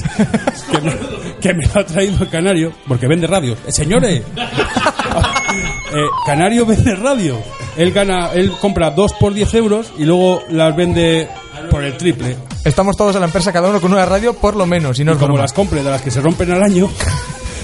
que 0.71 0.81
me, 0.81 0.93
que 1.39 1.53
me 1.53 1.65
lo 1.65 1.79
ha 1.79 1.85
traído 1.85 2.21
el 2.23 2.29
Canario, 2.29 2.73
porque 2.87 3.07
vende 3.07 3.25
radio. 3.27 3.53
Eh, 3.65 3.71
señores, 3.71 4.21
eh, 4.35 6.05
Canario 6.25 6.65
vende 6.65 6.95
radio. 6.95 7.37
Él 7.77 7.91
gana, 7.91 8.31
él 8.33 8.51
compra 8.59 8.91
dos 8.91 9.13
por 9.13 9.33
10 9.33 9.53
euros 9.55 9.93
y 9.97 10.03
luego 10.03 10.43
las 10.49 10.75
vende 10.75 11.27
por 11.71 11.83
el 11.83 11.95
triple. 11.97 12.35
Estamos 12.65 12.95
todos 12.97 13.15
en 13.15 13.21
la 13.21 13.27
empresa, 13.27 13.51
cada 13.53 13.69
uno 13.69 13.79
con 13.81 13.91
una 13.93 14.05
radio, 14.05 14.33
por 14.33 14.55
lo 14.55 14.65
menos, 14.65 14.99
y 14.99 15.03
no 15.05 15.13
Y 15.13 15.15
como 15.15 15.27
broma. 15.27 15.41
las 15.43 15.53
compre 15.53 15.81
de 15.81 15.89
las 15.89 16.01
que 16.01 16.11
se 16.11 16.21
rompen 16.21 16.51
al 16.51 16.61
año, 16.61 16.89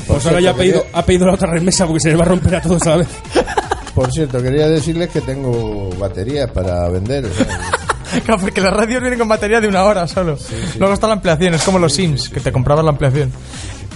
pues 0.08 0.26
ahora 0.26 0.40
ya 0.42 0.52
ha 0.52 0.56
pedido, 0.56 0.86
ha 0.94 1.04
pedido 1.06 1.26
la 1.28 1.34
otra 1.34 1.52
remesa 1.52 1.86
porque 1.86 2.00
se 2.00 2.10
les 2.10 2.20
va 2.20 2.24
a 2.24 2.28
romper 2.28 2.56
a 2.56 2.62
todos 2.62 2.82
a 2.84 2.90
la 2.92 2.98
vez. 2.98 3.08
Por 3.96 4.12
cierto, 4.12 4.42
quería 4.42 4.68
decirles 4.70 5.10
que 5.10 5.22
tengo 5.22 5.90
baterías 5.98 6.50
para 6.52 6.88
vender. 6.90 7.26
o 7.26 7.34
sea, 7.34 7.46
Claro, 8.26 8.40
porque 8.42 8.62
las 8.62 8.72
radios 8.74 9.02
vienen 9.02 9.20
con 9.20 9.28
batería 9.28 9.60
de 9.60 9.68
una 9.68 9.84
hora 9.84 10.08
solo. 10.08 10.38
Luego 10.80 10.94
está 10.94 11.08
la 11.08 11.14
ampliación, 11.14 11.54
es 11.56 11.64
como 11.64 11.78
los 11.80 11.94
Sims, 11.94 12.30
que 12.30 12.40
te 12.40 12.52
comprabas 12.52 12.86
la 12.86 12.92
ampliación. 12.92 13.32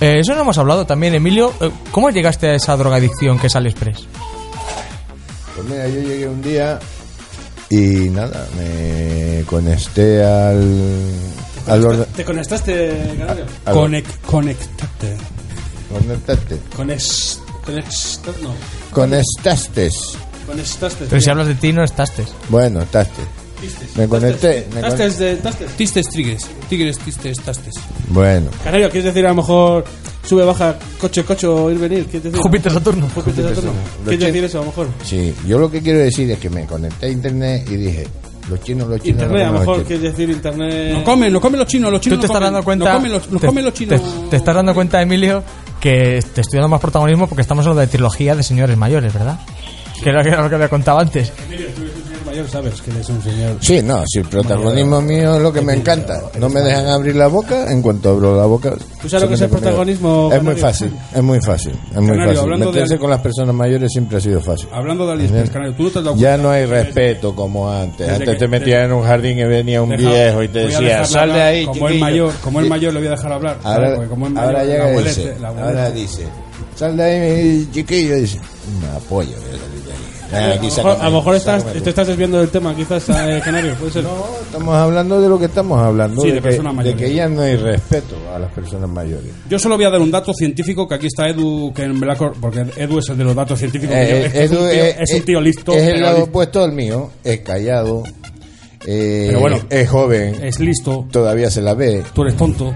Eh, 0.01 0.19
eso 0.19 0.33
no 0.35 0.41
hemos 0.41 0.57
hablado 0.57 0.85
también, 0.85 1.13
Emilio. 1.15 1.53
Eh, 1.61 1.69
¿Cómo 1.91 2.09
llegaste 2.09 2.47
a 2.47 2.55
esa 2.55 2.75
drogadicción 2.75 3.37
que 3.39 3.47
es 3.47 3.55
AliExpress? 3.55 4.07
Pues 5.55 5.67
mira, 5.69 5.87
yo 5.87 6.01
llegué 6.01 6.27
un 6.27 6.41
día 6.41 6.79
y 7.69 8.09
nada, 8.09 8.47
me 8.57 9.43
conecté 9.45 10.23
al. 10.23 10.87
al 11.67 11.85
orden- 11.85 12.05
¿Te 12.15 12.25
conectaste, 12.25 13.15
Canario? 13.17 13.45
Conec- 13.65 14.19
conectate. 14.25 15.15
Conectaste. 15.91 16.57
Conex... 16.75 17.39
Conex... 17.65 18.19
No. 18.41 18.53
Conectaste. 18.91 19.91
Conectaste. 20.47 21.05
Pero 21.09 21.21
si 21.21 21.29
hablas 21.29 21.47
de 21.47 21.55
ti, 21.55 21.71
no 21.73 21.83
estaste. 21.83 22.25
Bueno, 22.49 22.85
taste. 22.85 23.21
Me 23.95 24.07
conecté. 24.07 24.65
me 24.73 24.81
con- 24.81 24.89
Tastes 24.89 25.19
de 25.19 25.35
tastes. 25.35 25.71
Tistes, 25.77 26.09
tigres. 26.09 26.47
Tigres, 26.67 26.97
tistes, 26.97 27.37
tastes. 27.41 27.75
Bueno, 28.07 28.49
Canario, 28.63 28.89
¿quieres 28.89 29.13
decir 29.13 29.23
a 29.25 29.29
lo 29.29 29.35
mejor 29.35 29.85
sube, 30.27 30.43
baja, 30.43 30.79
coche, 30.99 31.23
coche 31.23 31.45
o 31.45 31.69
ir, 31.69 31.77
venir? 31.77 32.05
¿Quieres 32.05 32.23
decir? 32.23 32.39
Júpiter, 32.39 32.71
Saturno. 32.71 33.07
Júpiter, 33.13 33.49
Saturno. 33.49 33.71
¿Quieres 34.03 34.19
decir 34.25 34.43
eso 34.45 34.57
a 34.57 34.61
lo 34.61 34.67
mejor? 34.67 34.87
sí, 35.03 35.35
yo 35.45 35.59
lo 35.59 35.69
que 35.69 35.79
quiero 35.81 35.99
decir 35.99 36.31
es 36.31 36.39
que 36.39 36.49
me 36.49 36.65
conecté 36.65 37.05
a 37.05 37.09
internet 37.09 37.67
y 37.69 37.75
dije, 37.75 38.07
los 38.49 38.61
chinos, 38.61 38.87
los 38.87 39.01
chinos. 39.01 39.21
Internet, 39.21 39.41
a 39.43 39.45
no 39.45 39.51
lo 39.53 39.59
comen 39.59 39.59
mejor 39.59 39.77
los 39.77 39.87
chinos. 39.87 39.99
quieres 40.01 40.17
decir 40.17 40.29
internet. 40.35 40.93
No 40.97 41.03
comen, 41.03 41.33
no 41.33 41.41
comen 41.41 41.59
los 41.59 41.67
chinos, 41.67 41.91
los 41.91 42.01
chinos 42.01 42.19
Tú 42.19 42.21
te 42.21 42.27
no 42.27 42.33
estás 42.33 42.39
comen. 42.39 42.53
dando 42.53 42.63
cuenta. 42.65 42.85
No 42.85 42.95
comen 42.97 43.11
los, 43.11 43.29
no 43.31 43.39
te, 43.39 43.47
comen 43.47 43.65
los 43.65 43.73
chinos. 43.73 44.01
te- 44.01 44.29
te 44.29 44.35
estás 44.37 44.55
dando 44.55 44.73
cuenta, 44.73 45.01
Emilio, 45.01 45.43
que 45.79 46.19
te 46.33 46.41
estoy 46.41 46.57
dando 46.57 46.69
más 46.69 46.81
protagonismo 46.81 47.27
porque 47.27 47.41
estamos 47.41 47.65
hablando 47.65 47.81
de 47.81 47.87
trilogía 47.87 48.35
de 48.35 48.43
señores 48.43 48.77
mayores, 48.77 49.13
¿verdad? 49.13 49.39
Que 50.03 50.09
era 50.09 50.23
que 50.23 50.29
era 50.29 50.41
lo 50.41 50.49
que 50.49 50.55
había 50.55 50.69
contado 50.69 50.99
antes. 50.99 51.31
Emilio, 51.47 51.67
tú 51.75 51.81
mayor, 52.31 52.49
sabes 52.49 52.81
que 52.81 52.91
eres 52.91 53.09
un 53.09 53.21
señor. 53.21 53.57
Sí, 53.59 53.81
no, 53.83 54.03
si 54.07 54.19
el 54.19 54.25
protagonismo 54.25 55.01
mío 55.01 55.35
es 55.35 55.41
lo 55.41 55.51
que 55.51 55.61
me 55.61 55.73
encanta. 55.73 56.21
No 56.39 56.49
me 56.49 56.61
dejan 56.61 56.87
abrir 56.87 57.15
la 57.15 57.27
boca, 57.27 57.71
en 57.71 57.81
cuanto 57.81 58.09
abro 58.09 58.37
la 58.37 58.45
boca... 58.45 58.73
¿Tú 59.01 59.09
sabes 59.09 59.23
lo 59.23 59.27
que 59.29 59.35
es 59.35 59.41
el 59.41 59.49
protagonismo, 59.49 60.29
Es 60.33 60.41
muy 60.41 60.55
fácil, 60.55 60.93
es 61.13 61.21
muy 61.23 61.41
fácil, 61.41 61.73
es 61.93 62.01
muy 62.01 62.17
fácil. 62.17 62.57
Meterse 62.57 62.97
con 62.97 63.09
las 63.09 63.19
personas 63.21 63.53
mayores 63.53 63.91
siempre 63.91 64.17
ha 64.17 64.21
sido 64.21 64.39
fácil. 64.41 64.69
Hablando 64.71 65.05
de 65.07 65.13
AliExpress, 65.13 65.49
Canario, 65.49 65.73
tú 65.75 65.83
no 65.83 65.89
te 65.91 65.99
has 65.99 66.05
dado 66.05 66.17
Ya 66.17 66.37
no 66.37 66.49
hay 66.51 66.65
respeto 66.65 67.35
como 67.35 67.69
antes. 67.71 68.07
Antes 68.09 68.37
te 68.37 68.47
metías 68.47 68.85
en 68.85 68.93
un 68.93 69.03
jardín 69.03 69.37
y 69.39 69.43
venía 69.43 69.81
un 69.81 69.89
viejo 69.89 70.43
y 70.43 70.47
te 70.47 70.59
decía, 70.67 71.03
sal 71.05 71.33
de 71.33 71.41
ahí, 71.41 71.65
Como 71.65 71.87
chiquillo". 71.87 71.99
mayor, 71.99 72.33
como 72.43 72.61
Y- 72.61 72.69
mayor, 72.69 72.93
le 72.93 72.99
voy 72.99 73.07
a 73.07 73.11
dejar 73.11 73.33
hablar. 73.33 73.57
Ahora, 73.63 74.63
llega 74.63 74.93
y 74.93 75.03
dice, 75.03 75.35
ahora 75.43 75.91
dice, 75.91 76.25
sal 76.75 76.95
de 76.95 77.03
ahí, 77.03 77.69
chiquillo. 77.73 78.15
Dice, 78.15 78.39
me 78.81 78.87
apoyo, 78.97 79.35
voy 80.31 80.95
a 80.99 81.09
lo 81.09 81.11
mejor, 81.17 81.35
estás, 81.35 81.65
te 81.65 81.89
estás 81.89 82.07
desviando 82.07 82.39
del 82.39 82.49
tema, 82.49 82.73
quizás, 82.75 83.07
eh, 83.09 83.41
Canario, 83.43 83.73
puede 83.75 83.91
ser. 83.91 84.03
No, 84.03 84.25
estamos 84.41 84.75
hablando 84.75 85.21
de 85.21 85.29
lo 85.29 85.37
que 85.37 85.45
estamos 85.45 85.79
hablando, 85.79 86.21
Sí, 86.21 86.27
de 86.29 86.33
de, 86.35 86.39
que, 86.41 86.47
personas 86.47 86.71
de 86.73 86.77
mayores. 86.77 86.99
que 87.01 87.13
ya 87.13 87.27
no 87.29 87.41
hay 87.41 87.55
respeto 87.57 88.15
a 88.33 88.39
las 88.39 88.51
personas 88.51 88.89
mayores. 88.89 89.31
Yo 89.49 89.59
solo 89.59 89.75
voy 89.75 89.85
a 89.85 89.89
dar 89.89 89.99
un 90.01 90.11
dato 90.11 90.33
científico 90.33 90.87
que 90.87 90.95
aquí 90.95 91.07
está 91.07 91.27
Edu, 91.29 91.73
que 91.73 91.87
la 91.87 92.15
cor- 92.15 92.35
porque 92.39 92.65
Edu 92.77 92.99
es 92.99 93.09
el 93.09 93.17
de 93.17 93.23
los 93.23 93.35
datos 93.35 93.59
científicos. 93.59 93.95
que 93.95 94.07
yo- 94.09 94.15
Eh, 94.15 94.31
es, 94.45 94.51
un 94.51 94.57
Edu 94.57 94.69
tío, 94.69 94.83
es- 94.83 95.13
un 95.13 95.21
tío 95.25 95.41
listo. 95.41 95.71
Es 95.73 95.87
el 95.93 96.01
lado 96.01 96.23
opuesto 96.23 96.63
al 96.63 96.71
mío, 96.71 97.09
es 97.23 97.39
callado, 97.41 98.03
eh, 98.85 99.25
Pero 99.27 99.39
bueno, 99.41 99.57
es 99.69 99.89
joven, 99.89 100.35
Es 100.43 100.59
listo. 100.59 101.05
todavía 101.11 101.49
se 101.51 101.61
la 101.61 101.73
ve. 101.75 102.03
Tú 102.13 102.21
eres 102.23 102.35
tonto. 102.35 102.73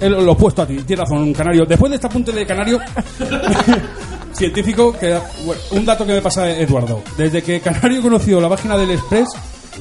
Es 0.00 0.10
lo 0.10 0.20
lo 0.20 0.32
opuesto 0.32 0.62
a 0.62 0.66
ti. 0.66 0.76
Tienes 0.86 1.00
razón, 1.08 1.22
un 1.22 1.32
canario. 1.32 1.64
Después 1.66 1.88
de 1.90 1.96
este 1.96 2.06
apunte 2.08 2.32
de 2.32 2.44
canario 2.44 2.78
científico, 4.34 4.92
que, 4.92 5.18
bueno, 5.44 5.60
un 5.72 5.84
dato 5.84 6.06
que 6.06 6.12
me 6.12 6.22
pasa 6.22 6.50
Eduardo. 6.50 7.02
Desde 7.16 7.42
que 7.42 7.60
Canario 7.60 8.02
conoció 8.02 8.40
la 8.40 8.48
página 8.48 8.76
del 8.76 8.90
Express, 8.90 9.28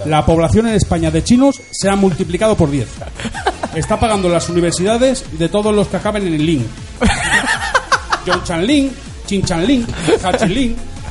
la 0.06 0.26
población 0.26 0.68
en 0.68 0.76
España 0.76 1.12
de 1.12 1.24
chinos 1.24 1.62
se 1.72 1.90
ha 1.90 1.96
multiplicado 1.96 2.56
por 2.56 2.70
10. 2.70 2.88
Está 3.76 4.00
pagando 4.00 4.30
las 4.30 4.50
universidades 4.50 5.26
de 5.38 5.50
todos 5.50 5.74
los 5.74 5.88
que 5.88 5.98
acaben 5.98 6.28
en 6.28 6.34
el 6.34 6.46
link. 6.46 6.66
John 8.26 8.44
Chan 8.46 8.66
Lin, 8.66 8.92
Chin 9.26 9.44
Chan 9.44 9.66
Lin, 9.66 9.86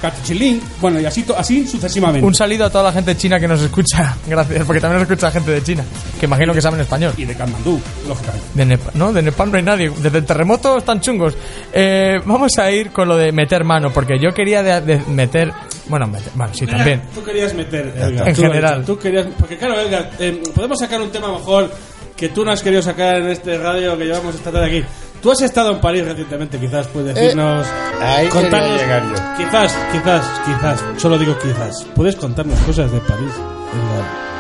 Kachilin, 0.03 0.61
bueno, 0.80 1.00
y 1.00 1.07
así, 1.07 1.24
así 1.36 1.64
sucesivamente. 1.64 2.26
Un 2.26 2.34
saludo 2.34 2.64
a 2.64 2.70
toda 2.70 2.84
la 2.84 2.92
gente 2.92 3.16
china 3.16 3.38
que 3.38 3.46
nos 3.46 3.62
escucha. 3.62 4.16
Gracias, 4.26 4.64
porque 4.66 4.80
también 4.80 5.00
nos 5.00 5.09
escucha 5.09 5.30
gente 5.30 5.53
de 5.53 5.62
China, 5.62 5.84
que 6.18 6.26
imagino 6.26 6.53
que 6.53 6.61
saben 6.61 6.80
español. 6.80 7.14
Y 7.16 7.24
de 7.24 7.36
Katmandú, 7.36 7.80
lógicamente. 8.09 8.46
De 8.53 8.66
Nepal, 8.66 8.92
no, 8.94 9.12
de 9.12 9.22
Nepal 9.22 9.53
no 9.53 9.57
hay 9.59 9.62
nadie. 9.62 9.92
Desde 9.96 10.18
el 10.18 10.24
terremoto 10.24 10.78
están 10.78 11.00
chungos. 11.00 11.36
Eh, 11.72 12.20
vamos 12.24 12.59
a 12.59 12.68
ir 12.72 12.90
con 12.90 13.07
lo 13.07 13.16
de 13.16 13.30
meter 13.30 13.62
mano, 13.62 13.92
porque 13.92 14.18
yo 14.20 14.34
quería 14.34 14.62
de, 14.62 14.80
de 14.80 14.98
meter. 15.07 15.53
Bueno, 15.86 16.09
meter, 16.09 16.32
bueno, 16.34 16.53
sí, 16.53 16.66
también. 16.66 17.03
Tú 17.14 17.22
querías 17.22 17.55
meter, 17.55 17.94
Edgar. 17.96 18.28
En 18.28 18.34
tú 18.34 18.42
general. 18.42 18.84
Tú 18.84 18.98
querías, 18.98 19.26
porque 19.38 19.57
claro, 19.57 19.80
Edgar, 19.80 20.11
eh, 20.18 20.42
podemos 20.53 20.78
sacar 20.80 21.00
un 21.00 21.11
tema 21.11 21.30
mejor 21.32 21.70
que 22.16 22.28
tú 22.28 22.44
no 22.44 22.50
has 22.50 22.62
querido 22.62 22.82
sacar 22.82 23.16
en 23.16 23.28
este 23.28 23.57
radio 23.57 23.96
que 23.96 24.05
llevamos 24.05 24.34
esta 24.34 24.50
tarde 24.50 24.66
aquí. 24.66 24.84
Tú 25.23 25.31
has 25.31 25.41
estado 25.43 25.70
en 25.70 25.81
París 25.81 26.05
recientemente, 26.05 26.59
quizás 26.59 26.89
puedes 26.89 27.14
decirnos, 27.14 27.64
Eh, 27.66 28.05
ahí 28.05 28.27
quería 28.29 28.41
contarnos, 28.43 28.81
llegar 28.81 29.03
yo. 29.05 29.45
quizás, 29.45 29.77
quizás, 29.93 30.27
quizás, 30.45 30.85
solo 31.01 31.16
digo 31.18 31.37
quizás, 31.41 31.87
puedes 31.95 32.16
contarnos 32.16 32.59
cosas 32.61 32.91
de 32.91 32.99
París, 32.99 33.31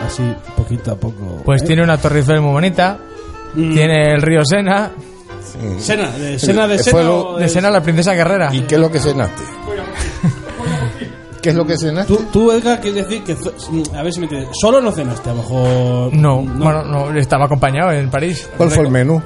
así 0.04 0.22
poquito 0.56 0.90
a 0.92 0.96
poco. 0.96 1.42
Pues 1.44 1.62
¿eh? 1.62 1.66
tiene 1.66 1.84
una 1.84 1.98
Torre 1.98 2.18
Eiffel 2.18 2.40
muy 2.40 2.50
bonita. 2.52 2.98
Mm. 3.54 3.74
Tiene 3.74 4.12
el 4.14 4.22
río 4.22 4.40
Sena. 4.44 4.90
Sena, 5.78 6.10
de 6.12 6.38
Sena 6.38 6.66
de 6.66 6.74
Eh, 6.76 6.78
Sena. 6.78 6.90
fuego 6.92 7.36
De 7.38 7.48
Sena, 7.48 7.70
la 7.70 7.82
princesa 7.82 8.14
guerrera. 8.14 8.48
¿Y 8.52 8.62
qué 8.62 8.74
es 8.76 8.80
lo 8.80 8.90
que 8.90 8.98
cenaste? 8.98 9.42
¿Qué 11.42 11.50
es 11.50 11.54
lo 11.56 11.66
que 11.66 11.76
cenaste? 11.76 12.14
Tú, 12.14 12.24
tú, 12.32 12.52
Edgar, 12.52 12.80
quieres 12.80 13.04
decir 13.06 13.24
que, 13.24 13.36
zo- 13.36 13.52
a 13.96 14.02
ver 14.02 14.12
si 14.12 14.20
me 14.20 14.26
entiendes, 14.26 14.50
solo 14.60 14.80
no 14.80 14.92
cenaste, 14.92 15.28
a 15.28 15.32
lo 15.34 15.38
mejor. 15.42 16.14
No, 16.14 16.36
bueno, 16.42 16.84
no, 16.84 17.12
estaba 17.18 17.46
acompañado 17.46 17.90
en 17.90 18.08
París. 18.10 18.48
¿Cuál 18.56 18.70
fue 18.70 18.84
el 18.84 18.90
menú? 18.90 19.20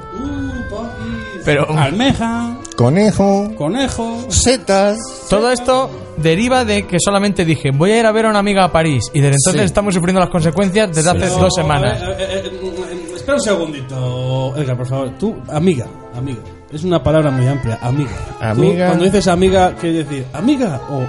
Pero 1.47 1.65
Almeja, 1.79 2.57
Conejo, 2.75 3.53
conejo. 3.55 4.25
setas. 4.29 4.97
todo 5.29 5.49
esto 5.49 5.89
deriva 6.17 6.65
de 6.65 6.85
que 6.85 6.97
solamente 6.99 7.45
dije, 7.45 7.71
voy 7.73 7.91
a 7.91 7.99
ir 8.01 8.05
a 8.05 8.11
ver 8.11 8.25
a 8.25 8.29
una 8.31 8.39
amiga 8.39 8.65
a 8.65 8.71
París. 8.73 9.05
Y 9.13 9.21
desde 9.21 9.35
entonces 9.37 9.61
Sí. 9.61 9.65
estamos 9.65 9.93
sufriendo 9.93 10.19
las 10.19 10.29
consecuencias 10.29 10.93
desde 10.93 11.09
hace 11.09 11.29
dos 11.29 11.53
semanas. 11.55 12.01
eh, 12.01 12.15
eh, 12.19 12.41
eh, 12.51 13.11
espera 13.15 13.35
un 13.35 13.41
segundito, 13.41 14.53
Edgar, 14.57 14.75
por 14.75 14.87
favor. 14.87 15.09
Tú, 15.17 15.37
amiga, 15.47 15.85
amiga. 16.17 16.41
Es 16.69 16.83
una 16.83 17.01
palabra 17.01 17.31
muy 17.31 17.47
amplia, 17.47 17.79
amiga. 17.81 18.11
Tú, 18.39 18.43
Amiga. 18.43 18.87
cuando 18.87 19.05
dices 19.05 19.25
amiga, 19.29 19.73
¿qué 19.79 19.87
decir? 19.93 20.25
¿Amiga 20.33 20.81
o 20.91 21.01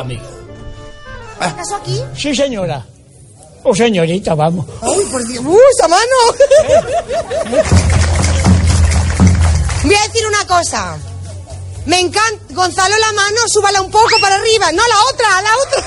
amiga? 0.00 0.22
¿Acaso 1.40 1.74
aquí? 1.74 1.98
Sí, 2.14 2.32
señora. 2.32 2.86
O 3.64 3.74
señorita, 3.74 4.36
vamos. 4.36 4.66
¡Uy, 4.82 5.04
por 5.10 5.26
Dios! 5.26 5.44
¡Uh, 5.44 5.58
esa 5.76 5.88
mano! 5.88 6.16
Voy 9.84 9.94
a 9.94 10.02
decir 10.08 10.26
una 10.26 10.46
cosa. 10.46 10.96
Me 11.86 12.00
encanta. 12.00 12.54
Gonzalo, 12.54 12.94
la 12.98 13.12
mano, 13.12 13.36
súbala 13.46 13.82
un 13.82 13.90
poco 13.90 14.18
para 14.20 14.36
arriba. 14.36 14.72
No, 14.72 14.82
la 14.86 15.04
otra, 15.12 15.42
la 15.42 15.50
otra. 15.66 15.84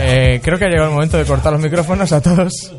Eh, 0.00 0.40
creo 0.42 0.58
que 0.58 0.64
ha 0.64 0.68
llegado 0.68 0.88
el 0.88 0.94
momento 0.94 1.18
de 1.18 1.24
cortar 1.24 1.52
los 1.52 1.60
micrófonos 1.60 2.12
a 2.12 2.20
todos. 2.20 2.72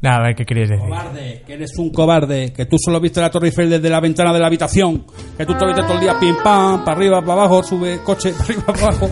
Nada, 0.00 0.16
a 0.18 0.22
ver 0.26 0.34
qué 0.36 0.44
querías 0.44 0.68
decir. 0.68 0.84
Cobarde, 0.84 1.42
que 1.46 1.54
eres 1.54 1.78
un 1.78 1.90
cobarde, 1.90 2.52
que 2.52 2.66
tú 2.66 2.76
solo 2.78 3.00
viste 3.00 3.20
la 3.22 3.30
Torre 3.30 3.46
Eiffel 3.48 3.70
desde 3.70 3.88
la 3.88 4.00
ventana 4.00 4.34
de 4.34 4.38
la 4.38 4.48
habitación, 4.48 5.06
que 5.36 5.46
tú 5.46 5.54
te 5.54 5.64
viste 5.64 5.82
todo 5.82 5.94
el 5.94 6.00
día 6.00 6.18
pim 6.20 6.36
pam, 6.44 6.84
para 6.84 6.96
arriba, 6.96 7.20
para 7.22 7.32
abajo, 7.32 7.62
sube 7.62 8.00
coche, 8.04 8.32
para 8.38 8.44
arriba, 8.44 8.62
para 8.66 8.86
abajo. 8.88 9.08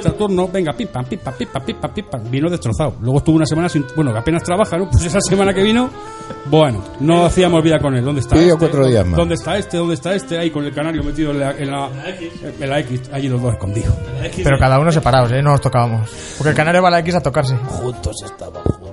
Saturno, 0.00 0.46
venga, 0.48 0.72
pim 0.74 0.86
pam, 0.88 1.04
pim 1.06 1.18
pam, 1.18 1.34
pim 1.34 1.48
pam, 1.52 1.64
pim 1.64 1.76
pam, 1.76 1.92
pim 1.92 2.04
pam. 2.08 2.30
Vino 2.30 2.48
destrozado. 2.48 2.94
Luego 3.00 3.18
estuvo 3.18 3.36
una 3.36 3.46
semana 3.46 3.68
sin. 3.68 3.84
Bueno, 3.96 4.12
que 4.12 4.18
apenas 4.18 4.42
trabaja, 4.44 4.76
¿no? 4.78 4.88
Pues 4.92 5.04
esa 5.06 5.20
semana 5.20 5.52
que 5.52 5.62
vino, 5.62 5.90
bueno, 6.46 6.84
no 7.00 7.24
hacíamos 7.24 7.62
vida 7.64 7.78
con 7.80 7.96
él. 7.96 8.04
¿Dónde 8.04 8.20
está 8.20 8.36
Pidió 8.36 8.54
este? 8.54 8.58
cuatro 8.58 8.86
días 8.86 9.04
más. 9.04 9.16
¿Dónde 9.16 9.34
está 9.34 9.56
este? 9.56 9.76
¿Dónde 9.78 9.94
está 9.94 10.14
este? 10.14 10.38
Ahí 10.38 10.50
con 10.50 10.64
el 10.64 10.72
canario 10.72 11.02
metido 11.02 11.32
en 11.32 11.40
la, 11.40 11.50
en 11.52 11.70
la, 11.70 11.88
en 12.60 12.70
la 12.70 12.78
X, 12.80 13.10
allí 13.12 13.28
los 13.28 13.42
dos 13.42 13.54
escondidos. 13.54 13.94
Pero 14.36 14.58
cada 14.58 14.78
uno 14.78 14.92
separados, 14.92 15.32
¿eh? 15.32 15.42
No 15.42 15.50
nos 15.50 15.60
tocábamos. 15.60 16.08
Porque 16.38 16.50
el 16.50 16.56
canario 16.56 16.82
va 16.82 16.88
a 16.88 16.92
la 16.92 16.98
X 17.00 17.16
a 17.16 17.20
tocarse. 17.20 17.56
Juntos 17.56 18.16
estaban 18.24 18.62
juntos. 18.62 18.91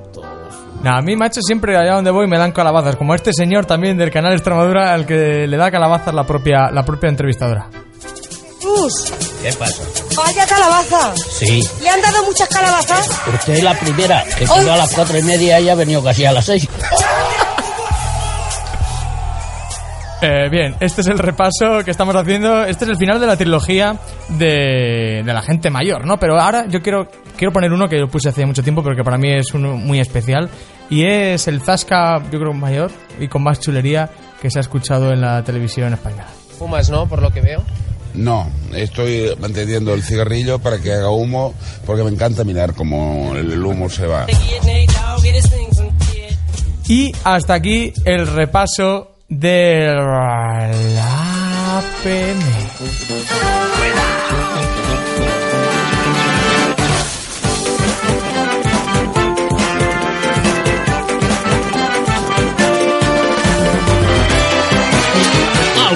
No, 0.84 0.96
a 0.96 1.02
mí, 1.02 1.16
macho, 1.16 1.42
siempre 1.42 1.78
allá 1.78 1.96
donde 1.96 2.12
voy 2.12 2.28
me 2.28 2.38
dan 2.38 2.52
calabazas, 2.54 2.96
como 2.96 3.14
este 3.14 3.32
señor 3.34 3.66
también 3.66 3.98
del 3.98 4.12
canal 4.12 4.32
Extremadura 4.34 4.94
al 4.94 5.06
que 5.06 5.46
le 5.48 5.58
da 5.58 5.70
calabazas 5.72 6.14
la 6.14 6.24
propia, 6.26 6.72
la 6.72 6.84
propia 6.84 7.10
entrevistadora. 7.10 7.68
Gus, 8.62 9.12
¿Qué 9.42 9.52
pasa? 9.54 9.84
vaya 10.16 10.46
calabaza. 10.46 11.16
Sí. 11.16 11.62
¿Le 11.82 11.90
han 11.90 12.02
dado 12.02 12.24
muchas 12.26 12.48
calabazas? 12.50 13.10
Usted 13.34 13.54
es 13.54 13.64
la 13.64 13.74
primera, 13.78 14.24
que 14.38 14.46
quedó 14.46 14.74
a 14.74 14.78
las 14.78 14.94
cuatro 14.94 15.18
y 15.18 15.24
media 15.24 15.60
y 15.60 15.70
ha 15.70 15.76
venido 15.76 16.04
casi 16.04 16.26
a 16.26 16.32
las 16.32 16.46
seis. 16.46 16.68
Eh, 20.22 20.50
bien, 20.52 20.76
este 20.82 21.00
es 21.00 21.08
el 21.08 21.18
repaso 21.18 21.82
que 21.86 21.92
estamos 21.92 22.14
haciendo. 22.14 22.66
Este 22.66 22.84
es 22.84 22.90
el 22.92 22.98
final 22.98 23.22
de 23.22 23.28
la 23.28 23.38
trilogía 23.38 23.96
de, 24.28 25.22
de 25.26 25.34
la 25.34 25.42
gente 25.42 25.70
mayor, 25.70 26.06
¿no? 26.06 26.20
Pero 26.20 26.38
ahora 26.38 26.66
yo 26.68 26.82
quiero, 26.82 27.08
quiero 27.40 27.54
poner 27.54 27.72
uno 27.72 27.88
que 27.88 27.98
yo 27.98 28.10
puse 28.10 28.28
hace 28.28 28.46
mucho 28.46 28.62
tiempo, 28.62 28.84
pero 28.84 28.98
que 28.98 29.04
para 29.04 29.18
mí 29.18 29.32
es 29.32 29.54
uno 29.54 29.78
muy 29.78 30.02
especial. 30.02 30.50
Y 30.90 31.06
es 31.06 31.48
el 31.48 31.62
Zasca, 31.62 32.22
yo 32.30 32.38
creo, 32.38 32.54
mayor 32.54 32.92
y 33.18 33.30
con 33.30 33.44
más 33.44 33.62
chulería 33.62 34.10
que 34.42 34.52
se 34.52 34.60
ha 34.60 34.62
escuchado 34.62 35.14
en 35.14 35.22
la 35.22 35.42
televisión 35.44 35.94
española. 35.94 36.28
Fumas, 36.58 36.90
¿no? 36.90 37.08
Por 37.08 37.22
lo 37.22 37.32
que 37.32 37.40
veo. 37.40 37.64
No, 38.14 38.50
estoy 38.74 39.34
manteniendo 39.40 39.94
el 39.94 40.04
cigarrillo 40.04 40.60
para 40.60 40.80
que 40.80 40.92
haga 40.92 41.10
humo 41.12 41.54
porque 41.86 42.04
me 42.04 42.10
encanta 42.10 42.44
mirar 42.44 42.74
cómo 42.74 43.34
el 43.36 43.64
humo 43.64 43.90
se 43.90 44.06
va. 44.06 44.26
Y 46.88 47.12
hasta 47.24 47.54
aquí 47.54 47.94
el 48.04 48.28
repaso 48.28 49.12
de 49.30 49.94
la 49.94 51.82
PM. 52.04 53.69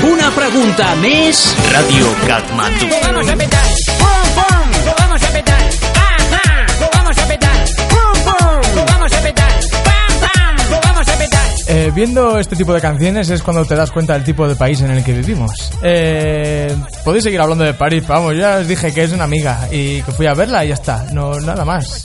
Alguna 0.04 0.28
pregunta 0.36 0.86
més? 1.00 1.38
Ràdio 1.72 2.10
Katmandu. 2.28 2.90
Lo 2.92 2.98
vamos 3.06 3.30
a 3.30 3.36
petar. 3.40 3.68
¡Pum, 4.02 4.26
pum! 4.36 4.68
Lo 4.84 4.94
vamos 5.00 5.24
a 5.24 5.28
petar. 5.32 5.62
¡Ajá! 5.96 6.66
Lo 6.82 6.90
vamos 6.92 7.18
a 7.18 7.26
petar. 7.26 7.66
¡Pum, 7.88 8.24
pum! 8.26 8.76
Lo 8.76 8.86
vamos 8.86 9.14
a 9.14 9.22
petar. 9.22 9.54
¡Pam, 9.72 10.20
pam! 10.20 10.72
Lo 10.72 10.82
vamos 10.82 11.08
a 11.08 11.16
petar. 11.18 11.48
Eh, 11.70 11.92
viendo 11.96 12.38
este 12.38 12.58
tipo 12.58 12.74
de 12.74 12.82
canciones 12.82 13.30
es 13.30 13.42
cuando 13.42 13.64
te 13.64 13.78
das 13.78 13.92
cuenta 13.92 14.12
del 14.12 14.26
tipo 14.26 14.46
de 14.46 14.58
país 14.58 14.82
en 14.82 14.92
el 14.92 15.06
que 15.06 15.14
vivimos. 15.14 15.72
Eh, 15.82 16.76
podéis 17.06 17.24
seguir 17.24 17.40
hablando 17.40 17.64
de 17.64 17.74
París, 17.74 18.06
vamos, 18.06 18.36
ya 18.36 18.58
os 18.58 18.68
dije 18.68 18.94
que 18.94 19.06
es 19.06 19.14
una 19.14 19.24
amiga 19.24 19.70
y 19.72 20.02
que 20.02 20.12
fui 20.12 20.26
a 20.26 20.34
verla 20.34 20.66
y 20.66 20.68
ya 20.68 20.74
está, 20.74 21.06
no 21.14 21.40
nada 21.40 21.64
más. 21.64 22.04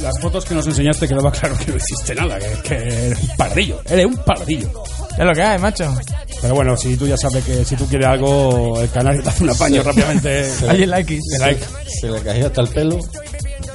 Las 0.00 0.18
fotos 0.20 0.44
que 0.46 0.54
nos 0.54 0.66
enseñaste 0.66 1.06
quedaba 1.06 1.30
claro 1.30 1.54
que 1.58 1.70
no 1.70 1.76
hiciste 1.76 2.14
nada, 2.14 2.38
que, 2.38 2.46
que 2.62 2.74
eres 3.06 3.20
un 3.20 3.36
pardillo, 3.36 3.82
eres 3.90 4.06
un 4.06 4.16
pardillo. 4.16 4.70
Es 5.18 5.24
lo 5.24 5.32
que 5.32 5.42
hay, 5.42 5.58
macho. 5.58 5.94
Pero 6.42 6.54
bueno, 6.54 6.76
si 6.76 6.96
tú 6.96 7.06
ya 7.06 7.16
sabes 7.16 7.44
que 7.44 7.64
si 7.64 7.76
tú 7.76 7.86
quieres 7.86 8.06
algo, 8.08 8.80
el 8.80 8.90
canario 8.90 9.22
te 9.22 9.28
hace 9.28 9.44
un 9.44 9.50
apaño 9.50 9.82
rápidamente. 9.82 10.50
Ahí 10.68 10.82
el 10.82 10.90
like. 10.90 11.14
El 11.14 11.40
like. 11.40 11.64
Se 12.00 12.08
le 12.10 12.20
cayó 12.20 12.46
hasta 12.46 12.60
el 12.62 12.68
pelo. 12.68 12.98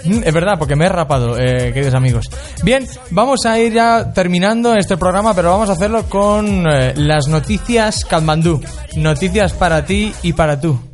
Mm, 0.04 0.22
Es 0.24 0.34
verdad, 0.34 0.58
porque 0.58 0.76
me 0.76 0.86
he 0.86 0.90
rapado, 0.90 1.38
eh, 1.38 1.72
queridos 1.74 1.94
amigos. 1.96 2.30
Bien, 2.64 2.88
vamos 3.12 3.46
a 3.46 3.60
ir 3.60 3.74
ya 3.74 4.12
terminando 4.14 4.76
este 4.76 4.98
programa, 4.98 5.34
pero 5.34 5.52
vamos 5.52 5.70
a 5.70 5.74
hacerlo 5.74 6.04
con 6.10 6.66
eh, 6.70 6.94
las 6.96 7.28
noticias 7.28 8.06
Katmandú. 8.06 8.62
Noticias 8.96 9.54
para 9.54 9.86
ti 9.86 10.14
y 10.22 10.34
para 10.34 10.60
tú. 10.60 10.89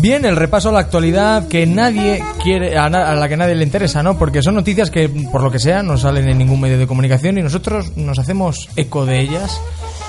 Bien, 0.00 0.24
el 0.24 0.36
repaso 0.36 0.70
a 0.70 0.72
la 0.72 0.78
actualidad 0.80 1.46
que 1.48 1.66
nadie 1.66 2.22
quiere, 2.42 2.78
a, 2.78 2.88
na- 2.88 3.10
a 3.10 3.14
la 3.14 3.28
que 3.28 3.36
nadie 3.36 3.54
le 3.54 3.64
interesa, 3.64 4.02
¿no? 4.02 4.16
Porque 4.18 4.42
son 4.42 4.54
noticias 4.54 4.90
que, 4.90 5.08
por 5.08 5.42
lo 5.42 5.50
que 5.50 5.58
sea, 5.58 5.82
no 5.82 5.98
salen 5.98 6.26
en 6.28 6.38
ningún 6.38 6.60
medio 6.60 6.78
de 6.78 6.86
comunicación 6.86 7.36
y 7.36 7.42
nosotros 7.42 7.96
nos 7.96 8.18
hacemos 8.18 8.68
eco 8.76 9.04
de 9.04 9.20
ellas 9.20 9.60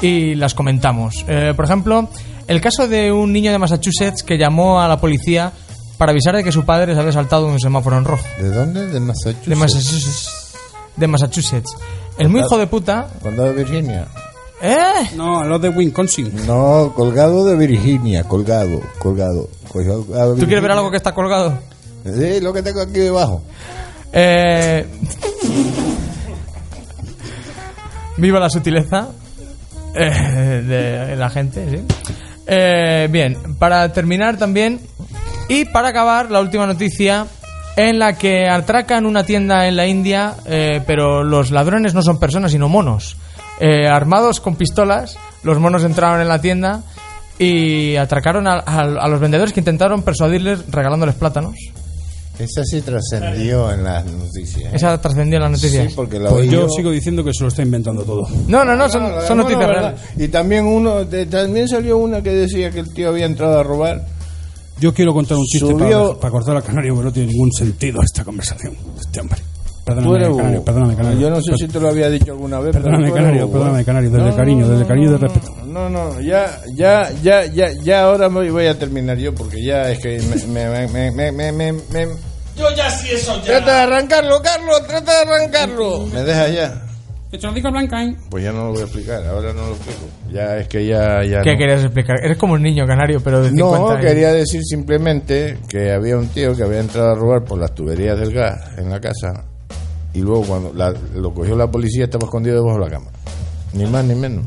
y 0.01 0.35
las 0.35 0.53
comentamos. 0.53 1.25
Eh, 1.27 1.53
por 1.55 1.65
ejemplo, 1.65 2.07
el 2.47 2.61
caso 2.61 2.87
de 2.87 3.11
un 3.11 3.33
niño 3.33 3.51
de 3.51 3.57
Massachusetts 3.57 4.23
que 4.23 4.37
llamó 4.37 4.79
a 4.81 4.87
la 4.87 4.97
policía 4.97 5.51
para 5.97 6.11
avisar 6.13 6.35
de 6.37 6.43
que 6.43 6.51
su 6.53 6.63
padre 6.63 6.93
se 6.93 6.99
había 6.99 7.11
saltado 7.11 7.47
un 7.47 7.59
semáforo 7.59 7.97
en 7.97 8.05
rojo. 8.05 8.23
¿De 8.39 8.49
dónde? 8.49 8.87
¿De 8.87 8.99
Massachusetts? 8.99 9.45
De 9.47 9.55
Massachusetts. 9.55 10.53
De 10.95 11.07
Massachusetts. 11.07 11.75
El 12.17 12.29
muy 12.29 12.39
hijo 12.41 12.57
de 12.57 12.67
puta. 12.67 13.07
Condado 13.21 13.49
de 13.49 13.55
Virginia. 13.55 14.07
¿Eh? 14.61 15.09
No, 15.15 15.43
los 15.43 15.61
de 15.61 15.69
Wisconsin. 15.69 16.45
No, 16.45 16.93
colgado 16.95 17.45
de 17.45 17.55
Virginia, 17.55 18.23
colgado, 18.23 18.79
colgado. 18.99 19.49
colgado 19.71 20.35
¿Tú 20.35 20.45
quieres 20.45 20.61
ver 20.61 20.71
algo 20.71 20.91
que 20.91 20.97
está 20.97 21.13
colgado? 21.13 21.57
Sí, 22.03 22.39
lo 22.41 22.53
que 22.53 22.61
tengo 22.61 22.81
aquí 22.81 22.99
debajo. 22.99 23.41
Eh... 24.13 24.85
Viva 28.17 28.39
la 28.39 28.49
sutileza 28.49 29.07
eh, 29.95 30.61
de 31.09 31.15
la 31.15 31.29
gente, 31.29 31.67
sí. 31.69 31.83
Eh, 32.47 33.07
bien, 33.09 33.55
para 33.57 33.91
terminar 33.93 34.37
también 34.37 34.79
y 35.47 35.65
para 35.65 35.89
acabar 35.89 36.31
la 36.31 36.41
última 36.41 36.65
noticia 36.65 37.27
en 37.77 37.99
la 37.99 38.13
que 38.13 38.47
atracan 38.49 39.05
una 39.05 39.23
tienda 39.23 39.67
en 39.67 39.75
la 39.75 39.87
India, 39.87 40.35
eh, 40.45 40.81
pero 40.85 41.23
los 41.23 41.51
ladrones 41.51 41.93
no 41.93 42.01
son 42.01 42.19
personas 42.19 42.51
sino 42.51 42.67
monos. 42.67 43.15
Eh, 43.61 43.87
armados 43.87 44.39
con 44.41 44.55
pistolas, 44.55 45.15
los 45.43 45.59
monos 45.59 45.83
entraron 45.83 46.19
en 46.19 46.27
la 46.27 46.41
tienda 46.41 46.81
y 47.37 47.95
atracaron 47.95 48.47
a, 48.47 48.55
a- 48.55 48.81
a 48.81 49.07
los 49.07 49.19
vendedores 49.19 49.53
que 49.53 49.59
intentaron 49.61 50.01
persuadirles 50.01 50.65
regalándoles 50.71 51.15
plátanos. 51.15 51.55
Esa 52.39 52.63
sí 52.65 52.81
trascendió 52.81 53.71
en 53.71 53.83
las 53.83 54.03
noticias. 54.05 54.73
¿eh? 54.73 54.75
Esa 54.75 54.99
trascendió 54.99 55.35
en 55.37 55.43
las 55.43 55.51
noticias. 55.51 55.87
Sí, 55.89 55.93
porque 55.95 56.17
la 56.17 56.31
Pues 56.31 56.45
yo 56.49 56.61
yo. 56.61 56.69
sigo 56.69 56.89
diciendo 56.89 57.23
que 57.23 57.33
se 57.35 57.43
lo 57.43 57.49
está 57.49 57.61
inventando 57.61 58.01
todo. 58.03 58.27
No, 58.47 58.65
no, 58.65 58.75
no, 58.75 58.89
son, 58.89 59.03
noticias 59.37 59.67
reales. 59.67 59.91
¿verdad? 59.91 59.97
Y 60.17 60.27
también 60.29 60.65
uno, 60.65 61.05
de- 61.05 61.27
también 61.27 61.67
salió 61.67 61.97
una 61.97 62.23
que 62.23 62.31
decía 62.31 62.71
que 62.71 62.79
el 62.79 62.91
tío 62.93 63.09
había 63.09 63.25
entrado 63.27 63.59
a 63.59 63.63
robar. 63.63 64.07
Yo 64.79 64.91
quiero 64.91 65.13
contar 65.13 65.37
un 65.37 65.45
chiste 65.45 65.67
Subió- 65.71 66.07
para, 66.09 66.19
para 66.19 66.31
cortar 66.31 66.55
al 66.55 66.63
canario, 66.63 66.93
porque 66.95 67.05
no 67.05 67.13
tiene 67.13 67.31
ningún 67.31 67.51
sentido 67.51 68.01
esta 68.01 68.23
conversación. 68.23 68.75
Este 68.99 69.19
hombre. 69.21 69.39
Perdóname, 69.95 70.25
eres 70.25 70.37
canario, 70.37 70.59
un- 70.59 70.65
perdóname, 70.65 70.95
canario. 70.95 71.19
Yo 71.19 71.29
no 71.29 71.41
sé 71.41 71.51
si 71.57 71.67
te 71.67 71.79
lo 71.79 71.89
había 71.89 72.09
dicho 72.09 72.31
alguna 72.31 72.59
vez. 72.59 72.71
pero 72.71 72.83
Perdóname, 72.83 73.03
eres 73.09 73.15
canario, 73.15 73.45
un- 73.45 73.51
perdóname, 73.51 73.85
canario, 73.85 74.09
desde 74.11 74.29
No, 74.29 74.35
cariño, 74.35 74.67
desde 74.69 74.85
cariño 74.85 75.09
y 75.11 75.13
el 75.13 75.19
respeto. 75.19 75.55
No, 75.65 75.89
no, 75.89 76.19
ya, 76.21 76.59
ya, 76.75 77.09
ya, 77.23 77.45
ya, 77.45 77.67
ya 77.83 78.03
ahora 78.03 78.27
voy, 78.27 78.49
voy 78.49 78.67
a 78.67 78.77
terminar 78.77 79.17
yo 79.17 79.33
porque 79.33 79.63
ya 79.63 79.89
es 79.91 79.99
que 79.99 80.19
me, 80.47 80.67
me, 80.69 80.87
me, 80.87 81.11
me, 81.11 81.31
me, 81.31 81.51
me, 81.51 81.71
me- 81.73 82.07
Yo 82.57 82.65
ya 82.75 82.89
sí 82.91 83.09
eso 83.11 83.35
ya. 83.37 83.43
Trata 83.59 83.71
de 83.75 83.81
arrancarlo, 83.81 84.41
Carlos, 84.41 84.85
trata 84.87 85.11
de 85.11 85.31
arrancarlo. 85.31 86.05
¿Me 86.07 86.21
dejas 86.23 86.53
ya? 86.53 86.81
Chordico 87.39 87.71
blanca, 87.71 88.03
¿eh? 88.03 88.13
Pues 88.29 88.43
ya 88.43 88.51
no 88.51 88.65
lo 88.65 88.71
voy 88.73 88.81
a 88.81 88.83
explicar, 88.83 89.25
ahora 89.25 89.53
no 89.53 89.67
lo 89.67 89.71
explico. 89.71 90.01
Ya 90.33 90.57
es 90.57 90.67
que 90.67 90.85
ya, 90.85 91.23
ya 91.23 91.39
¿Qué 91.41 91.53
no. 91.53 91.57
querías 91.59 91.81
explicar? 91.81 92.17
Eres 92.21 92.37
como 92.37 92.55
un 92.55 92.61
niño 92.61 92.85
canario, 92.85 93.21
pero 93.23 93.41
de 93.41 93.51
50 93.51 93.79
No, 93.79 93.89
años. 93.91 94.05
quería 94.05 94.33
decir 94.33 94.61
simplemente 94.65 95.57
que 95.69 95.93
había 95.93 96.17
un 96.17 96.27
tío 96.27 96.53
que 96.53 96.63
había 96.63 96.81
entrado 96.81 97.11
a 97.11 97.15
robar 97.15 97.45
por 97.45 97.57
las 97.57 97.73
tuberías 97.73 98.19
del 98.19 98.33
gas 98.33 98.77
en 98.77 98.89
la 98.89 98.99
casa 98.99 99.45
y 100.13 100.19
luego 100.19 100.43
cuando 100.43 100.73
la- 100.73 100.93
lo 101.15 101.33
cogió 101.33 101.55
la 101.55 101.69
policía 101.69 102.05
estaba 102.05 102.25
escondido 102.25 102.55
debajo 102.57 102.79
de 102.79 102.85
la 102.85 102.91
cama. 102.91 103.11
Ni 103.73 103.85
más 103.85 104.03
ni 104.05 104.15
menos. 104.15 104.45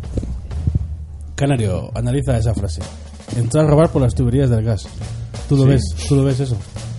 Canario, 1.35 1.91
analiza 1.95 2.37
esa 2.39 2.55
frase. 2.55 2.81
Entrar 3.37 3.65
a 3.65 3.69
robar 3.69 3.91
por 3.91 4.03
las 4.03 4.15
tuberías 4.15 4.51
del 4.51 4.65
gas. 4.65 4.87
¿Tú 5.49 5.57
lo 5.57 5.63
Sí. 5.65 5.69
ves? 5.71 5.83
¿Tú 6.09 6.17
lo 6.17 6.25
ves 6.25 6.41
eso? 6.41 6.57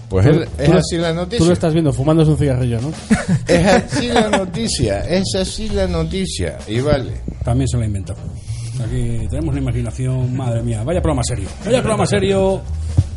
Pues 0.09 0.25
él- 0.25 0.47
es 0.59 0.69
así 0.71 0.97
la 0.97 1.13
noticia. 1.13 1.39
Tú 1.39 1.45
lo 1.45 1.53
estás 1.53 1.73
viendo 1.73 1.91
fumándose 1.93 2.31
un 2.31 2.37
cigarrillo, 2.37 2.79
¿no? 2.81 2.89
Es 3.47 3.65
así 3.67 4.07
la 4.09 4.29
noticia, 4.29 4.99
es 4.99 5.23
así 5.35 5.69
la 5.69 5.87
noticia. 5.87 6.57
Y 6.67 6.79
vale. 6.79 7.21
También 7.43 7.67
se 7.67 7.77
lo 7.77 7.83
ha 7.83 7.85
inventado. 7.87 8.19
Aquí 8.83 9.25
tenemos 9.29 9.51
una 9.53 9.59
imaginación, 9.61 10.35
madre 10.35 10.61
mía. 10.61 10.83
Vaya 10.83 11.01
programa 11.01 11.23
serio. 11.23 11.47
Vaya 11.63 11.79
programa 11.79 12.05
serio. 12.05 12.61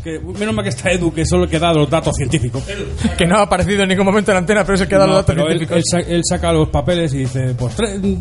Que, 0.08 0.20
menos 0.38 0.54
mal 0.54 0.62
que 0.62 0.70
está 0.70 0.90
Edu, 0.90 1.12
que 1.12 1.26
solo 1.26 1.46
que 1.48 1.58
da 1.58 1.72
los 1.72 1.88
datos 1.90 2.14
científicos. 2.16 2.62
Que 3.16 3.26
no 3.26 3.36
ha 3.36 3.42
aparecido 3.42 3.82
en 3.82 3.88
ningún 3.90 4.06
momento 4.06 4.30
en 4.30 4.34
la 4.36 4.38
antena, 4.40 4.62
pero 4.64 4.74
es 4.76 4.80
el 4.82 4.88
que 4.88 4.94
da 4.96 5.06
No, 5.06 5.12
los 5.14 5.26
datos 5.26 5.36
él, 5.36 5.42
científicos. 5.58 5.76
él 5.76 5.82
sa- 5.84 6.10
él 6.10 6.22
saca 6.24 6.52
los 6.52 6.68
papeles 6.68 7.12
y 7.14 7.18
dice, 7.18 7.54
pues 7.58 7.74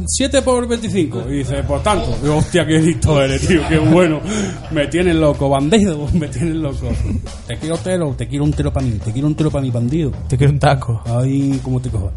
7 0.08 0.42
por 0.42 0.68
25. 0.68 1.24
Y 1.30 1.38
dice, 1.40 1.64
por 1.64 1.82
tanto. 1.82 2.18
Digo, 2.22 2.38
hostia, 2.38 2.66
qué 2.66 2.80
listo 2.80 3.22
eres, 3.22 3.48
tío, 3.48 3.62
qué 3.70 3.78
bueno. 3.78 4.20
Me 4.72 4.88
tienes 4.88 5.16
loco, 5.16 5.50
bandido, 5.50 6.08
me 6.14 6.28
tienes 6.28 6.56
loco. 6.56 6.90
Te 7.48 7.58
quiero 7.58 7.78
telo, 7.78 8.14
te 8.18 8.28
quiero 8.28 8.44
un 8.44 8.54
telo 8.54 8.72
para 8.74 8.86
mí, 8.86 8.94
te 9.04 9.12
quiero 9.12 9.28
un 9.28 9.36
telo 9.36 9.50
para 9.52 9.62
mi 9.64 9.72
bandido. 9.72 10.12
Te 10.28 10.38
quiero 10.38 10.52
un 10.54 10.60
taco. 10.60 11.02
Ay, 11.06 11.60
cómo 11.64 11.80
te 11.80 11.90
cojo. 11.90 12.12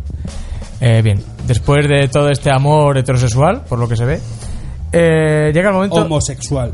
Eh, 0.81 1.03
bien, 1.03 1.23
después 1.47 1.87
de 1.87 2.09
todo 2.09 2.31
este 2.31 2.51
amor 2.51 2.97
heterosexual, 2.99 3.65
por 3.69 3.79
lo 3.79 3.87
que 3.87 3.97
se 3.97 4.05
ve, 4.07 4.19
eh, 4.93 5.53
llega 5.55 5.69
el 5.69 5.75
momento... 5.75 5.97
Homosexual. 5.97 6.73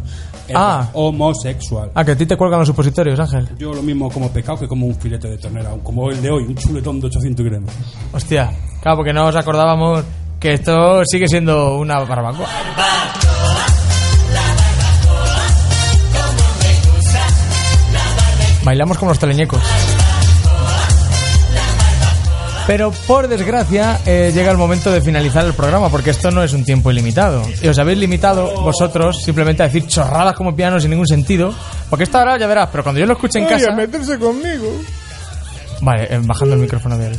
Ah. 0.55 0.89
Homosexual. 0.93 1.91
Ah, 1.95 2.05
que 2.05 2.13
a 2.13 2.17
ti 2.17 2.27
te 2.27 2.37
cuelgan 2.37 2.61
los 2.61 2.69
supositorios, 2.69 3.19
Ángel. 3.19 3.49
Yo 3.59 3.73
lo 3.73 3.83
mismo 3.83 4.11
como 4.11 4.31
pescado 4.31 4.59
que 4.59 4.69
como 4.69 4.87
un 4.87 4.95
filete 4.95 5.29
de 5.29 5.39
ternera, 5.39 5.71
como 5.83 6.11
el 6.11 6.21
de 6.23 6.31
hoy, 6.31 6.45
un 6.45 6.55
chuletón 6.55 7.01
de 7.01 7.07
800 7.07 7.45
gramos. 7.47 7.71
Hostia, 8.13 8.51
claro, 8.81 8.99
porque 8.99 9.13
no 9.13 9.27
os 9.27 9.37
acordábamos 9.37 10.05
que 10.39 10.55
esto 10.55 11.03
sigue 11.05 11.27
siendo 11.29 11.77
una 11.77 11.99
barbacoa. 12.01 12.49
Bailamos 18.65 18.99
como 18.99 19.13
los 19.13 19.19
teleñecos. 19.21 19.63
Pero 22.67 22.91
por 23.07 23.29
desgracia 23.29 24.01
eh, 24.07 24.33
llega 24.35 24.51
el 24.51 24.57
momento 24.59 24.91
de 24.91 25.01
finalizar 25.01 25.45
el 25.47 25.53
programa 25.55 25.89
porque 25.89 26.11
esto 26.11 26.33
no 26.33 26.43
es 26.43 26.53
un 26.53 26.65
tiempo 26.65 26.91
ilimitado. 26.91 27.43
Y 27.63 27.69
os 27.69 27.79
habéis 27.79 27.99
limitado 27.99 28.61
vosotros 28.61 29.23
simplemente 29.23 29.63
a 29.63 29.67
decir 29.67 29.87
chorradas 29.87 30.35
como 30.35 30.55
piano 30.57 30.81
sin 30.81 30.91
ningún 30.91 31.07
sentido. 31.07 31.55
Porque 31.89 32.03
esta 32.05 32.23
hora 32.23 32.37
ya 32.39 32.49
verás, 32.49 32.69
pero 32.73 32.83
cuando 32.83 32.99
yo 33.01 33.07
lo 33.07 33.13
escuche 33.13 33.39
en 33.39 33.45
Ay, 33.45 33.51
casa... 33.51 33.71
a 33.73 33.77
meterse 33.77 34.19
conmigo. 34.19 34.67
Vale, 35.81 36.09
eh, 36.11 36.21
bajando 36.25 36.55
el 36.57 36.61
micrófono 36.63 36.99
de 36.99 37.09
él. 37.09 37.17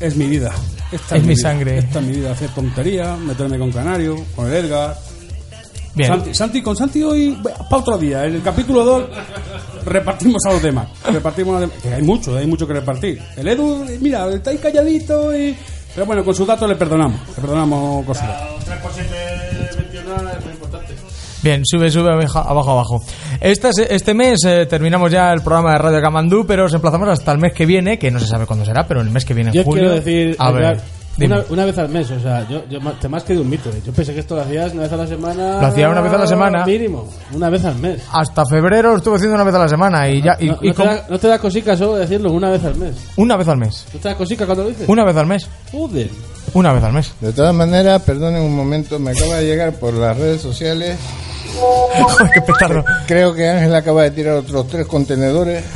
Es 0.00 0.16
mi 0.16 0.26
vida. 0.28 0.50
Esta 0.90 1.16
Es 1.16 1.22
mi 1.22 1.34
vida. 1.34 1.42
sangre. 1.42 1.78
Esta 1.78 1.98
es 1.98 2.04
mi 2.06 2.12
vida. 2.14 2.32
Hacer 2.32 2.48
tontería, 2.50 3.16
meterme 3.16 3.58
con 3.58 3.70
Canario, 3.72 4.16
con 4.34 4.46
el 4.46 4.54
Edgar. 4.64 4.96
Bien. 5.96 6.08
Santi, 6.10 6.34
Santi- 6.34 6.62
con 6.62 6.76
Santi 6.76 7.02
hoy, 7.02 7.38
para 7.42 7.80
otro 7.80 7.96
día. 7.98 8.24
En 8.26 8.34
el 8.36 8.42
capítulo 8.42 8.84
2 8.84 9.04
repartimos 9.84 10.42
a 10.46 10.52
los 10.52 10.62
demás. 10.62 10.88
Repartimos 11.10 11.56
a 11.56 11.60
los 11.60 11.70
demás. 11.70 11.82
Que 11.82 11.94
hay 11.94 12.02
mucho, 12.02 12.36
hay 12.36 12.46
mucho 12.46 12.66
que 12.66 12.74
repartir. 12.74 13.20
El 13.36 13.48
Edu, 13.48 13.84
mira, 14.00 14.28
está 14.28 14.50
ahí 14.50 14.58
calladito 14.58 15.36
y... 15.36 15.56
Pero 15.94 16.04
bueno, 16.06 16.22
con 16.24 16.34
sus 16.34 16.46
datos 16.46 16.68
le 16.68 16.76
perdonamos. 16.76 17.18
Le 17.28 17.34
perdonamos 17.42 18.04
con 18.04 18.14
sus 18.14 18.26
datos. 18.26 18.64
Tres 18.66 18.78
cositas 18.80 19.76
mencionadas, 19.78 20.44
muy 20.44 20.52
importante. 20.52 20.94
Bien, 21.42 21.62
sube, 21.64 21.90
sube, 21.90 22.10
abajo, 22.12 22.38
abajo, 22.40 22.70
abajo. 22.72 23.04
Este, 23.40 23.70
este 23.94 24.12
mes 24.12 24.40
eh, 24.44 24.66
terminamos 24.66 25.10
ya 25.10 25.32
el 25.32 25.40
programa 25.40 25.72
de 25.72 25.78
Radio 25.78 26.00
Camandú, 26.02 26.44
pero 26.46 26.66
os 26.66 26.74
emplazamos 26.74 27.08
hasta 27.08 27.32
el 27.32 27.38
mes 27.38 27.54
que 27.54 27.64
viene, 27.64 27.98
que 27.98 28.10
no 28.10 28.18
se 28.20 28.26
sabe 28.26 28.44
cuándo 28.46 28.64
será, 28.66 28.86
pero 28.86 29.00
el 29.00 29.08
mes 29.10 29.24
que 29.24 29.32
viene, 29.32 29.50
en 29.50 29.54
Yo 29.54 29.64
julio. 29.64 29.84
quiero 29.84 29.94
decir, 29.94 30.36
a 30.38 30.50
ver. 30.50 30.80
Una, 31.18 31.44
una 31.48 31.64
vez 31.64 31.78
al 31.78 31.88
mes, 31.88 32.10
o 32.10 32.20
sea, 32.20 32.46
yo, 32.48 32.62
yo 32.68 32.78
te 33.00 33.08
más 33.08 33.24
que 33.24 33.34
de 33.34 33.40
un 33.40 33.48
mito. 33.48 33.70
¿eh? 33.70 33.80
Yo 33.84 33.92
pensé 33.92 34.12
que 34.12 34.20
esto 34.20 34.34
lo 34.36 34.42
hacías 34.42 34.72
una 34.72 34.82
vez 34.82 34.92
a 34.92 34.96
la 34.96 35.06
semana. 35.06 35.60
Lo 35.60 35.66
hacía 35.66 35.88
una 35.88 36.00
vez 36.00 36.12
a 36.12 36.18
la 36.18 36.26
semana. 36.26 36.64
Mínimo, 36.66 37.08
una 37.32 37.50
vez 37.50 37.64
al 37.64 37.76
mes. 37.76 38.02
hasta 38.12 38.44
febrero 38.44 38.90
lo 38.90 38.96
estuve 38.96 39.16
haciendo 39.16 39.34
una 39.34 39.44
vez 39.44 39.54
a 39.54 39.58
la 39.60 39.68
semana 39.68 40.08
y 40.08 40.22
ya 40.22 40.36
y, 40.38 40.46
no, 40.46 40.58
y 40.60 40.68
no 40.68 40.74
te 40.74 40.84
da, 40.84 41.06
no 41.08 41.18
te 41.18 41.28
da 41.28 41.38
cosica 41.38 41.76
solo 41.76 41.96
decirlo 41.96 42.32
una 42.32 42.50
vez 42.50 42.64
al 42.64 42.76
mes. 42.76 42.94
una 43.16 43.36
vez 43.36 43.48
al 43.48 43.58
mes. 43.58 43.86
¿No 43.92 44.00
te 44.00 44.08
da 44.08 44.14
cosica 44.14 44.46
cuando 44.46 44.64
lo 44.64 44.70
dices? 44.70 44.88
Una 44.88 45.04
vez 45.04 45.16
al 45.16 45.26
mes. 45.26 45.48
Joder. 45.72 46.10
Una 46.54 46.72
vez 46.72 46.84
al 46.84 46.92
mes. 46.92 47.12
De 47.20 47.32
todas 47.32 47.54
maneras, 47.54 48.02
perdonen 48.02 48.42
un 48.42 48.54
momento, 48.54 48.98
me 48.98 49.10
acaba 49.10 49.36
de 49.36 49.46
llegar 49.46 49.72
por 49.74 49.94
las 49.94 50.16
redes 50.16 50.40
sociales. 50.40 50.96
qué 52.34 52.40
petardo. 52.40 52.84
Creo 53.06 53.34
que 53.34 53.48
Ángel 53.48 53.74
acaba 53.74 54.02
de 54.02 54.10
tirar 54.10 54.34
otros 54.34 54.68
tres 54.68 54.86
contenedores. 54.86 55.64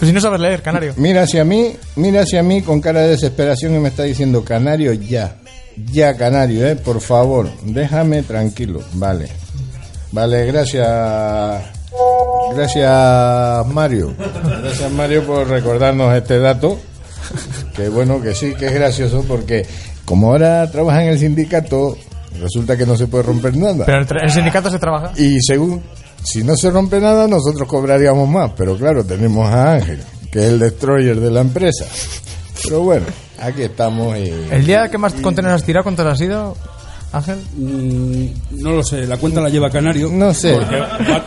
Pues 0.00 0.08
si 0.08 0.14
no 0.14 0.20
sabes 0.22 0.40
leer, 0.40 0.62
canario. 0.62 0.94
Mira 0.96 1.24
hacia 1.24 1.44
mí, 1.44 1.76
mira 1.96 2.22
hacia 2.22 2.42
mí 2.42 2.62
con 2.62 2.80
cara 2.80 3.02
de 3.02 3.08
desesperación 3.10 3.74
y 3.74 3.80
me 3.80 3.90
está 3.90 4.04
diciendo, 4.04 4.42
Canario, 4.42 4.94
ya. 4.94 5.36
Ya, 5.92 6.16
Canario, 6.16 6.66
eh, 6.66 6.74
por 6.76 7.02
favor, 7.02 7.50
déjame 7.64 8.22
tranquilo. 8.22 8.80
Vale. 8.94 9.28
Vale, 10.12 10.46
gracias. 10.46 11.62
Gracias, 12.54 13.66
Mario. 13.66 14.14
Gracias, 14.62 14.90
Mario, 14.90 15.26
por 15.26 15.46
recordarnos 15.48 16.16
este 16.16 16.38
dato. 16.38 16.78
Que 17.76 17.90
bueno, 17.90 18.20
que 18.22 18.34
sí, 18.34 18.54
que 18.54 18.68
es 18.68 18.72
gracioso 18.72 19.22
porque 19.28 19.66
como 20.04 20.28
ahora 20.28 20.68
trabaja 20.70 21.02
en 21.04 21.10
el 21.10 21.18
sindicato, 21.18 21.96
resulta 22.38 22.76
que 22.76 22.86
no 22.86 22.96
se 22.96 23.06
puede 23.06 23.24
romper 23.24 23.56
nada. 23.56 23.84
Pero 23.86 23.98
el, 23.98 24.06
tra- 24.06 24.22
el 24.22 24.30
sindicato 24.30 24.70
se 24.70 24.78
trabaja. 24.78 25.12
Y 25.16 25.40
según, 25.40 25.82
si 26.22 26.42
no 26.44 26.54
se 26.56 26.70
rompe 26.70 27.00
nada, 27.00 27.26
nosotros 27.26 27.66
cobraríamos 27.68 28.28
más. 28.28 28.52
Pero 28.56 28.76
claro, 28.76 29.04
tenemos 29.04 29.48
a 29.48 29.74
Ángel, 29.74 30.00
que 30.30 30.38
es 30.40 30.44
el 30.46 30.58
destroyer 30.58 31.18
de 31.18 31.30
la 31.30 31.40
empresa. 31.40 31.86
Pero 32.62 32.80
bueno, 32.82 33.06
aquí 33.40 33.62
estamos 33.62 34.16
y... 34.18 34.30
¿El 34.50 34.66
día 34.66 34.88
que 34.90 34.98
más 34.98 35.14
contenedores 35.14 35.62
has 35.62 35.66
tirado, 35.66 35.82
cuánto 35.84 36.06
ha 36.06 36.14
sido, 36.14 36.54
Ángel? 37.12 37.38
Mm, 37.56 38.26
no 38.62 38.72
lo 38.72 38.82
sé, 38.84 39.06
la 39.06 39.16
cuenta 39.16 39.40
la 39.40 39.48
lleva 39.48 39.70
Canario. 39.70 40.10
No 40.12 40.32
sé. 40.34 40.52
Porque 40.54 40.76
va, 40.78 41.24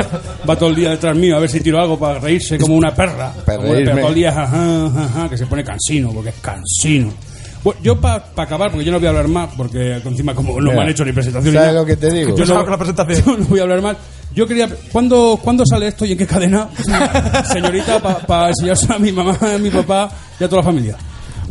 va 0.47 0.55
todo 0.55 0.69
el 0.69 0.75
día 0.75 0.91
detrás 0.91 1.17
mío 1.17 1.35
a 1.35 1.39
ver 1.39 1.49
si 1.49 1.59
tiro 1.59 1.79
algo 1.81 1.97
para 1.97 2.19
reírse 2.19 2.57
como 2.59 2.75
una 2.75 2.93
perra. 2.93 3.33
Para 3.45 3.57
Como 3.57 3.71
una 3.71 3.79
perra, 3.83 3.99
todo 4.01 4.09
el 4.09 4.15
día, 4.15 4.31
jaja, 4.31 4.89
jaja, 4.93 5.29
que 5.29 5.37
se 5.37 5.45
pone 5.47 5.63
cansino, 5.63 6.11
porque 6.13 6.29
es 6.29 6.35
cansino. 6.39 7.11
Bueno, 7.63 7.79
yo 7.81 7.99
para 7.99 8.25
acabar, 8.35 8.71
porque 8.71 8.85
yo 8.85 8.91
no 8.91 8.99
voy 8.99 9.07
a 9.07 9.09
hablar 9.09 9.27
más, 9.27 9.49
porque 9.55 9.93
encima 9.93 10.35
como 10.35 10.59
no 10.59 10.71
me 10.71 10.81
han 10.81 10.89
hecho 10.89 11.05
ni 11.05 11.13
presentación 11.13 11.53
¿sabes 11.53 11.67
nada, 11.69 11.79
lo 11.79 11.85
que 11.85 11.95
te 11.95 12.11
digo? 12.11 12.35
Yo 12.35 12.45
no, 12.45 12.65
la 12.65 12.77
presentación. 12.77 13.23
yo 13.25 13.37
no 13.37 13.45
voy 13.45 13.59
a 13.59 13.63
hablar 13.63 13.81
más. 13.81 13.97
Yo 14.35 14.47
quería... 14.47 14.67
¿Cuándo, 14.91 15.39
¿cuándo 15.41 15.63
sale 15.65 15.87
esto 15.87 16.05
y 16.05 16.13
en 16.13 16.17
qué 16.17 16.27
cadena? 16.27 16.69
Señorita, 17.53 17.99
para 17.99 18.49
enseñárselo 18.49 18.95
a 18.95 18.99
mi 18.99 19.11
mamá, 19.11 19.37
a 19.41 19.57
mi 19.57 19.69
papá 19.69 20.09
y 20.39 20.43
a 20.43 20.49
toda 20.49 20.61
la 20.61 20.65
familia. 20.65 20.97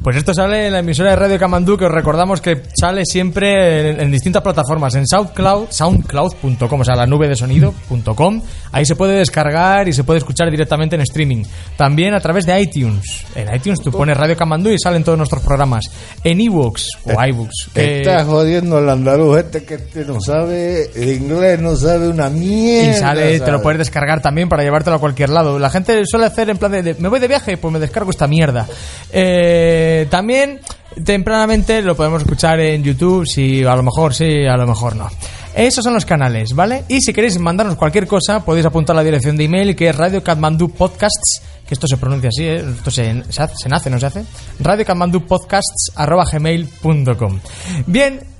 Pues 0.02 0.16
esto 0.16 0.34
sale 0.34 0.66
en 0.66 0.72
la 0.72 0.80
emisora 0.80 1.10
de 1.10 1.16
Radio 1.16 1.38
Camandú, 1.38 1.76
que 1.76 1.84
os 1.84 1.92
recordamos 1.92 2.40
que 2.40 2.60
sale 2.78 3.04
siempre 3.04 3.90
en, 3.90 4.00
en 4.00 4.10
distintas 4.10 4.42
plataformas, 4.42 4.96
en 4.96 5.06
SoundCloud, 5.06 5.66
soundcloud.com, 5.70 6.80
o 6.80 6.84
sea, 6.84 6.96
la 6.96 7.06
nube 7.06 7.28
de 7.28 7.36
sonido.com. 7.36 8.42
Ahí 8.72 8.84
se 8.84 8.96
puede 8.96 9.14
descargar 9.18 9.86
y 9.86 9.92
se 9.92 10.02
puede 10.02 10.18
escuchar 10.18 10.50
directamente 10.50 10.96
en 10.96 11.02
streaming. 11.02 11.44
También 11.76 12.14
a 12.14 12.20
través 12.20 12.46
de 12.46 12.60
iTunes. 12.60 13.24
En 13.36 13.54
iTunes 13.54 13.80
tú 13.80 13.92
pones 13.92 14.16
Radio 14.16 14.36
Camandú 14.36 14.70
y 14.70 14.78
salen 14.78 15.04
todos 15.04 15.16
nuestros 15.16 15.40
programas. 15.42 15.84
En 16.24 16.40
ebooks 16.40 16.88
o 17.04 17.24
iBooks. 17.24 17.68
Te 17.72 17.84
que- 17.86 17.98
estás 18.00 18.26
jodiendo 18.26 18.80
el 18.80 18.88
andaluz 18.88 19.38
este 19.38 19.62
que 19.64 19.74
este 19.74 20.04
no 20.04 20.20
sabe, 20.20 20.90
inglés 20.96 21.60
no 21.60 21.76
sabe 21.76 22.08
una 22.08 22.28
mierda. 22.28 22.90
y 22.90 22.94
sale, 22.94 23.38
te 23.40 23.52
lo 23.52 23.62
puedes 23.62 23.78
descargar 23.78 24.20
también 24.20 24.48
para 24.48 24.64
llevártelo 24.64 24.96
a 24.96 24.98
cualquier 25.00 25.28
lado. 25.30 25.60
La 25.60 25.70
gente 25.70 26.02
suele 26.06 26.26
hacer 26.26 26.50
en 26.50 26.58
plan 26.58 26.72
de, 26.72 26.82
de, 26.82 26.94
me 26.94 27.08
voy 27.08 27.20
de 27.20 27.28
viaje, 27.28 27.56
pues 27.56 27.72
me 27.72 27.78
descargo 27.78 28.10
esta 28.10 28.26
mierda. 28.26 28.66
Eh, 29.12 29.90
también 30.10 30.60
tempranamente 31.04 31.82
lo 31.82 31.96
podemos 31.96 32.22
escuchar 32.22 32.60
en 32.60 32.82
YouTube, 32.82 33.26
si 33.26 33.64
a 33.64 33.74
lo 33.74 33.82
mejor 33.82 34.14
sí, 34.14 34.46
a 34.46 34.56
lo 34.56 34.66
mejor 34.66 34.96
no. 34.96 35.08
Esos 35.54 35.84
son 35.84 35.94
los 35.94 36.06
canales, 36.06 36.54
¿vale? 36.54 36.84
Y 36.88 37.00
si 37.00 37.12
queréis 37.12 37.38
mandarnos 37.38 37.76
cualquier 37.76 38.06
cosa, 38.06 38.44
podéis 38.44 38.66
apuntar 38.66 38.96
la 38.96 39.04
dirección 39.04 39.36
de 39.36 39.44
email 39.44 39.76
que 39.76 39.88
es 39.88 39.96
Radio 39.96 40.22
Kathmandu 40.24 40.70
Podcasts, 40.70 41.42
que 41.66 41.74
esto 41.74 41.86
se 41.86 41.98
pronuncia 41.98 42.28
así, 42.28 42.44
¿eh? 42.44 42.64
esto 42.76 42.90
se, 42.90 43.22
se 43.28 43.42
hace, 43.42 43.54
se 43.56 43.68
nace, 43.68 43.90
no 43.90 44.00
se 44.00 44.06
hace. 44.06 44.24
Radio 44.60 44.84
Kathmandu 44.86 45.26
Podcasts 45.26 45.92
arroba 45.94 46.24
gmail.com. 46.24 47.38
Bien, 47.86 48.31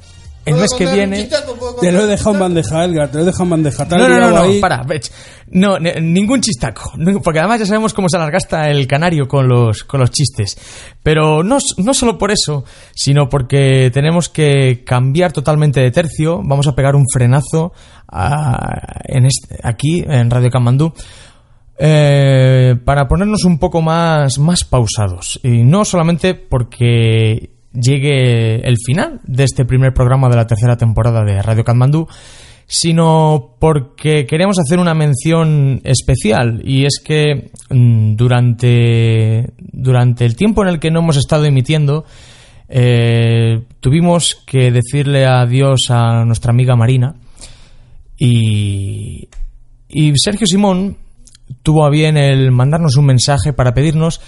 el 0.44 0.54
mes 0.56 0.70
que 0.76 0.86
viene. 0.86 1.28
Te 1.80 1.92
lo 1.92 2.02
he 2.02 2.06
dejado 2.06 2.32
en 2.34 2.40
bandeja, 2.40 2.84
Edgar, 2.84 3.08
te 3.10 3.16
lo 3.18 3.22
he 3.22 3.26
dejado 3.26 3.44
en 3.44 3.50
bandeja. 3.50 3.84
No, 3.84 3.98
no, 3.98 4.08
no, 4.08 4.16
liado 4.18 4.30
no, 4.36 4.42
ahí. 4.42 4.60
para, 4.60 4.84
no, 5.48 5.78
ningún 5.78 6.40
chistaco, 6.40 6.92
porque 7.22 7.38
además 7.40 7.60
ya 7.60 7.66
sabemos 7.66 7.92
cómo 7.94 8.08
se 8.08 8.16
alargasta 8.16 8.68
el 8.70 8.86
canario 8.86 9.28
con 9.28 9.46
los, 9.48 9.84
con 9.84 10.00
los 10.00 10.10
chistes. 10.10 10.56
Pero 11.02 11.42
no, 11.42 11.58
no 11.78 11.94
solo 11.94 12.18
por 12.18 12.30
eso, 12.30 12.64
sino 12.94 13.28
porque 13.28 13.90
tenemos 13.92 14.28
que 14.28 14.82
cambiar 14.84 15.32
totalmente 15.32 15.80
de 15.80 15.90
tercio, 15.90 16.40
vamos 16.44 16.66
a 16.66 16.74
pegar 16.74 16.94
un 16.96 17.04
frenazo 17.12 17.72
a- 18.08 19.00
en 19.04 19.26
este- 19.26 19.58
aquí 19.62 20.02
en 20.06 20.30
Radio 20.30 20.50
Camandú. 20.50 20.92
eh, 21.78 22.76
para 22.84 23.08
ponernos 23.08 23.44
un 23.44 23.58
poco 23.58 23.82
más, 23.82 24.38
más 24.38 24.62
pausados. 24.64 25.40
Y 25.42 25.64
no 25.64 25.84
solamente 25.84 26.34
porque 26.34 27.51
llegue 27.72 28.56
el 28.66 28.76
final 28.84 29.20
de 29.24 29.44
este 29.44 29.64
primer 29.64 29.92
programa 29.94 30.28
de 30.28 30.36
la 30.36 30.46
tercera 30.46 30.76
temporada 30.76 31.24
de 31.24 31.40
Radio 31.42 31.64
Katmandú, 31.64 32.06
sino 32.66 33.56
porque 33.58 34.26
queremos 34.26 34.58
hacer 34.58 34.78
una 34.78 34.94
mención 34.94 35.80
especial 35.84 36.62
y 36.64 36.84
es 36.84 37.00
que 37.04 37.50
mm, 37.70 38.14
durante, 38.16 39.52
durante 39.58 40.24
el 40.24 40.36
tiempo 40.36 40.62
en 40.62 40.68
el 40.68 40.80
que 40.80 40.90
no 40.90 41.00
hemos 41.00 41.16
estado 41.16 41.44
emitiendo 41.44 42.04
eh, 42.68 43.64
tuvimos 43.80 44.42
que 44.46 44.70
decirle 44.70 45.26
adiós 45.26 45.90
a 45.90 46.24
nuestra 46.24 46.52
amiga 46.52 46.74
Marina 46.74 47.14
y, 48.16 49.28
y 49.88 50.12
Sergio 50.16 50.46
Simón 50.46 50.96
tuvo 51.62 51.84
a 51.84 51.90
bien 51.90 52.16
el 52.16 52.52
mandarnos 52.52 52.96
un 52.96 53.06
mensaje 53.06 53.52
para 53.52 53.74
pedirnos 53.74 54.20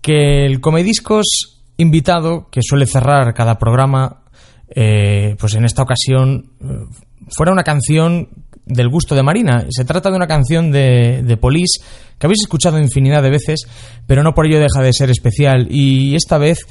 que 0.00 0.46
el 0.46 0.60
Comediscos 0.60 1.53
invitado, 1.76 2.48
que 2.50 2.60
suele 2.62 2.86
cerrar 2.86 3.34
cada 3.34 3.58
programa, 3.58 4.22
eh, 4.68 5.36
pues 5.38 5.54
en 5.54 5.64
esta 5.64 5.82
ocasión 5.82 6.50
eh, 6.60 6.84
fuera 7.28 7.52
una 7.52 7.62
canción 7.64 8.28
del 8.66 8.88
gusto 8.88 9.14
de 9.14 9.22
Marina. 9.22 9.66
Se 9.70 9.84
trata 9.84 10.10
de 10.10 10.16
una 10.16 10.26
canción 10.26 10.70
de, 10.70 11.22
de 11.22 11.36
Police 11.36 11.82
que 12.18 12.26
habéis 12.26 12.40
escuchado 12.42 12.78
infinidad 12.78 13.22
de 13.22 13.30
veces, 13.30 13.66
pero 14.06 14.22
no 14.22 14.32
por 14.34 14.46
ello 14.46 14.58
deja 14.58 14.80
de 14.82 14.92
ser 14.92 15.10
especial. 15.10 15.66
Y 15.70 16.14
esta 16.14 16.38
vez 16.38 16.66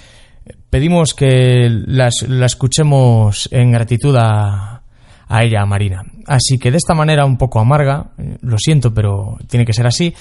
pedimos 0.69 1.13
que 1.13 1.67
las- 1.69 2.25
la 2.27 2.45
escuchemos 2.47 3.47
en 3.51 3.71
gratitud 3.71 4.15
a, 4.17 4.81
a 5.27 5.43
ella, 5.43 5.61
a 5.61 5.65
Marina. 5.65 6.01
Así 6.25 6.57
que 6.57 6.71
de 6.71 6.77
esta 6.77 6.93
manera 6.95 7.25
un 7.25 7.37
poco 7.37 7.59
amarga, 7.59 8.11
eh, 8.17 8.37
lo 8.41 8.57
siento, 8.57 8.93
pero 8.93 9.37
tiene 9.47 9.65
que 9.65 9.73
ser 9.73 9.85
así, 9.85 10.13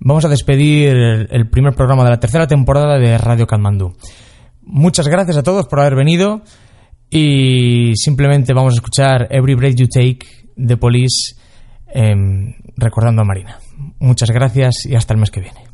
vamos 0.00 0.24
a 0.24 0.28
despedir 0.28 0.88
el, 0.88 1.28
el 1.30 1.48
primer 1.48 1.74
programa 1.74 2.02
de 2.04 2.10
la 2.10 2.18
tercera 2.20 2.46
temporada 2.46 2.98
de 2.98 3.16
Radio 3.18 3.46
Katmandú. 3.46 3.92
Muchas 4.72 5.08
gracias 5.08 5.36
a 5.36 5.42
todos 5.42 5.66
por 5.66 5.80
haber 5.80 5.96
venido 5.96 6.42
y 7.10 7.92
simplemente 7.96 8.54
vamos 8.54 8.74
a 8.74 8.76
escuchar 8.76 9.26
Every 9.30 9.54
Breath 9.56 9.74
You 9.74 9.88
Take 9.88 10.20
de 10.54 10.76
Police 10.76 11.34
em, 11.92 12.54
recordando 12.76 13.22
a 13.22 13.24
Marina. 13.24 13.58
Muchas 13.98 14.30
gracias 14.30 14.86
y 14.86 14.94
hasta 14.94 15.14
el 15.14 15.20
mes 15.20 15.32
que 15.32 15.40
viene. 15.40 15.69